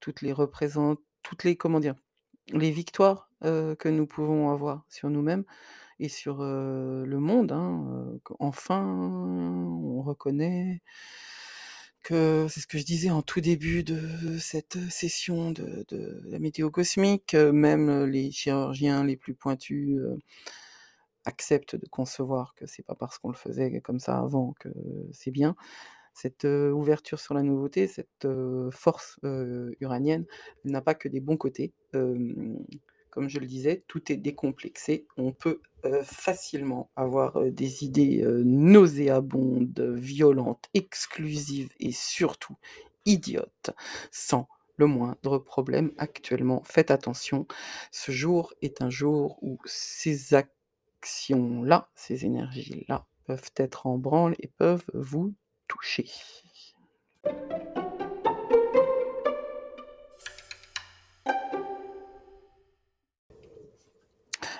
toutes 0.00 0.22
les 0.22 0.34
toutes 1.22 1.44
les 1.44 1.56
comment 1.56 1.80
dire? 1.80 1.94
Les 2.52 2.70
victoires, 2.70 3.30
que 3.42 3.88
nous 3.88 4.06
pouvons 4.06 4.50
avoir 4.50 4.84
sur 4.88 5.10
nous-mêmes 5.10 5.44
et 6.00 6.08
sur, 6.08 6.38
le 6.42 7.18
monde, 7.18 7.52
hein, 7.52 7.86
heu, 8.14 8.20
qu'enfin 8.24 8.84
on 8.84 10.02
reconnaît 10.02 10.82
que 12.02 12.46
c'est 12.50 12.60
ce 12.60 12.66
que 12.66 12.78
je 12.78 12.84
disais 12.84 13.10
en 13.10 13.22
tout 13.22 13.40
début 13.40 13.82
de 13.82 14.38
cette, 14.38 14.78
session 14.90 15.50
de 15.52 15.84
de 15.88 16.20
la 16.26 16.38
météo 16.38 16.70
cosmique, 16.70 17.34
même 17.34 18.04
les 18.04 18.30
chirurgiens 18.30 19.04
les 19.04 19.16
plus 19.16 19.34
pointus, 19.34 19.98
acceptent 21.24 21.76
de 21.76 21.86
concevoir 21.86 22.54
que 22.54 22.66
c'est 22.66 22.82
pas 22.82 22.94
parce 22.94 23.18
qu'on 23.18 23.28
le 23.30 23.36
faisait 23.36 23.80
comme 23.80 24.00
ça 24.00 24.18
avant 24.18 24.54
que 24.60 24.68
c'est 25.12 25.30
bien. 25.30 25.56
Cette, 26.14 26.44
ouverture 26.44 27.18
sur 27.18 27.34
la 27.34 27.42
nouveauté, 27.42 27.88
cette, 27.88 28.26
force, 28.70 29.18
uranienne 29.80 30.26
n'a 30.64 30.80
pas 30.80 30.94
que 30.94 31.08
des 31.08 31.20
bons 31.20 31.36
côtés. 31.36 31.72
Comme 31.90 33.28
je 33.28 33.38
le 33.38 33.46
disais, 33.46 33.84
tout 33.88 34.12
est 34.12 34.16
décomplexé. 34.16 35.06
On 35.16 35.32
peut, 35.32 35.60
facilement 36.04 36.90
avoir, 36.94 37.42
des 37.50 37.84
idées, 37.84 38.24
nauséabondes, 38.44 39.80
violentes, 39.96 40.66
exclusives 40.72 41.70
et 41.80 41.92
surtout 41.92 42.56
idiotes, 43.06 43.70
sans 44.10 44.48
le 44.76 44.86
moindre 44.86 45.38
problème 45.38 45.92
actuellement. 45.98 46.62
Faites 46.64 46.90
attention, 46.90 47.46
ce 47.90 48.12
jour 48.12 48.52
est 48.62 48.82
un 48.82 48.90
jour 48.90 49.38
où 49.42 49.58
ces 49.64 50.34
actions-là, 51.04 51.90
ces 51.94 52.24
énergies-là 52.24 53.04
peuvent 53.26 53.50
être 53.56 53.86
en 53.86 53.98
branle 53.98 54.34
et 54.38 54.48
peuvent 54.48 54.86
vous 54.94 55.34
toucher. 55.68 56.06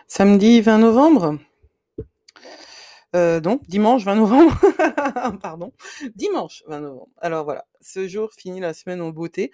Samedi 0.06 0.60
20 0.60 0.78
novembre? 0.78 1.38
Heu, 3.16 3.40
non, 3.40 3.58
dimanche 3.66 4.04
20 4.04 4.16
novembre, 4.16 4.60
pardon, 5.40 5.72
dimanche 6.14 6.62
20 6.66 6.80
novembre. 6.80 7.08
Alors 7.22 7.44
voilà, 7.44 7.64
ce 7.84 8.08
jour 8.08 8.30
finit 8.32 8.60
la 8.60 8.74
semaine 8.74 9.00
en 9.00 9.10
beauté. 9.10 9.50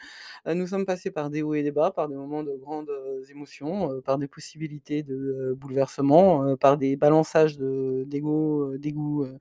Nous 0.47 0.67
sommes 0.69 0.87
passés 0.87 1.11
par 1.11 1.31
des 1.31 1.43
hauts 1.43 1.55
et 1.55 1.63
des 1.63 1.73
bas, 1.73 1.91
par 1.91 2.09
des 2.09 2.15
moments 2.17 2.43
de 2.43 2.53
grandes, 2.53 2.91
émotions, 3.31 4.01
par 4.03 4.19
des 4.19 4.29
possibilités 4.29 5.03
de, 5.03 5.55
bouleversement, 5.59 6.57
par 6.57 6.77
des 6.79 6.97
balançages 6.97 7.57
de 7.59 8.05
d'ego, 8.07 8.75
heu, 8.75 9.39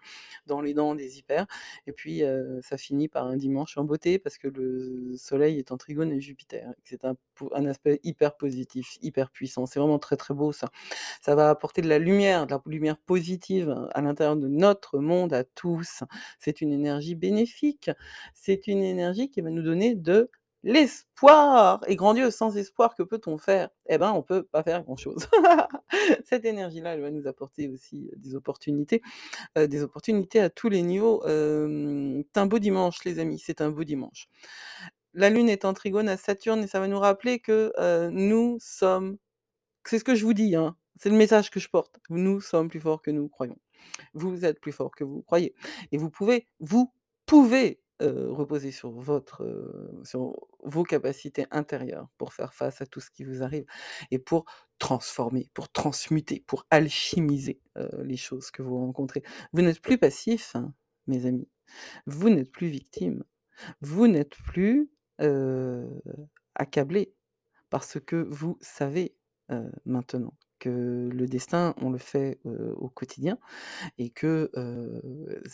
dans 0.47 0.61
les 0.61 0.73
dents 0.73 0.95
des 0.95 1.17
hyper 1.19 1.45
et 1.87 1.91
puis, 1.91 2.21
ça 2.61 2.77
finit 2.77 3.07
par 3.07 3.25
un 3.27 3.37
dimanche 3.37 3.77
en 3.77 3.83
beauté 3.83 4.19
parce 4.19 4.37
que 4.37 4.47
le 4.47 5.15
soleil 5.17 5.57
est 5.59 5.71
en 5.71 5.77
trigone 5.77 6.09
avec 6.09 6.21
Jupiter. 6.21 6.73
C'est 6.83 7.05
un 7.05 7.15
un 7.53 7.65
aspect 7.65 8.01
hyper 8.03 8.35
positif, 8.35 8.97
hyper 9.01 9.31
puissant. 9.31 9.65
C'est 9.65 9.79
vraiment 9.79 9.99
très, 9.99 10.17
très 10.17 10.33
beau 10.33 10.51
ça. 10.51 10.69
Ça 11.21 11.35
va 11.35 11.49
apporter 11.49 11.81
de 11.81 11.87
la 11.87 11.99
lumière, 11.99 12.45
de 12.47 12.51
la 12.51 12.61
lumière 12.65 12.97
positive 12.97 13.75
à 13.91 14.01
l'intérieur 14.01 14.35
de 14.35 14.47
notre 14.47 14.99
monde 14.99 15.33
à 15.33 15.43
tous. 15.43 16.03
C'est 16.39 16.61
une 16.61 16.73
énergie 16.73 17.15
bénéfique. 17.15 17.91
C'est 18.33 18.67
une 18.67 18.78
énergie 18.83 19.29
qui 19.29 19.41
va 19.41 19.49
nous 19.49 19.61
donner 19.61 19.95
de 19.95 20.29
l'espoir 20.63 21.81
et 21.87 21.95
grand 21.95 22.15
sans 22.31 22.57
espoir, 22.57 22.95
que 22.95 23.03
peut-on 23.03 23.37
faire? 23.37 23.69
Eh 23.87 23.97
ben, 23.97 24.11
on 24.11 24.21
peut 24.21 24.43
pas 24.43 24.61
faire 24.63 24.83
grand-chose. 24.83 25.27
Cette 26.25 26.45
énergie-là, 26.45 26.95
elle 26.95 27.01
va 27.01 27.11
nous 27.11 27.27
apporter 27.27 27.69
aussi 27.69 28.11
des 28.17 28.35
opportunités, 28.35 29.01
heu, 29.57 29.67
des 29.67 29.83
opportunités 29.83 30.41
à 30.41 30.49
tous 30.49 30.69
les 30.69 30.81
niveaux. 30.81 31.21
C'est 31.25 32.39
un 32.39 32.45
beau 32.45 32.59
dimanche 32.59 33.03
les 33.05 33.19
amis, 33.19 33.39
c'est 33.39 33.61
un 33.61 33.69
beau 33.69 33.83
dimanche. 33.83 34.27
La 35.13 35.29
lune 35.29 35.49
est 35.49 35.65
en 35.65 35.73
trigone 35.73 36.09
à 36.09 36.17
Saturne 36.17 36.63
et 36.63 36.67
ça 36.67 36.79
va 36.79 36.87
nous 36.87 36.99
rappeler 36.99 37.39
que, 37.39 37.71
nous 38.09 38.57
sommes 38.59 39.17
c'est 39.89 39.97
ce 39.97 40.03
que 40.03 40.13
je 40.13 40.23
vous 40.23 40.33
dis, 40.33 40.55
hein, 40.55 40.75
c'est 40.99 41.09
le 41.09 41.15
message 41.15 41.49
que 41.49 41.59
je 41.59 41.67
porte. 41.67 41.99
Nous 42.09 42.41
sommes 42.41 42.69
plus 42.69 42.79
forts 42.79 43.01
que 43.01 43.09
nous 43.09 43.27
croyons. 43.27 43.57
Vous 44.13 44.45
êtes 44.45 44.59
plus 44.59 44.71
forts 44.71 44.91
que 44.91 45.03
vous 45.03 45.23
croyez 45.23 45.55
et 45.91 45.97
vous 45.97 46.11
pouvez 46.11 46.45
vous 46.59 46.93
pouvez, 47.25 47.79
heu, 48.01 48.31
reposer 48.31 48.71
sur 48.71 48.91
votre, 48.91 49.43
heu, 49.43 50.01
sur 50.03 50.35
vos 50.63 50.83
capacités 50.83 51.45
intérieures 51.51 52.09
pour 52.17 52.33
faire 52.33 52.53
face 52.53 52.81
à 52.81 52.85
tout 52.85 52.99
ce 53.01 53.11
qui 53.11 53.23
vous 53.23 53.43
arrive 53.43 53.65
et 54.11 54.19
pour 54.19 54.45
transformer, 54.79 55.49
pour 55.53 55.69
transmuter, 55.71 56.43
pour 56.47 56.65
alchimiser, 56.71 57.61
heu, 57.77 57.89
les 58.03 58.17
choses 58.17 58.51
que 58.51 58.61
vous 58.61 58.77
rencontrez. 58.77 59.23
Vous 59.53 59.61
n'êtes 59.61 59.81
plus 59.81 59.97
passifs, 59.97 60.55
hein, 60.55 60.73
mes 61.07 61.25
amis. 61.25 61.49
Vous 62.07 62.29
n'êtes 62.29 62.51
plus 62.51 62.67
victimes. 62.69 63.23
Vous 63.81 64.07
n'êtes 64.07 64.35
plus, 64.37 64.91
heu, 65.21 65.89
accablés 66.55 67.13
parce 67.69 67.99
que 67.99 68.17
vous 68.17 68.57
savez, 68.61 69.15
maintenant 69.85 70.33
que 70.59 71.09
le 71.11 71.25
destin, 71.27 71.73
on 71.81 71.89
le 71.89 71.97
fait, 71.97 72.39
au 72.77 72.89
quotidien 72.89 73.37
et 73.97 74.09
que, 74.09 74.51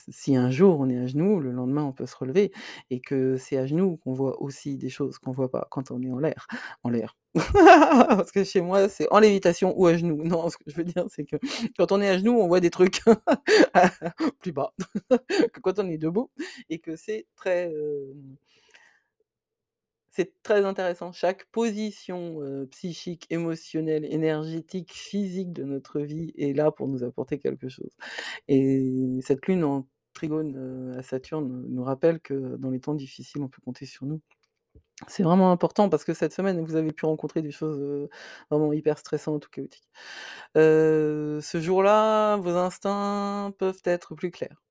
si 0.10 0.36
un 0.36 0.50
jour 0.52 0.80
on 0.80 0.90
est 0.90 0.98
à 0.98 1.08
genoux, 1.08 1.40
le 1.40 1.52
lendemain 1.52 1.84
on 1.84 1.92
peut 1.94 2.06
se 2.06 2.16
relever 2.16 2.52
et 2.90 3.00
que 3.00 3.38
c'est 3.38 3.58
à 3.58 3.66
genoux 3.66 3.98
qu'on 3.98 4.14
voit 4.14 4.42
aussi 4.42 4.78
des 4.78 4.90
choses 4.90 5.18
qu'on 5.20 5.32
voit 5.32 5.52
pas 5.52 5.68
quand 5.72 5.92
on 5.92 6.02
est 6.02 6.12
en 6.12 6.20
l'air 6.20 6.48
en 6.84 6.90
l'air. 6.90 7.16
Parce 8.14 8.32
que 8.32 8.44
chez 8.44 8.62
moi, 8.62 8.88
c'est 8.88 9.12
en 9.12 9.20
lévitation 9.20 9.78
ou 9.78 9.88
à 9.88 9.98
genoux. 9.98 10.24
Non, 10.24 10.50
ce 10.50 10.58
que 10.58 10.64
je 10.68 10.76
veux 10.76 10.86
dire, 10.86 11.06
c'est 11.10 11.26
que 11.26 11.36
quand 11.78 11.92
on 11.92 12.02
est 12.02 12.08
à 12.08 12.18
genoux, 12.18 12.40
on 12.40 12.48
voit 12.48 12.62
des 12.62 12.70
trucs 12.70 13.02
plus 14.40 14.54
bas 14.54 14.74
que 15.54 15.60
quand 15.60 15.80
on 15.80 15.90
est 15.90 15.98
debout 15.98 16.32
et 16.70 16.80
que 16.80 16.96
c'est 16.96 17.28
très, 17.36 17.72
c'est 20.16 20.42
très 20.44 20.66
intéressant. 20.66 21.12
Chaque 21.12 21.46
position, 21.52 22.40
psychique, 22.72 23.28
émotionnelle, 23.30 24.06
énergétique, 24.06 24.94
physique 24.94 25.54
de 25.54 25.64
notre 25.64 26.00
vie 26.00 26.34
est 26.38 26.54
là 26.54 26.72
pour 26.72 26.88
nous 26.88 27.04
apporter 27.04 27.40
quelque 27.40 27.70
chose 27.70 27.92
et 28.48 29.20
cette 29.22 29.46
lune 29.48 29.64
en 29.64 29.88
trigone, 30.14 30.96
à 30.98 31.04
Saturne 31.04 31.66
nous 31.68 31.84
rappelle 31.84 32.22
que 32.22 32.56
dans 32.56 32.70
les 32.70 32.80
temps 32.80 32.96
difficiles, 32.96 33.42
on 33.44 33.50
peut 33.50 33.62
compter 33.66 33.86
sur 33.86 34.06
nous. 34.06 34.22
C'est 35.08 35.24
vraiment 35.24 35.52
important 35.52 35.90
parce 35.90 36.06
que 36.06 36.14
cette 36.14 36.34
semaine, 36.34 36.64
vous 36.64 36.78
avez 36.78 36.94
pu 36.94 37.06
rencontrer 37.06 37.42
des 37.42 37.52
choses, 37.52 38.10
vraiment 38.50 38.72
hyper 38.74 38.98
stressantes 38.98 39.48
ou 39.48 39.50
chaotiques. 39.50 39.90
Ce 40.56 41.60
jour-là, 41.62 42.38
vos 42.38 42.56
instincts 42.56 43.54
peuvent 43.60 43.82
être 43.86 44.16
plus 44.16 44.32
clairs. 44.32 44.65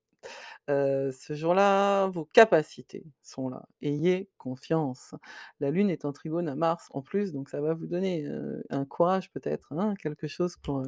Ce 0.69 1.35
jour-là, 1.35 2.07
vos 2.09 2.25
capacités 2.27 3.05
sont 3.23 3.49
là. 3.49 3.67
Ayez 3.83 4.31
confiance. 4.39 5.15
La 5.61 5.71
lune 5.71 5.91
est 5.91 6.05
en 6.05 6.13
trigone 6.13 6.49
à 6.49 6.55
Mars 6.57 6.89
en 6.93 7.03
plus, 7.03 7.33
donc 7.33 7.49
ça 7.51 7.61
va 7.61 7.75
vous 7.75 7.87
donner, 7.87 8.27
un 8.71 8.85
courage 8.85 9.31
peut-être, 9.33 9.73
hein, 9.73 9.95
quelque 10.01 10.27
chose 10.27 10.57
pour, 10.57 10.83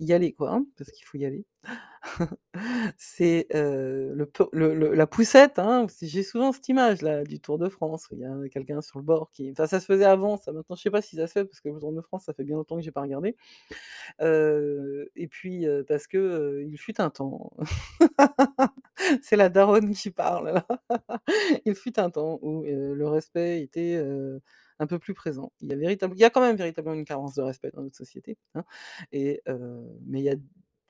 y 0.00 0.12
aller 0.12 0.32
quoi, 0.32 0.52
hein, 0.52 0.66
parce 0.78 0.90
qu'il 0.92 1.06
faut 1.06 1.18
y 1.18 1.24
aller. 1.26 1.44
C'est, 2.98 3.46
heu, 3.54 4.14
le 4.14 4.30
le 4.74 4.94
la 4.94 5.06
poussette, 5.08 5.58
hein, 5.60 5.86
j'ai 6.02 6.22
souvent 6.24 6.52
cette 6.52 6.68
image-là 6.68 7.24
du 7.24 7.40
Tour 7.40 7.58
de 7.58 7.68
France, 7.70 8.08
il 8.12 8.20
y 8.20 8.24
a 8.26 8.34
quelqu'un 8.50 8.82
sur 8.82 8.98
le 9.00 9.04
bord 9.04 9.30
qui 9.32 9.50
enfin 9.52 9.66
ça 9.68 9.80
se 9.80 9.86
faisait 9.86 10.04
avant, 10.06 10.36
ça 10.38 10.52
maintenant 10.52 10.76
je 10.76 10.82
sais 10.82 10.90
pas 10.90 11.02
si 11.02 11.16
ça 11.16 11.26
se 11.28 11.32
fait 11.34 11.44
parce 11.46 11.60
que 11.60 11.68
le 11.70 11.80
Tour 11.80 11.92
de 11.94 12.00
France, 12.02 12.24
ça 12.26 12.34
fait 12.34 12.44
bien 12.44 12.56
longtemps 12.56 12.76
que 12.76 12.82
j'ai 12.82 12.92
pas 12.92 13.02
regardé. 13.02 13.36
Heu 14.22 15.10
et 15.16 15.28
puis, 15.28 15.66
heu, 15.66 15.84
parce 15.88 16.06
que, 16.08 16.64
il 16.68 16.78
fut 16.78 17.00
un 17.00 17.10
temps, 17.10 17.52
c'est 19.22 19.36
la 19.36 19.48
daronne 19.50 19.94
qui 19.94 20.10
parle 20.12 20.54
là. 20.54 20.66
Il 21.66 21.74
fut 21.76 21.98
un 22.00 22.10
temps 22.10 22.38
où, 22.42 22.64
le 22.64 23.08
respect 23.08 23.62
était, 23.62 23.96
un 24.80 24.86
peu 24.88 24.98
plus 25.00 25.14
présent. 25.14 25.52
Il 25.62 25.70
y 25.70 25.74
a 25.74 25.76
véritable 25.76 26.14
il 26.16 26.20
y 26.20 26.24
a 26.24 26.30
quand 26.30 26.42
même 26.42 26.56
véritablement 26.56 26.96
une 26.98 27.06
carence 27.06 27.36
de 27.36 27.42
respect 27.42 27.70
dans 27.74 27.82
notre 27.84 27.96
société, 27.98 28.38
hein 28.56 28.64
et 29.12 29.42
mais 30.06 30.20
il 30.20 30.24
y 30.24 30.30
a 30.30 30.36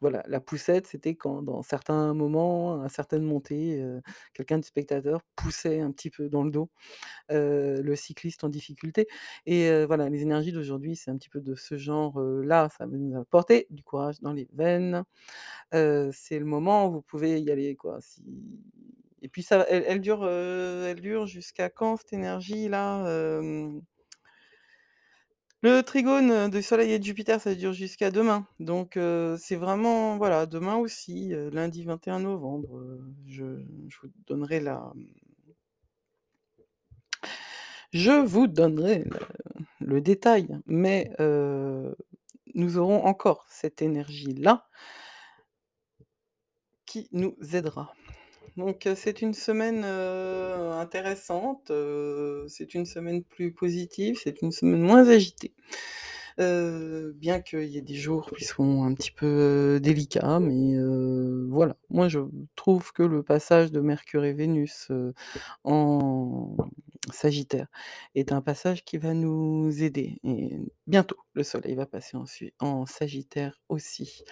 voilà, 0.03 0.23
la 0.29 0.41
poussette, 0.41 0.87
c'était 0.87 1.15
quand 1.15 1.43
dans 1.43 1.63
certains 1.63 2.15
moments, 2.15 2.83
à 2.83 2.89
certaines 2.89 3.23
montées, 3.25 3.85
quelqu'un 4.35 4.59
de 4.59 4.65
spectateur 4.65 5.21
poussait 5.37 5.81
un 5.81 5.93
petit 5.93 6.09
peu 6.11 6.31
dans 6.31 6.43
le 6.43 6.51
dos, 6.51 6.71
le 7.31 7.95
cycliste 7.97 8.45
en 8.45 8.49
difficulté 8.51 9.09
et 9.47 9.85
voilà, 9.87 10.09
les 10.11 10.23
énergies 10.23 10.53
d'aujourd'hui, 10.53 10.97
c'est 10.97 11.11
un 11.11 11.17
petit 11.19 11.29
peu 11.31 11.41
de 11.41 11.55
ce 11.55 11.77
genre, 11.79 12.21
heu, 12.21 12.43
là, 12.43 12.69
ça 12.79 12.87
va 12.87 12.97
nous 12.97 13.17
apporter 13.19 13.67
du 13.71 13.83
courage 13.85 14.21
dans 14.21 14.33
les 14.33 14.49
veines. 14.55 15.05
C'est 15.73 16.39
le 16.39 16.45
moment 16.47 16.89
où 16.89 16.93
vous 16.95 17.03
pouvez 17.03 17.41
y 17.41 17.51
aller 17.51 17.77
quoi, 17.77 18.01
si 18.03 18.23
et 19.23 19.29
puis 19.29 19.43
ça 19.43 19.67
elle 19.69 19.85
elle 19.87 20.01
dure, 20.01 20.25
heu, 20.25 20.87
elle 20.89 21.01
dure 21.01 21.27
jusqu'à 21.27 21.71
quand 21.71 21.97
cette 21.97 22.13
énergie-là? 22.13 23.07
Hem? 23.41 23.83
Le 25.63 25.83
trigone 25.83 26.49
de 26.51 26.61
Soleil 26.63 26.93
et 26.93 26.99
de 26.99 27.05
Jupiter, 27.05 27.39
ça 27.41 27.55
dure 27.55 27.75
jusqu'à 27.75 28.11
demain, 28.11 28.47
donc 28.61 28.99
c'est 29.39 29.57
vraiment 29.57 30.17
voilà, 30.17 30.47
demain 30.47 30.77
aussi, 30.77 31.33
lundi 31.53 31.85
21 31.85 32.21
novembre, 32.21 32.81
je 33.27 33.45
vous 33.45 34.09
donnerai 34.27 34.61
la, 34.61 34.93
mmh 34.95 35.05
je 37.93 38.13
vous 38.13 38.47
donnerai 38.47 39.05
le 39.81 40.01
détail, 40.01 40.49
mais 40.67 41.11
nous 42.55 42.79
aurons 42.79 43.05
encore 43.05 43.47
cette 43.49 43.83
énergie-là 43.83 44.69
qui 46.87 47.09
nous 47.13 47.37
aidera. 47.53 47.93
Donc 48.57 48.89
c'est 48.97 49.23
une 49.23 49.35
semaine, 49.35 49.85
intéressante, 49.85 51.73
c'est 52.49 52.75
une 52.75 52.85
semaine 52.87 53.23
plus 53.23 53.53
positive, 53.53 54.19
c'est 54.23 54.43
une 54.43 54.53
semaine 54.53 54.83
moins 54.83 55.09
agitée. 55.09 55.55
Bien 56.39 57.41
qu'il 57.41 57.65
y 57.65 57.79
ait 57.79 57.83
des 57.83 57.95
jours 57.95 58.31
qui 58.37 58.45
seront 58.45 58.85
un 58.85 58.95
petit 58.95 59.11
peu, 59.11 59.79
délicats, 59.83 60.41
mais 60.41 60.75
voilà. 61.49 61.77
Moi, 61.91 62.09
je 62.09 62.21
trouve 62.57 62.93
que 62.93 63.03
le 63.03 63.23
passage 63.23 63.71
de 63.71 63.81
Mercure 63.81 64.25
et 64.25 64.33
Vénus, 64.33 64.91
en 65.65 66.57
Sagittaire 67.13 67.69
est 68.15 68.33
un 68.33 68.43
passage 68.43 68.85
qui 68.85 68.99
va 68.99 69.15
nous 69.15 69.83
aider 69.83 70.19
et 70.25 70.59
bientôt, 70.87 71.17
le 71.35 71.43
soleil 71.43 71.75
va 71.75 71.87
passer 71.87 72.17
en 72.59 72.87
Sagittaire 72.87 73.61
aussi. 73.69 74.25